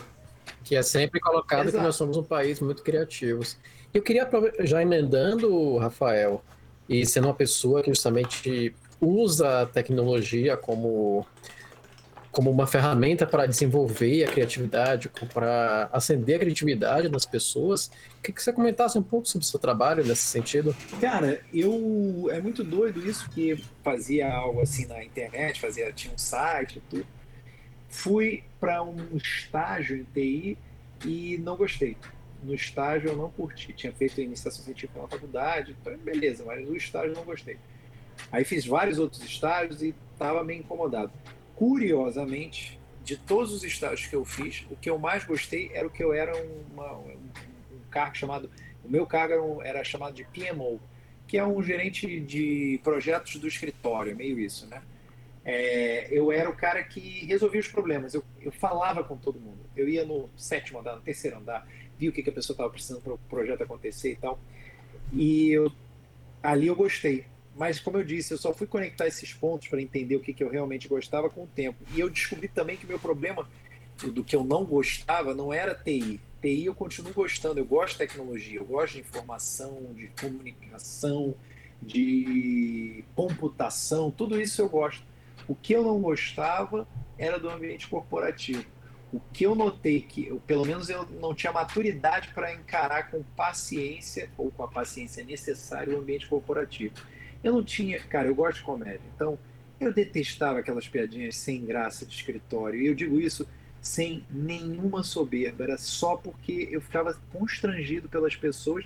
Que 0.64 0.74
é 0.76 0.82
sempre 0.82 1.20
colocado 1.20 1.64
que 1.64 1.68
Exato. 1.68 1.84
nós 1.84 1.94
somos 1.94 2.16
um 2.16 2.22
país 2.22 2.58
muito 2.58 2.82
criativos. 2.82 3.58
Eu 3.92 4.00
queria, 4.00 4.26
já 4.60 4.80
emendando, 4.80 5.76
Rafael, 5.76 6.42
e 6.88 7.04
sendo 7.04 7.26
uma 7.26 7.34
pessoa 7.34 7.82
que 7.82 7.90
justamente 7.90 8.74
usa 8.98 9.60
a 9.60 9.66
tecnologia 9.66 10.56
como, 10.56 11.26
como 12.38 12.52
uma 12.52 12.68
ferramenta 12.68 13.26
para 13.26 13.46
desenvolver 13.46 14.22
a 14.22 14.30
criatividade, 14.30 15.10
para 15.34 15.88
acender 15.92 16.36
a 16.36 16.38
criatividade 16.38 17.08
das 17.08 17.26
pessoas, 17.26 17.90
queria 18.22 18.36
que 18.36 18.40
você 18.40 18.52
comentasse 18.52 18.96
um 18.96 19.02
pouco 19.02 19.26
sobre 19.26 19.44
o 19.44 19.48
seu 19.48 19.58
trabalho 19.58 20.06
nesse 20.06 20.22
sentido. 20.22 20.72
Cara, 21.00 21.40
eu 21.52 22.28
é 22.30 22.40
muito 22.40 22.62
doido 22.62 23.04
isso 23.04 23.28
que 23.30 23.60
fazia 23.82 24.32
algo 24.32 24.60
assim 24.60 24.86
na 24.86 25.02
internet, 25.02 25.60
fazia 25.60 25.92
tinha 25.92 26.14
um 26.14 26.18
site 26.18 26.80
tudo. 26.88 27.04
Fui 27.88 28.44
para 28.60 28.84
um 28.84 29.16
estágio 29.16 29.96
em 29.96 30.04
TI 30.04 30.56
e 31.04 31.38
não 31.38 31.56
gostei. 31.56 31.96
No 32.40 32.54
estágio 32.54 33.08
eu 33.10 33.16
não 33.16 33.32
curti. 33.32 33.72
Tinha 33.72 33.92
feito 33.92 34.20
iniciação 34.20 34.62
científica 34.64 35.02
na 35.02 35.08
faculdade, 35.08 35.74
então, 35.80 35.92
beleza, 35.98 36.44
mas 36.46 36.64
no 36.64 36.76
estágio 36.76 37.10
eu 37.10 37.16
não 37.16 37.24
gostei. 37.24 37.56
Aí 38.30 38.44
fiz 38.44 38.64
vários 38.64 39.00
outros 39.00 39.24
estágios 39.24 39.82
e 39.82 39.92
estava 40.14 40.44
meio 40.44 40.60
incomodado. 40.60 41.10
Curiosamente, 41.58 42.78
de 43.02 43.16
todos 43.16 43.52
os 43.52 43.64
estágios 43.64 44.08
que 44.08 44.14
eu 44.14 44.24
fiz, 44.24 44.64
o 44.70 44.76
que 44.76 44.88
eu 44.88 44.96
mais 44.96 45.24
gostei 45.24 45.72
era 45.74 45.88
o 45.88 45.90
que 45.90 46.04
eu 46.04 46.12
era 46.12 46.32
uma- 46.70 46.96
um, 46.98 47.16
um 47.72 47.80
cargo 47.90 48.14
chamado 48.16 48.48
o 48.84 48.88
meu 48.88 49.04
cargo 49.04 49.32
era, 49.32 49.42
um- 49.42 49.60
era 49.62 49.82
chamado 49.82 50.14
de 50.14 50.22
PMO, 50.22 50.80
que 51.26 51.36
é 51.36 51.44
um 51.44 51.60
gerente 51.60 52.20
de 52.20 52.80
projetos 52.84 53.34
do 53.36 53.48
escritório, 53.48 54.12
é 54.12 54.14
meio 54.14 54.38
isso, 54.38 54.68
né? 54.68 54.80
É, 55.44 56.06
eu 56.12 56.30
era 56.30 56.48
o 56.48 56.54
cara 56.54 56.82
que 56.84 57.26
resolvia 57.26 57.60
os 57.60 57.66
problemas, 57.66 58.14
eu, 58.14 58.22
eu 58.40 58.52
falava 58.52 59.02
com 59.02 59.16
todo 59.16 59.40
mundo. 59.40 59.58
Eu 59.76 59.88
ia 59.88 60.04
no 60.04 60.30
sétimo 60.36 60.78
andar, 60.78 60.94
no 60.94 61.02
terceiro 61.02 61.38
andar, 61.38 61.66
via 61.98 62.08
o 62.08 62.12
que, 62.12 62.22
que 62.22 62.30
a 62.30 62.32
pessoa 62.32 62.54
estava 62.54 62.70
precisando 62.70 63.02
para 63.02 63.14
o 63.14 63.18
projeto 63.18 63.62
acontecer 63.62 64.12
e 64.12 64.16
tal. 64.16 64.38
E 65.12 65.50
eu, 65.50 65.72
ali 66.40 66.68
eu 66.68 66.76
gostei. 66.76 67.26
Mas, 67.58 67.80
como 67.80 67.96
eu 67.96 68.04
disse, 68.04 68.32
eu 68.32 68.38
só 68.38 68.54
fui 68.54 68.68
conectar 68.68 69.08
esses 69.08 69.34
pontos 69.34 69.66
para 69.66 69.82
entender 69.82 70.14
o 70.14 70.20
que, 70.20 70.32
que 70.32 70.44
eu 70.44 70.48
realmente 70.48 70.86
gostava 70.86 71.28
com 71.28 71.42
o 71.42 71.46
tempo. 71.48 71.82
E 71.92 71.98
eu 71.98 72.08
descobri 72.08 72.46
também 72.46 72.76
que 72.76 72.84
o 72.84 72.88
meu 72.88 73.00
problema 73.00 73.48
do 74.06 74.22
que 74.22 74.36
eu 74.36 74.44
não 74.44 74.64
gostava 74.64 75.34
não 75.34 75.52
era 75.52 75.74
TI. 75.74 76.20
TI 76.40 76.66
eu 76.66 76.74
continuo 76.74 77.12
gostando, 77.12 77.58
eu 77.58 77.64
gosto 77.64 77.94
de 77.94 77.98
tecnologia, 77.98 78.60
eu 78.60 78.64
gosto 78.64 78.94
de 78.94 79.00
informação, 79.00 79.92
de 79.92 80.06
comunicação, 80.20 81.34
de 81.82 83.04
computação, 83.16 84.08
tudo 84.08 84.40
isso 84.40 84.62
eu 84.62 84.68
gosto. 84.68 85.02
O 85.48 85.54
que 85.56 85.72
eu 85.72 85.82
não 85.82 86.00
gostava 86.00 86.86
era 87.18 87.40
do 87.40 87.50
ambiente 87.50 87.88
corporativo. 87.88 88.64
O 89.12 89.18
que 89.32 89.44
eu 89.44 89.56
notei 89.56 90.00
que, 90.00 90.28
eu, 90.28 90.38
pelo 90.46 90.64
menos 90.64 90.88
eu 90.88 91.04
não 91.20 91.34
tinha 91.34 91.52
maturidade 91.52 92.28
para 92.28 92.52
encarar 92.54 93.10
com 93.10 93.22
paciência, 93.34 94.30
ou 94.38 94.52
com 94.52 94.62
a 94.62 94.68
paciência 94.68 95.24
necessária, 95.24 95.92
o 95.92 95.98
ambiente 95.98 96.28
corporativo. 96.28 96.94
Eu 97.42 97.52
não 97.54 97.64
tinha, 97.64 98.00
cara, 98.00 98.28
eu 98.28 98.34
gosto 98.34 98.58
de 98.58 98.64
comédia, 98.64 99.02
então 99.14 99.38
eu 99.78 99.92
detestava 99.92 100.58
aquelas 100.58 100.88
piadinhas 100.88 101.36
sem 101.36 101.64
graça 101.64 102.04
de 102.04 102.14
escritório. 102.14 102.80
E 102.80 102.86
eu 102.86 102.94
digo 102.94 103.20
isso 103.20 103.46
sem 103.80 104.26
nenhuma 104.30 105.02
soberba, 105.04 105.64
era 105.64 105.78
só 105.78 106.16
porque 106.16 106.68
eu 106.70 106.80
ficava 106.80 107.14
constrangido 107.32 108.08
pelas 108.08 108.34
pessoas 108.36 108.84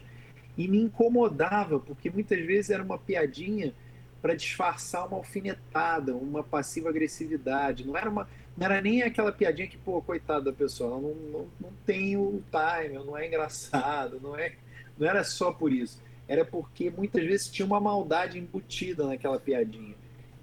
E 0.56 0.68
me 0.68 0.78
incomodava, 0.80 1.80
porque 1.80 2.10
muitas 2.10 2.40
vezes 2.44 2.70
era 2.70 2.82
uma 2.82 2.98
piadinha 2.98 3.74
para 4.22 4.34
disfarçar 4.34 5.06
uma 5.08 5.16
alfinetada, 5.16 6.14
uma 6.14 6.44
passiva 6.44 6.90
agressividade. 6.90 7.86
Não 7.86 7.96
era 7.96 8.10
uma, 8.10 8.28
não 8.56 8.66
era 8.66 8.80
nem 8.80 9.02
aquela 9.02 9.32
piadinha 9.32 9.68
que, 9.68 9.78
pô, 9.78 10.00
coitada 10.02 10.42
da 10.46 10.52
pessoa, 10.52 10.90
não, 11.00 11.14
não, 11.14 11.48
não 11.60 11.72
tem 11.86 12.16
o 12.16 12.42
time, 12.50 12.94
não 13.04 13.16
é 13.16 13.26
engraçado, 13.26 14.20
não 14.22 14.36
é, 14.36 14.54
não 14.98 15.08
era 15.08 15.24
só 15.24 15.52
por 15.52 15.72
isso. 15.72 16.00
Era 16.32 16.46
porque 16.46 16.88
muitas 16.88 17.22
vezes 17.26 17.50
tinha 17.50 17.66
uma 17.66 17.78
maldade 17.78 18.38
embutida 18.38 19.06
naquela 19.06 19.38
piadinha. 19.38 19.94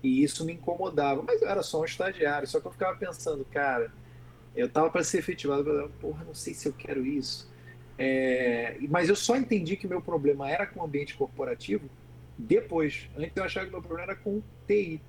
E 0.04 0.22
isso 0.22 0.46
me 0.46 0.54
incomodava. 0.54 1.24
Mas 1.24 1.42
eu 1.42 1.50
era 1.50 1.64
só 1.64 1.82
um 1.82 1.84
estagiário, 1.84 2.48
só 2.48 2.60
que 2.60 2.68
eu 2.68 2.72
ficava 2.72 2.96
pensando, 2.96 3.44
cara, 3.46 3.92
eu 4.56 4.70
tava 4.70 4.92
para 4.92 5.04
ser 5.04 5.18
efetivado, 5.18 5.92
porra, 6.00 6.24
não 6.24 6.36
sei 6.36 6.54
se 6.54 6.68
eu 6.68 6.74
quero 6.74 7.04
isso. 7.04 7.52
É, 7.98 8.78
mas 8.88 9.10
eu 9.10 9.16
só 9.16 9.36
entendi 9.36 9.76
que 9.76 9.88
meu 9.88 10.00
problema 10.00 10.48
era 10.48 10.68
com 10.68 10.80
o 10.80 10.84
ambiente 10.84 11.16
corporativo 11.16 11.90
depois. 12.38 13.10
Antes 13.18 13.36
eu 13.36 13.44
achava 13.44 13.66
que 13.66 13.72
meu 13.72 13.82
problema 13.82 14.12
era 14.12 14.16
com 14.16 14.44
TI. 14.68 15.02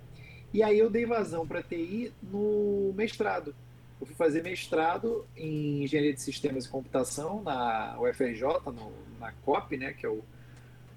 E 0.50 0.62
aí 0.62 0.78
eu 0.78 0.88
dei 0.88 1.04
vazão 1.04 1.46
para 1.46 1.62
TI 1.62 2.10
no 2.22 2.94
mestrado. 2.96 3.54
Eu 4.00 4.06
fui 4.06 4.16
fazer 4.16 4.42
mestrado 4.42 5.26
em 5.36 5.84
Engenharia 5.84 6.14
de 6.14 6.22
Sistemas 6.22 6.64
e 6.64 6.70
Computação 6.70 7.42
na 7.42 8.00
UFRJ, 8.00 8.44
no, 8.64 8.94
na 9.18 9.30
COP, 9.44 9.76
né, 9.76 9.92
que 9.92 10.06
é 10.06 10.08
o, 10.08 10.24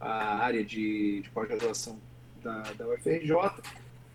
a 0.03 0.35
área 0.43 0.63
de, 0.63 1.21
de 1.21 1.29
pós-graduação 1.29 1.97
da, 2.43 2.61
da 2.73 2.87
UFRJ, 2.87 3.33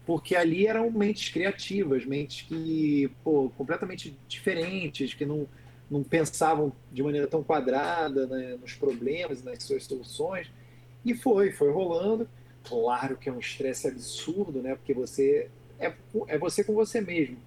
porque 0.06 0.36
ali 0.36 0.66
eram 0.66 0.90
mentes 0.90 1.30
criativas, 1.30 2.04
mentes 2.04 2.46
que, 2.46 3.10
pô, 3.24 3.50
completamente 3.56 4.16
diferentes, 4.28 5.14
que 5.14 5.24
não, 5.24 5.46
não 5.90 6.02
pensavam 6.02 6.72
de 6.92 7.02
maneira 7.02 7.26
tão 7.26 7.42
quadrada 7.42 8.26
né, 8.26 8.56
nos 8.60 8.74
problemas, 8.74 9.42
nas 9.42 9.62
suas 9.62 9.84
soluções. 9.84 10.50
E 11.04 11.14
foi, 11.14 11.52
foi 11.52 11.70
rolando. 11.72 12.28
Claro 12.64 13.16
que 13.16 13.28
é 13.28 13.32
um 13.32 13.38
estresse 13.38 13.86
absurdo, 13.86 14.60
né? 14.60 14.74
Porque 14.74 14.92
você 14.92 15.48
é, 15.78 15.92
é 16.26 16.38
você 16.38 16.62
com 16.62 16.74
você 16.74 17.00
mesmo. 17.00 17.38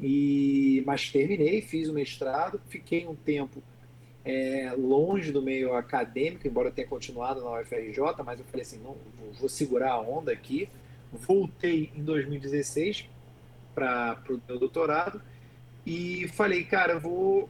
E, 0.00 0.82
mas 0.86 1.10
terminei, 1.10 1.62
fiz 1.62 1.88
o 1.88 1.92
mestrado, 1.92 2.60
fiquei 2.68 3.06
um 3.06 3.14
tempo 3.14 3.62
é, 4.28 4.74
longe 4.76 5.32
do 5.32 5.40
meio 5.40 5.72
acadêmico, 5.72 6.46
embora 6.46 6.68
eu 6.68 6.72
tenha 6.72 6.86
continuado 6.86 7.42
na 7.42 7.58
UFRJ, 7.58 7.98
mas 8.26 8.38
eu 8.38 8.44
falei 8.44 8.60
assim, 8.60 8.78
não, 8.78 8.94
vou 9.40 9.48
segurar 9.48 9.92
a 9.92 10.00
onda 10.00 10.30
aqui. 10.30 10.68
Voltei 11.10 11.90
em 11.96 12.04
2016 12.04 13.08
para 13.74 14.20
o 14.28 14.38
meu 14.46 14.58
doutorado 14.58 15.22
e 15.86 16.28
falei, 16.34 16.62
cara, 16.62 16.98
vou 16.98 17.48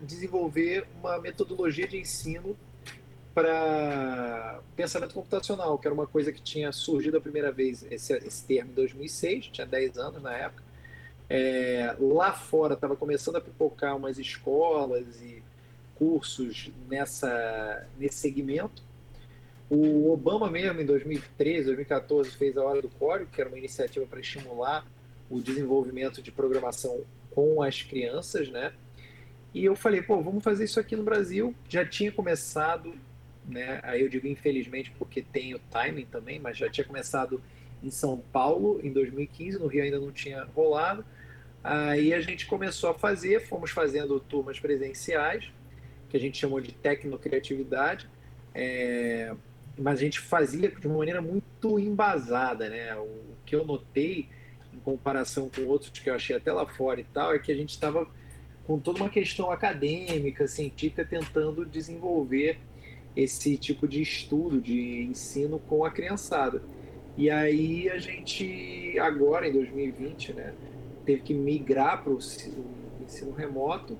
desenvolver 0.00 0.86
uma 1.00 1.18
metodologia 1.18 1.88
de 1.88 1.98
ensino 1.98 2.56
para 3.34 4.60
pensamento 4.76 5.12
computacional, 5.12 5.76
que 5.76 5.88
era 5.88 5.94
uma 5.94 6.06
coisa 6.06 6.30
que 6.30 6.40
tinha 6.40 6.70
surgido 6.70 7.16
a 7.16 7.20
primeira 7.20 7.50
vez, 7.50 7.84
esse, 7.90 8.12
esse 8.18 8.44
termo, 8.44 8.70
em 8.70 8.74
2006, 8.74 9.48
tinha 9.48 9.66
10 9.66 9.98
anos 9.98 10.22
na 10.22 10.32
época. 10.32 10.62
É, 11.28 11.96
lá 11.98 12.32
fora 12.32 12.74
estava 12.74 12.94
começando 12.94 13.34
a 13.34 13.40
pipocar 13.40 13.96
umas 13.96 14.16
escolas 14.18 15.20
e 15.20 15.42
cursos 15.98 16.70
nessa, 16.88 17.86
nesse 17.98 18.18
segmento. 18.18 18.82
O 19.68 20.12
Obama 20.12 20.50
mesmo, 20.50 20.80
em 20.80 20.86
2013, 20.86 21.66
2014, 21.66 22.30
fez 22.30 22.56
a 22.56 22.64
Hora 22.64 22.80
do 22.80 22.88
Código, 22.88 23.30
que 23.30 23.40
era 23.40 23.50
uma 23.50 23.58
iniciativa 23.58 24.06
para 24.06 24.20
estimular 24.20 24.86
o 25.28 25.40
desenvolvimento 25.40 26.22
de 26.22 26.30
programação 26.30 27.02
com 27.32 27.60
as 27.62 27.82
crianças, 27.82 28.48
né? 28.48 28.72
E 29.52 29.64
eu 29.64 29.74
falei, 29.74 30.02
pô, 30.02 30.22
vamos 30.22 30.44
fazer 30.44 30.64
isso 30.64 30.78
aqui 30.78 30.94
no 30.94 31.02
Brasil. 31.02 31.54
Já 31.68 31.84
tinha 31.84 32.12
começado 32.12 32.94
né? 33.48 33.80
Aí 33.82 34.02
eu 34.02 34.08
digo 34.08 34.26
infelizmente 34.26 34.92
porque 34.98 35.22
tem 35.22 35.54
o 35.54 35.58
timing 35.70 36.06
também, 36.06 36.38
mas 36.38 36.56
já 36.56 36.68
tinha 36.68 36.84
começado 36.84 37.40
em 37.82 37.90
São 37.90 38.18
Paulo 38.32 38.80
em 38.82 38.92
2015, 38.92 39.58
no 39.58 39.66
Rio 39.66 39.84
ainda 39.84 40.00
não 40.00 40.10
tinha 40.10 40.44
rolado. 40.54 41.04
Aí 41.62 42.12
a 42.12 42.20
gente 42.20 42.46
começou 42.46 42.90
a 42.90 42.94
fazer, 42.94 43.46
fomos 43.46 43.70
fazendo 43.70 44.18
turmas 44.20 44.58
presenciais, 44.58 45.50
que 46.08 46.16
a 46.16 46.20
gente 46.20 46.38
chamou 46.38 46.60
de 46.60 46.72
tecnocriatividade, 46.72 48.08
é, 48.54 49.34
mas 49.78 49.98
a 49.98 50.02
gente 50.02 50.20
fazia 50.20 50.70
de 50.70 50.86
uma 50.86 50.98
maneira 50.98 51.20
muito 51.20 51.78
embasada, 51.78 52.68
né? 52.68 52.94
O 52.96 53.36
que 53.44 53.54
eu 53.54 53.64
notei 53.64 54.28
em 54.72 54.78
comparação 54.78 55.48
com 55.48 55.62
outros 55.62 55.90
que 55.90 56.08
eu 56.08 56.14
achei 56.14 56.36
até 56.36 56.52
lá 56.52 56.66
fora 56.66 57.00
e 57.00 57.04
tal, 57.04 57.34
é 57.34 57.38
que 57.38 57.50
a 57.50 57.54
gente 57.54 57.70
estava 57.70 58.06
com 58.66 58.78
toda 58.78 59.00
uma 59.00 59.08
questão 59.08 59.50
acadêmica, 59.50 60.46
científica, 60.46 61.04
tentando 61.04 61.64
desenvolver 61.64 62.58
esse 63.14 63.56
tipo 63.56 63.88
de 63.88 64.02
estudo, 64.02 64.60
de 64.60 65.02
ensino 65.04 65.58
com 65.58 65.84
a 65.84 65.90
criançada. 65.90 66.62
E 67.16 67.30
aí 67.30 67.88
a 67.88 67.98
gente, 67.98 68.98
agora 68.98 69.48
em 69.48 69.52
2020, 69.52 70.34
né, 70.34 70.52
teve 71.04 71.22
que 71.22 71.32
migrar 71.32 72.02
para 72.02 72.12
o 72.12 72.18
ensino 72.18 73.32
remoto, 73.34 73.96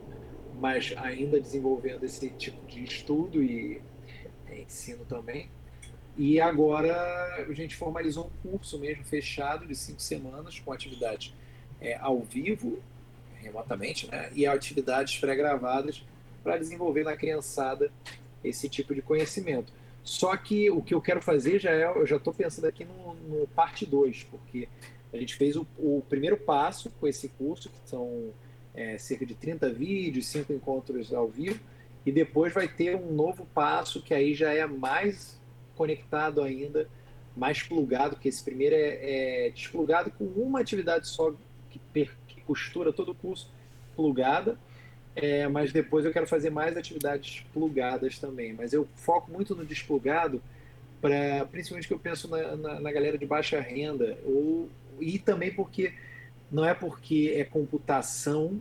mas 0.59 0.94
ainda 0.96 1.40
desenvolvendo 1.40 2.04
esse 2.04 2.30
tipo 2.30 2.66
de 2.66 2.84
estudo 2.84 3.42
e 3.42 3.80
é, 4.48 4.61
ensino 4.61 5.04
também. 5.04 5.50
E 6.16 6.40
agora 6.40 7.46
a 7.46 7.52
gente 7.52 7.76
formalizou 7.76 8.30
um 8.44 8.50
curso 8.50 8.78
mesmo 8.78 9.04
fechado 9.04 9.66
de 9.66 9.74
cinco 9.74 10.00
semanas 10.00 10.59
com 10.59 10.72
atividades 10.72 11.34
é, 11.80 11.96
ao 11.96 12.20
vivo, 12.22 12.78
remotamente, 13.40 14.11
né, 14.11 14.30
e 14.34 14.46
atividades 14.46 15.18
pré-gravadas 15.18 16.02
para 16.42 16.57
desenvolver 16.57 17.04
na 17.04 17.16
criançada 17.16 17.92
esse 18.42 18.68
tipo 18.68 18.94
de 18.94 19.02
conhecimento. 19.02 19.72
Só 20.02 20.36
que 20.36 20.70
o 20.70 20.80
que 20.80 20.94
eu 20.94 21.00
quero 21.00 21.20
fazer 21.20 21.59
já 21.59 21.70
é, 21.70 21.84
eu 21.84 22.07
já 22.07 22.16
estou 22.16 22.32
pensando 22.32 22.66
aqui 22.66 22.84
no, 22.84 23.14
no 23.14 23.46
parte 23.48 23.84
2, 23.84 24.24
porque 24.24 24.68
a 25.12 25.16
gente 25.16 25.34
fez 25.34 25.57
o, 25.57 25.66
o, 25.76 26.02
primeiro 26.09 26.36
passo 26.36 26.90
com 27.00 27.09
esse 27.09 27.28
curso, 27.30 27.68
que 27.68 27.88
são 27.88 28.32
é, 28.77 28.99
cerca 28.99 29.24
de 29.24 29.35
30 29.35 29.70
vídeos, 29.70 30.27
5 30.27 30.53
encontros 30.53 31.12
ao 31.12 31.29
vivo, 31.29 31.59
e 32.05 32.12
depois 32.12 32.53
vai 32.53 32.68
ter 32.68 32.95
um 32.95 33.12
novo 33.12 33.47
passo 33.55 34.03
que 34.03 34.14
aí 34.14 34.35
já 34.35 34.53
é 34.53 34.64
mais 34.66 35.41
conectado 35.74 36.43
ainda, 36.43 36.89
mais 37.37 37.62
plugado, 37.62 38.16
que 38.16 38.29
esse 38.29 38.45
primeiro 38.45 38.77
é, 38.77 39.47
é 39.47 39.51
desplugado 39.51 40.11
com 40.11 40.24
uma 40.24 40.61
atividade 40.61 41.09
só 41.09 41.35
que, 41.70 41.81
que 42.29 42.41
costura 42.43 42.93
todo 42.93 43.11
o 43.11 43.14
curso 43.14 43.51
plugada, 43.97 44.59
é, 45.14 45.49
mas 45.49 45.72
depois 45.72 46.05
eu 46.05 46.12
quero 46.12 46.27
fazer 46.27 46.51
mais 46.51 46.77
atividades 46.77 47.45
plugadas 47.53 48.18
também. 48.18 48.53
Mas 48.53 48.72
eu 48.74 48.87
foco 48.95 49.31
muito 49.33 49.55
no 49.55 49.64
desplugado, 49.64 50.43
pra, 51.01 51.47
principalmente 51.51 51.89
que 51.89 51.95
eu 51.95 51.99
penso 51.99 52.29
na, 52.29 52.55
na, 52.55 52.81
na 52.81 52.93
galera 52.93 53.16
de 53.16 53.27
baixa 53.27 53.59
renda, 53.59 54.18
ou, 54.24 54.68
e 55.01 55.18
também 55.18 55.53
porque 55.53 55.93
não 56.51 56.64
é 56.64 56.74
porque 56.74 57.34
é 57.36 57.44
computação 57.44 58.61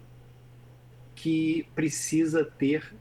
que 1.14 1.68
precisa 1.74 2.44
ter 2.44 2.94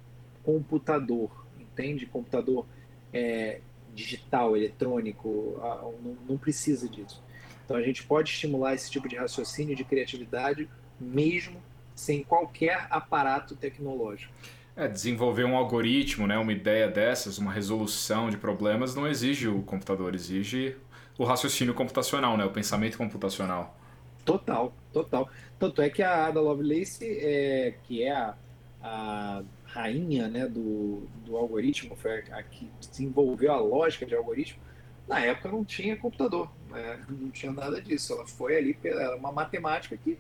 computador, 0.42 1.30
entende? 1.58 2.06
Computador 2.06 2.66
é, 3.12 3.60
digital, 3.94 4.56
eletrônico, 4.56 5.58
não, 6.02 6.16
não 6.28 6.38
precisa 6.38 6.88
disso. 6.88 7.22
Então 7.64 7.76
a 7.76 7.82
gente 7.82 8.04
pode 8.04 8.30
estimular 8.30 8.74
esse 8.74 8.90
tipo 8.90 9.08
de 9.08 9.16
raciocínio, 9.16 9.74
de 9.74 9.84
criatividade, 9.84 10.68
mesmo 11.00 11.62
sem 11.94 12.22
qualquer 12.22 12.86
aparato 12.90 13.56
tecnológico. 13.56 14.32
É, 14.76 14.88
desenvolver 14.88 15.44
um 15.44 15.56
algoritmo, 15.56 16.26
né, 16.26 16.36
uma 16.36 16.52
ideia 16.52 16.88
dessas, 16.88 17.38
uma 17.38 17.52
resolução 17.52 18.28
de 18.28 18.36
problemas, 18.36 18.94
não 18.94 19.06
exige 19.06 19.46
o 19.46 19.62
computador, 19.62 20.14
exige 20.14 20.76
o 21.16 21.24
raciocínio 21.24 21.72
computacional, 21.74 22.36
né, 22.36 22.44
o 22.44 22.50
pensamento 22.50 22.98
computacional. 22.98 23.78
Total, 24.24 24.72
total. 24.92 25.28
Tanto 25.58 25.82
é 25.82 25.90
que 25.90 26.02
a 26.02 26.26
Ada 26.26 26.40
Lovelace, 26.40 27.04
é, 27.04 27.74
que 27.84 28.02
é 28.02 28.12
a, 28.12 28.34
a 28.82 29.42
rainha 29.66 30.28
né, 30.28 30.46
do, 30.46 31.06
do 31.24 31.36
algoritmo, 31.36 31.96
foi 31.96 32.20
a, 32.30 32.38
a, 32.38 32.42
que 32.42 32.70
desenvolveu 32.80 33.52
a 33.52 33.58
lógica 33.58 34.06
de 34.06 34.14
algoritmo, 34.14 34.62
na 35.06 35.20
época 35.20 35.50
não 35.50 35.64
tinha 35.64 35.96
computador, 35.96 36.50
né, 36.70 37.04
não 37.08 37.30
tinha 37.30 37.52
nada 37.52 37.80
disso. 37.80 38.14
Ela 38.14 38.26
foi 38.26 38.56
ali, 38.56 38.78
era 38.82 39.16
uma 39.16 39.32
matemática 39.32 39.96
que 39.96 40.18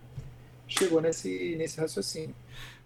chegou 0.66 1.00
nesse, 1.00 1.54
nesse 1.56 1.80
raciocínio. 1.80 2.34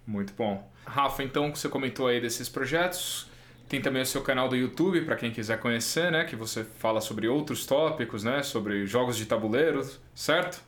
Muito 0.06 0.32
bom. 0.32 0.66
Rafa, 0.86 1.22
então 1.22 1.54
você 1.54 1.68
comentou 1.68 2.06
aí 2.06 2.20
desses 2.20 2.48
projetos. 2.48 3.28
Tem 3.68 3.82
também 3.82 4.00
o 4.00 4.06
seu 4.06 4.22
canal 4.22 4.48
do 4.48 4.56
YouTube 4.56 5.02
para 5.02 5.16
quem 5.16 5.30
quiser 5.30 5.60
conhecer, 5.60 6.10
né? 6.10 6.24
Que 6.24 6.34
você 6.34 6.64
fala 6.64 7.02
sobre 7.02 7.28
outros 7.28 7.66
tópicos, 7.66 8.24
né? 8.24 8.42
Sobre 8.42 8.86
jogos 8.86 9.16
de 9.16 9.26
tabuleiro, 9.26 9.86
certo? 10.14 10.62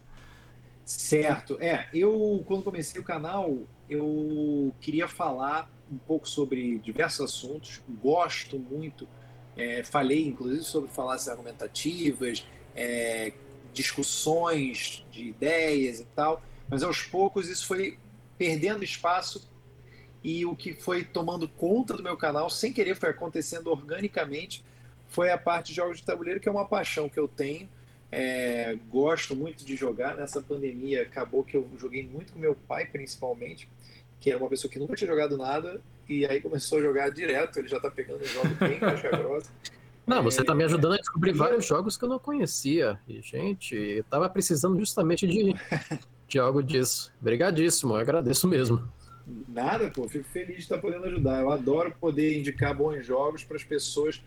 Certo. 0.99 1.57
É, 1.61 1.88
eu 1.93 2.43
quando 2.47 2.62
comecei 2.62 3.01
o 3.01 3.05
canal, 3.05 3.59
eu 3.88 4.74
queria 4.80 5.09
falar 5.09 5.70
um 5.91 5.99
pouco 5.99 6.28
sobre 6.28 6.78
diversos 6.78 7.32
assuntos. 7.32 7.80
Gosto 8.03 8.59
muito. 8.59 9.09
É, 9.57 9.82
falei, 9.82 10.26
inclusive, 10.26 10.62
sobre 10.62 10.91
falácias 10.91 11.28
argumentativas, 11.28 12.47
é, 12.74 13.32
discussões 13.72 15.05
de 15.11 15.28
ideias 15.28 16.01
e 16.01 16.05
tal 16.07 16.43
mas 16.70 16.84
aos 16.84 17.03
poucos 17.03 17.49
isso 17.49 17.66
foi 17.66 17.99
perdendo 18.38 18.84
espaço 18.84 19.51
e 20.22 20.47
o 20.47 20.55
que 20.55 20.72
foi 20.72 21.03
tomando 21.03 21.49
conta 21.49 21.97
do 21.97 22.03
meu 22.03 22.16
canal, 22.16 22.49
sem 22.49 22.72
querer, 22.72 22.95
foi 22.95 23.11
acontecendo 23.11 23.68
organicamente, 23.70 24.64
foi 25.09 25.30
a 25.30 25.36
parte 25.36 25.68
de 25.68 25.74
jogos 25.74 25.99
de 25.99 26.05
tabuleiro, 26.05 26.38
que 26.38 26.49
é 26.49 26.53
uma 26.53 26.66
paixão 26.66 27.09
que 27.09 27.18
eu 27.18 27.26
tenho. 27.26 27.68
É, 28.12 28.76
gosto 28.88 29.36
muito 29.36 29.64
de 29.64 29.76
jogar. 29.76 30.16
Nessa 30.16 30.40
pandemia, 30.40 31.02
acabou 31.02 31.44
que 31.44 31.56
eu 31.56 31.68
joguei 31.78 32.04
muito 32.04 32.32
com 32.32 32.38
meu 32.38 32.54
pai, 32.54 32.86
principalmente, 32.86 33.68
que 34.18 34.30
era 34.30 34.38
uma 34.38 34.48
pessoa 34.48 34.70
que 34.70 34.78
nunca 34.78 34.96
tinha 34.96 35.08
jogado 35.08 35.36
nada, 35.38 35.80
e 36.08 36.26
aí 36.26 36.40
começou 36.40 36.78
a 36.78 36.82
jogar 36.82 37.11
direto. 37.11 37.58
Ele 37.58 37.68
já 37.68 37.76
está 37.76 37.90
pegando 37.90 38.24
jogos 38.24 38.52
bem 38.58 38.78
caixa 38.80 39.08
grossa. 39.11 39.50
Não, 40.06 40.24
você 40.24 40.40
está 40.40 40.54
me 40.54 40.64
ajudando 40.64 40.94
a 40.94 40.96
descobrir 40.96 41.32
vários 41.32 41.64
jogos 41.64 41.96
que 41.96 42.04
eu 42.04 42.08
não 42.08 42.18
conhecia. 42.18 42.98
E, 43.06 43.20
gente, 43.20 43.76
eu 43.76 44.02
tava 44.04 44.28
precisando 44.28 44.76
justamente 44.78 45.24
de, 45.24 45.54
de 46.26 46.38
algo 46.38 46.62
disso. 46.62 47.12
Obrigadíssimo, 47.20 47.94
eu 47.94 47.98
agradeço 48.00 48.48
mesmo. 48.48 48.90
Nada, 49.46 49.88
pô, 49.88 50.08
fico 50.08 50.24
feliz 50.24 50.56
de 50.56 50.62
estar 50.62 50.78
podendo 50.78 51.04
ajudar. 51.04 51.40
Eu 51.40 51.52
adoro 51.52 51.94
poder 52.00 52.36
indicar 52.36 52.74
bons 52.74 53.06
jogos 53.06 53.44
para 53.44 53.56
as 53.56 53.62
pessoas 53.62 54.20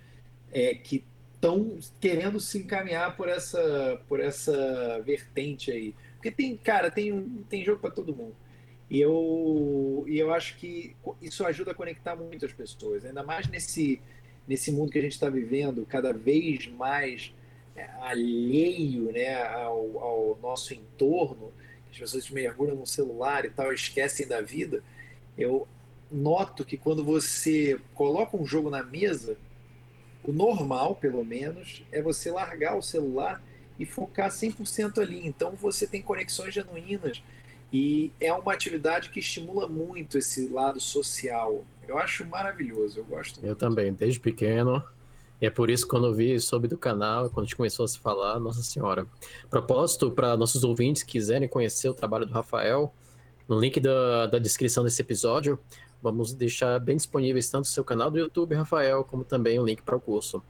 é, 0.53 0.73
que 0.73 1.03
estão 1.43 1.77
querendo 1.99 2.39
se 2.39 2.59
encaminhar 2.59 3.17
por 3.17 3.27
essa, 3.27 4.01
por 4.07 4.21
essa 4.21 5.01
vertente 5.05 5.69
aí. 5.71 5.93
Porque 6.13 6.31
tem, 6.31 6.55
cara, 6.55 6.89
tem, 6.89 7.43
tem 7.49 7.65
jogo 7.65 7.81
para 7.81 7.91
todo 7.91 8.15
mundo. 8.15 8.35
E 8.89 9.01
eu, 9.01 10.05
e 10.07 10.17
eu 10.17 10.33
acho 10.33 10.55
que 10.57 10.95
isso 11.21 11.45
ajuda 11.45 11.71
a 11.71 11.75
conectar 11.75 12.15
muitas 12.15 12.53
pessoas, 12.53 13.03
ainda 13.03 13.23
mais 13.23 13.47
nesse, 13.49 14.01
nesse 14.47 14.71
mundo 14.71 14.91
que 14.91 14.99
a 14.99 15.01
gente 15.01 15.13
está 15.13 15.29
vivendo, 15.29 15.85
cada 15.85 16.13
vez 16.13 16.67
mais 16.67 17.33
é, 17.75 17.89
alheio 18.01 19.11
né, 19.11 19.43
ao, 19.43 19.99
ao 19.99 20.39
nosso 20.41 20.73
entorno, 20.73 21.51
as 21.91 21.97
pessoas 21.97 22.29
mergulham 22.29 22.75
no 22.75 22.87
celular 22.87 23.43
e 23.45 23.49
tal, 23.49 23.73
esquecem 23.73 24.27
da 24.27 24.41
vida. 24.41 24.81
Eu 25.37 25.67
noto 26.09 26.63
que 26.63 26.77
quando 26.77 27.03
você 27.03 27.79
coloca 27.93 28.37
um 28.37 28.45
jogo 28.45 28.69
na 28.69 28.83
mesa, 28.83 29.37
o 30.23 30.31
normal, 30.31 30.95
pelo 30.95 31.23
menos, 31.23 31.83
é 31.91 32.01
você 32.01 32.31
largar 32.31 32.77
o 32.77 32.81
celular 32.81 33.41
e 33.77 33.85
focar 33.85 34.29
100% 34.29 34.99
ali. 34.99 35.25
Então 35.25 35.53
você 35.53 35.85
tem 35.85 36.01
conexões 36.01 36.53
genuínas 36.53 37.21
e 37.71 38.11
é 38.19 38.31
uma 38.31 38.53
atividade 38.53 39.09
que 39.09 39.19
estimula 39.19 39.67
muito 39.67 40.17
esse 40.17 40.47
lado 40.47 40.79
social. 40.79 41.65
Eu 41.87 41.97
acho 41.97 42.25
maravilhoso, 42.25 42.99
eu 42.99 43.03
gosto. 43.03 43.37
Muito. 43.37 43.47
Eu 43.49 43.55
também, 43.55 43.91
desde 43.91 44.19
pequeno. 44.19 44.83
E 45.41 45.45
é 45.45 45.49
por 45.49 45.69
isso 45.69 45.83
que 45.83 45.89
quando 45.89 46.07
eu 46.07 46.13
vi 46.13 46.39
sobre 46.39 46.69
do 46.69 46.77
canal, 46.77 47.29
quando 47.29 47.45
a 47.45 47.47
gente 47.47 47.55
começou 47.55 47.83
a 47.83 47.87
se 47.87 47.99
falar, 47.99 48.39
Nossa 48.39 48.61
Senhora. 48.61 49.05
Propósito 49.49 50.11
para 50.11 50.37
nossos 50.37 50.63
ouvintes 50.63 51.03
que 51.03 51.13
quiserem 51.13 51.49
conhecer 51.49 51.89
o 51.89 51.93
trabalho 51.93 52.25
do 52.25 52.31
Rafael, 52.31 52.93
no 53.47 53.59
link 53.59 53.79
da, 53.79 54.27
da 54.27 54.39
descrição 54.39 54.83
desse 54.83 55.01
episódio, 55.01 55.59
Vamos 56.03 56.33
deixar 56.33 56.77
bem 56.79 56.97
disponíveis 56.97 57.49
tanto 57.49 57.63
o 57.63 57.69
seu 57.69 57.81
canal 57.81 58.11
do 58.11 58.19
YouTube, 58.19 58.53
Rafael, 58.53 59.05
como 59.05 59.23
também 59.23 59.57
o 59.57 59.65
link 59.65 59.81
para 59.81 59.95
o 59.95 60.01
curso. 60.01 60.43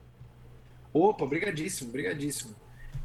Opa, 0.91 1.27
brigadíssimo, 1.27 1.91
brigadíssimo. 1.91 2.55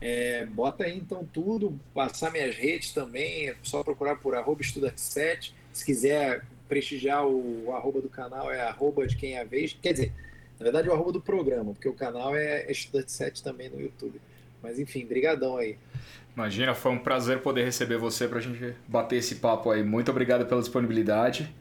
É, 0.00 0.46
bota 0.46 0.84
aí 0.84 0.96
então 0.96 1.28
tudo, 1.30 1.78
passar 1.92 2.32
minhas 2.32 2.56
redes 2.56 2.92
também, 2.94 3.50
é 3.50 3.56
só 3.62 3.82
procurar 3.82 4.16
por 4.16 4.34
arroba 4.34 4.62
estudante7. 4.62 5.52
Se 5.74 5.84
quiser 5.84 6.42
prestigiar 6.66 7.26
o 7.26 7.70
arroba 7.74 8.00
do 8.00 8.08
canal, 8.08 8.50
é 8.50 8.62
arroba 8.62 9.06
de 9.06 9.14
quem 9.14 9.34
é 9.34 9.42
a 9.42 9.44
vez. 9.44 9.76
Quer 9.82 9.92
dizer, 9.92 10.12
na 10.58 10.64
verdade 10.64 10.88
é 10.88 10.90
o 10.90 10.94
arroba 10.94 11.12
do 11.12 11.20
programa, 11.20 11.74
porque 11.74 11.88
o 11.88 11.94
canal 11.94 12.34
é 12.34 12.66
estudante7 12.72 13.42
também 13.42 13.68
no 13.68 13.78
YouTube. 13.78 14.18
Mas 14.62 14.78
enfim, 14.78 15.04
brigadão 15.04 15.58
aí. 15.58 15.76
Imagina, 16.34 16.74
foi 16.74 16.92
um 16.92 16.98
prazer 16.98 17.42
poder 17.42 17.64
receber 17.64 17.98
você 17.98 18.26
para 18.26 18.38
a 18.38 18.40
gente 18.40 18.74
bater 18.86 19.16
esse 19.16 19.34
papo 19.34 19.70
aí. 19.70 19.82
Muito 19.82 20.10
obrigado 20.10 20.46
pela 20.46 20.62
disponibilidade. 20.62 21.54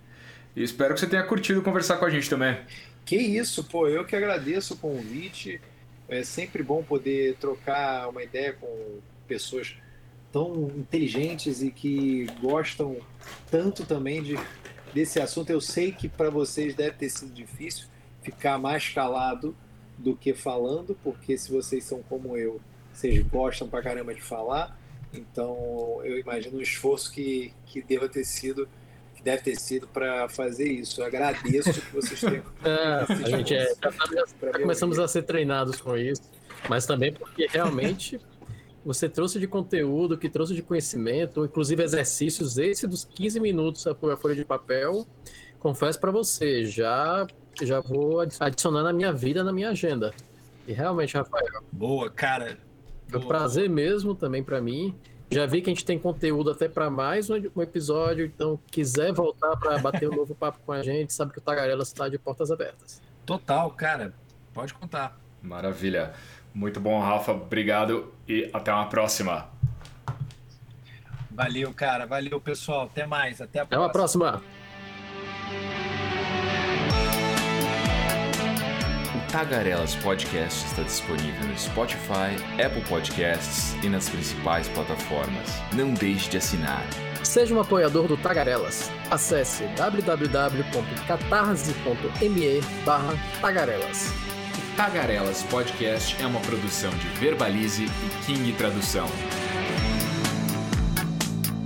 E 0.58 0.64
espero 0.64 0.96
que 0.96 1.00
você 1.00 1.06
tenha 1.06 1.22
curtido 1.22 1.62
conversar 1.62 1.98
com 1.98 2.06
a 2.06 2.10
gente 2.10 2.28
também. 2.28 2.58
Que 3.06 3.16
isso, 3.16 3.64
pô, 3.64 3.88
eu 3.88 4.04
que 4.04 4.16
agradeço 4.16 4.74
o 4.74 4.78
convite. 4.78 5.62
É 6.10 6.24
sempre 6.24 6.64
bom 6.64 6.82
poder 6.82 7.36
trocar 7.36 8.10
uma 8.10 8.24
ideia 8.24 8.54
com 8.54 8.98
pessoas 9.28 9.76
tão 10.32 10.72
inteligentes 10.76 11.62
e 11.62 11.70
que 11.70 12.26
gostam 12.42 12.98
tanto 13.52 13.86
também 13.86 14.24
de, 14.24 14.36
desse 14.96 15.20
assunto. 15.20 15.52
Eu 15.52 15.62
sei 15.62 15.92
que 15.92 16.10
para 16.10 16.32
vocês 16.32 16.74
deve 16.74 16.96
ter 16.98 17.10
sido 17.12 17.32
difícil 17.32 17.88
ficar 18.24 18.58
mais 18.58 18.90
calado 18.90 19.56
do 19.96 20.16
que 20.16 20.34
falando, 20.34 20.98
porque 21.04 21.38
se 21.38 21.52
vocês 21.52 21.84
são 21.84 22.02
como 22.02 22.36
eu, 22.36 22.60
vocês 22.92 23.24
gostam 23.28 23.70
pra 23.70 23.84
caramba 23.84 24.12
de 24.12 24.24
falar. 24.24 24.76
Então 25.14 26.02
eu 26.04 26.18
imagino 26.18 26.58
o 26.58 26.62
esforço 26.64 27.12
que, 27.12 27.54
que 27.68 27.80
deva 27.80 28.10
ter 28.10 28.26
sido 28.26 28.68
deve 29.28 29.44
ter 29.44 29.60
sido 29.60 29.88
para 29.88 30.30
fazer 30.30 30.72
isso. 30.72 31.02
Eu 31.02 31.06
agradeço 31.06 31.74
que 31.74 31.94
vocês 31.94 32.20
tenham. 32.22 32.44
É, 32.64 33.06
a 33.26 33.30
gente 33.30 33.54
é, 33.54 33.66
já, 33.66 33.92
já, 33.92 34.60
começamos 34.60 34.98
a 34.98 35.08
ser 35.08 35.24
treinados 35.24 35.82
com 35.82 35.98
isso, 35.98 36.22
mas 36.70 36.86
também 36.86 37.12
porque 37.12 37.46
realmente 37.48 38.20
você 38.86 39.10
trouxe 39.10 39.38
de 39.38 39.46
conteúdo, 39.46 40.18
que 40.18 40.30
trouxe 40.30 40.56
de 40.56 40.62
conhecimento, 40.62 41.44
inclusive 41.44 41.84
exercícios, 41.84 42.58
esse 42.58 42.88
dos 42.88 43.04
15 43.04 43.42
minutos 43.42 43.86
a 43.86 43.94
folha 43.94 44.34
de 44.34 44.46
papel. 44.46 45.06
Confesso 45.60 46.00
para 46.00 46.12
você, 46.12 46.64
já 46.66 47.28
já 47.62 47.82
vou 47.82 48.22
adicionar 48.40 48.84
na 48.84 48.94
minha 48.94 49.12
vida, 49.12 49.44
na 49.44 49.52
minha 49.52 49.72
agenda. 49.72 50.14
E 50.68 50.72
realmente, 50.72 51.18
Rafael. 51.18 51.64
Boa, 51.72 52.10
cara. 52.10 52.58
Foi 53.10 53.20
um 53.20 53.28
prazer 53.28 53.68
mesmo 53.68 54.14
também 54.14 54.44
para 54.44 54.62
mim. 54.62 54.96
Já 55.30 55.46
vi 55.46 55.62
que 55.62 55.70
a 55.70 55.74
gente 55.74 55.84
tem 55.84 56.00
conteúdo 56.00 56.52
até 56.52 56.70
para 56.70 56.90
mais 56.90 57.30
um 57.30 57.36
episódio, 57.62 58.26
então 58.26 58.58
quiser 58.72 59.12
voltar 59.12 59.58
para 59.58 59.78
bater 59.78 60.10
um 60.10 60.16
novo 60.16 60.34
papo 60.34 60.58
com 60.66 60.72
a 60.72 60.82
gente, 60.82 61.14
sabe 61.14 61.34
que 61.34 61.40
o 61.40 61.42
Tagarela 61.42 61.84
está 61.84 62.08
de 62.08 62.18
portas 62.18 62.50
abertas. 62.50 63.02
Total, 63.26 63.70
cara. 63.72 64.14
Pode 64.54 64.74
contar. 64.74 65.20
Maravilha. 65.42 66.14
Muito 66.54 66.80
bom, 66.80 67.00
Rafa. 67.00 67.34
Obrigado 67.34 68.14
e 68.28 68.50
até 68.54 68.74
uma 68.74 68.88
próxima. 68.88 69.50
Valeu, 71.30 71.72
cara. 71.74 72.08
Valeu, 72.08 72.40
pessoal. 72.42 72.86
Até 72.86 73.06
mais. 73.06 73.42
Até 73.42 73.60
a 73.60 73.66
próxima. 73.66 73.78
Até 73.78 73.78
uma 73.78 73.92
próxima. 73.92 74.44
Tagarelas 79.32 79.96
Podcast 79.96 80.66
está 80.66 80.84
disponível 80.84 81.48
no 81.48 81.58
Spotify, 81.58 82.36
Apple 82.66 82.82
Podcasts 82.88 83.74
e 83.84 83.90
nas 83.90 84.08
principais 84.10 84.68
plataformas. 84.70 85.50
Não 85.74 85.94
deixe 85.94 86.30
de 86.30 86.38
assinar. 86.38 86.86
Seja 87.24 87.54
um 87.54 87.60
apoiador 87.60 88.08
do 88.08 88.16
Tagarelas. 88.16 88.90
Acesse 89.12 89.66
www.catarse.me 89.76 92.62
Tagarelas. 93.42 94.14
Tagarelas 94.78 95.44
Podcast 95.44 96.16
é 96.22 96.26
uma 96.26 96.40
produção 96.40 96.90
de 96.92 97.08
Verbalize 97.20 97.84
e 97.84 97.90
King 98.26 98.54
Tradução. 98.54 99.10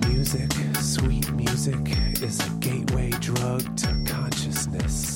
Music, 0.07 0.49
sweet 0.80 1.32
music, 1.34 1.78
is 2.24 2.39
a 2.39 2.47
gateway 2.59 3.12
drug 3.20 3.64
to 3.76 3.89
consciousness. 4.12 5.11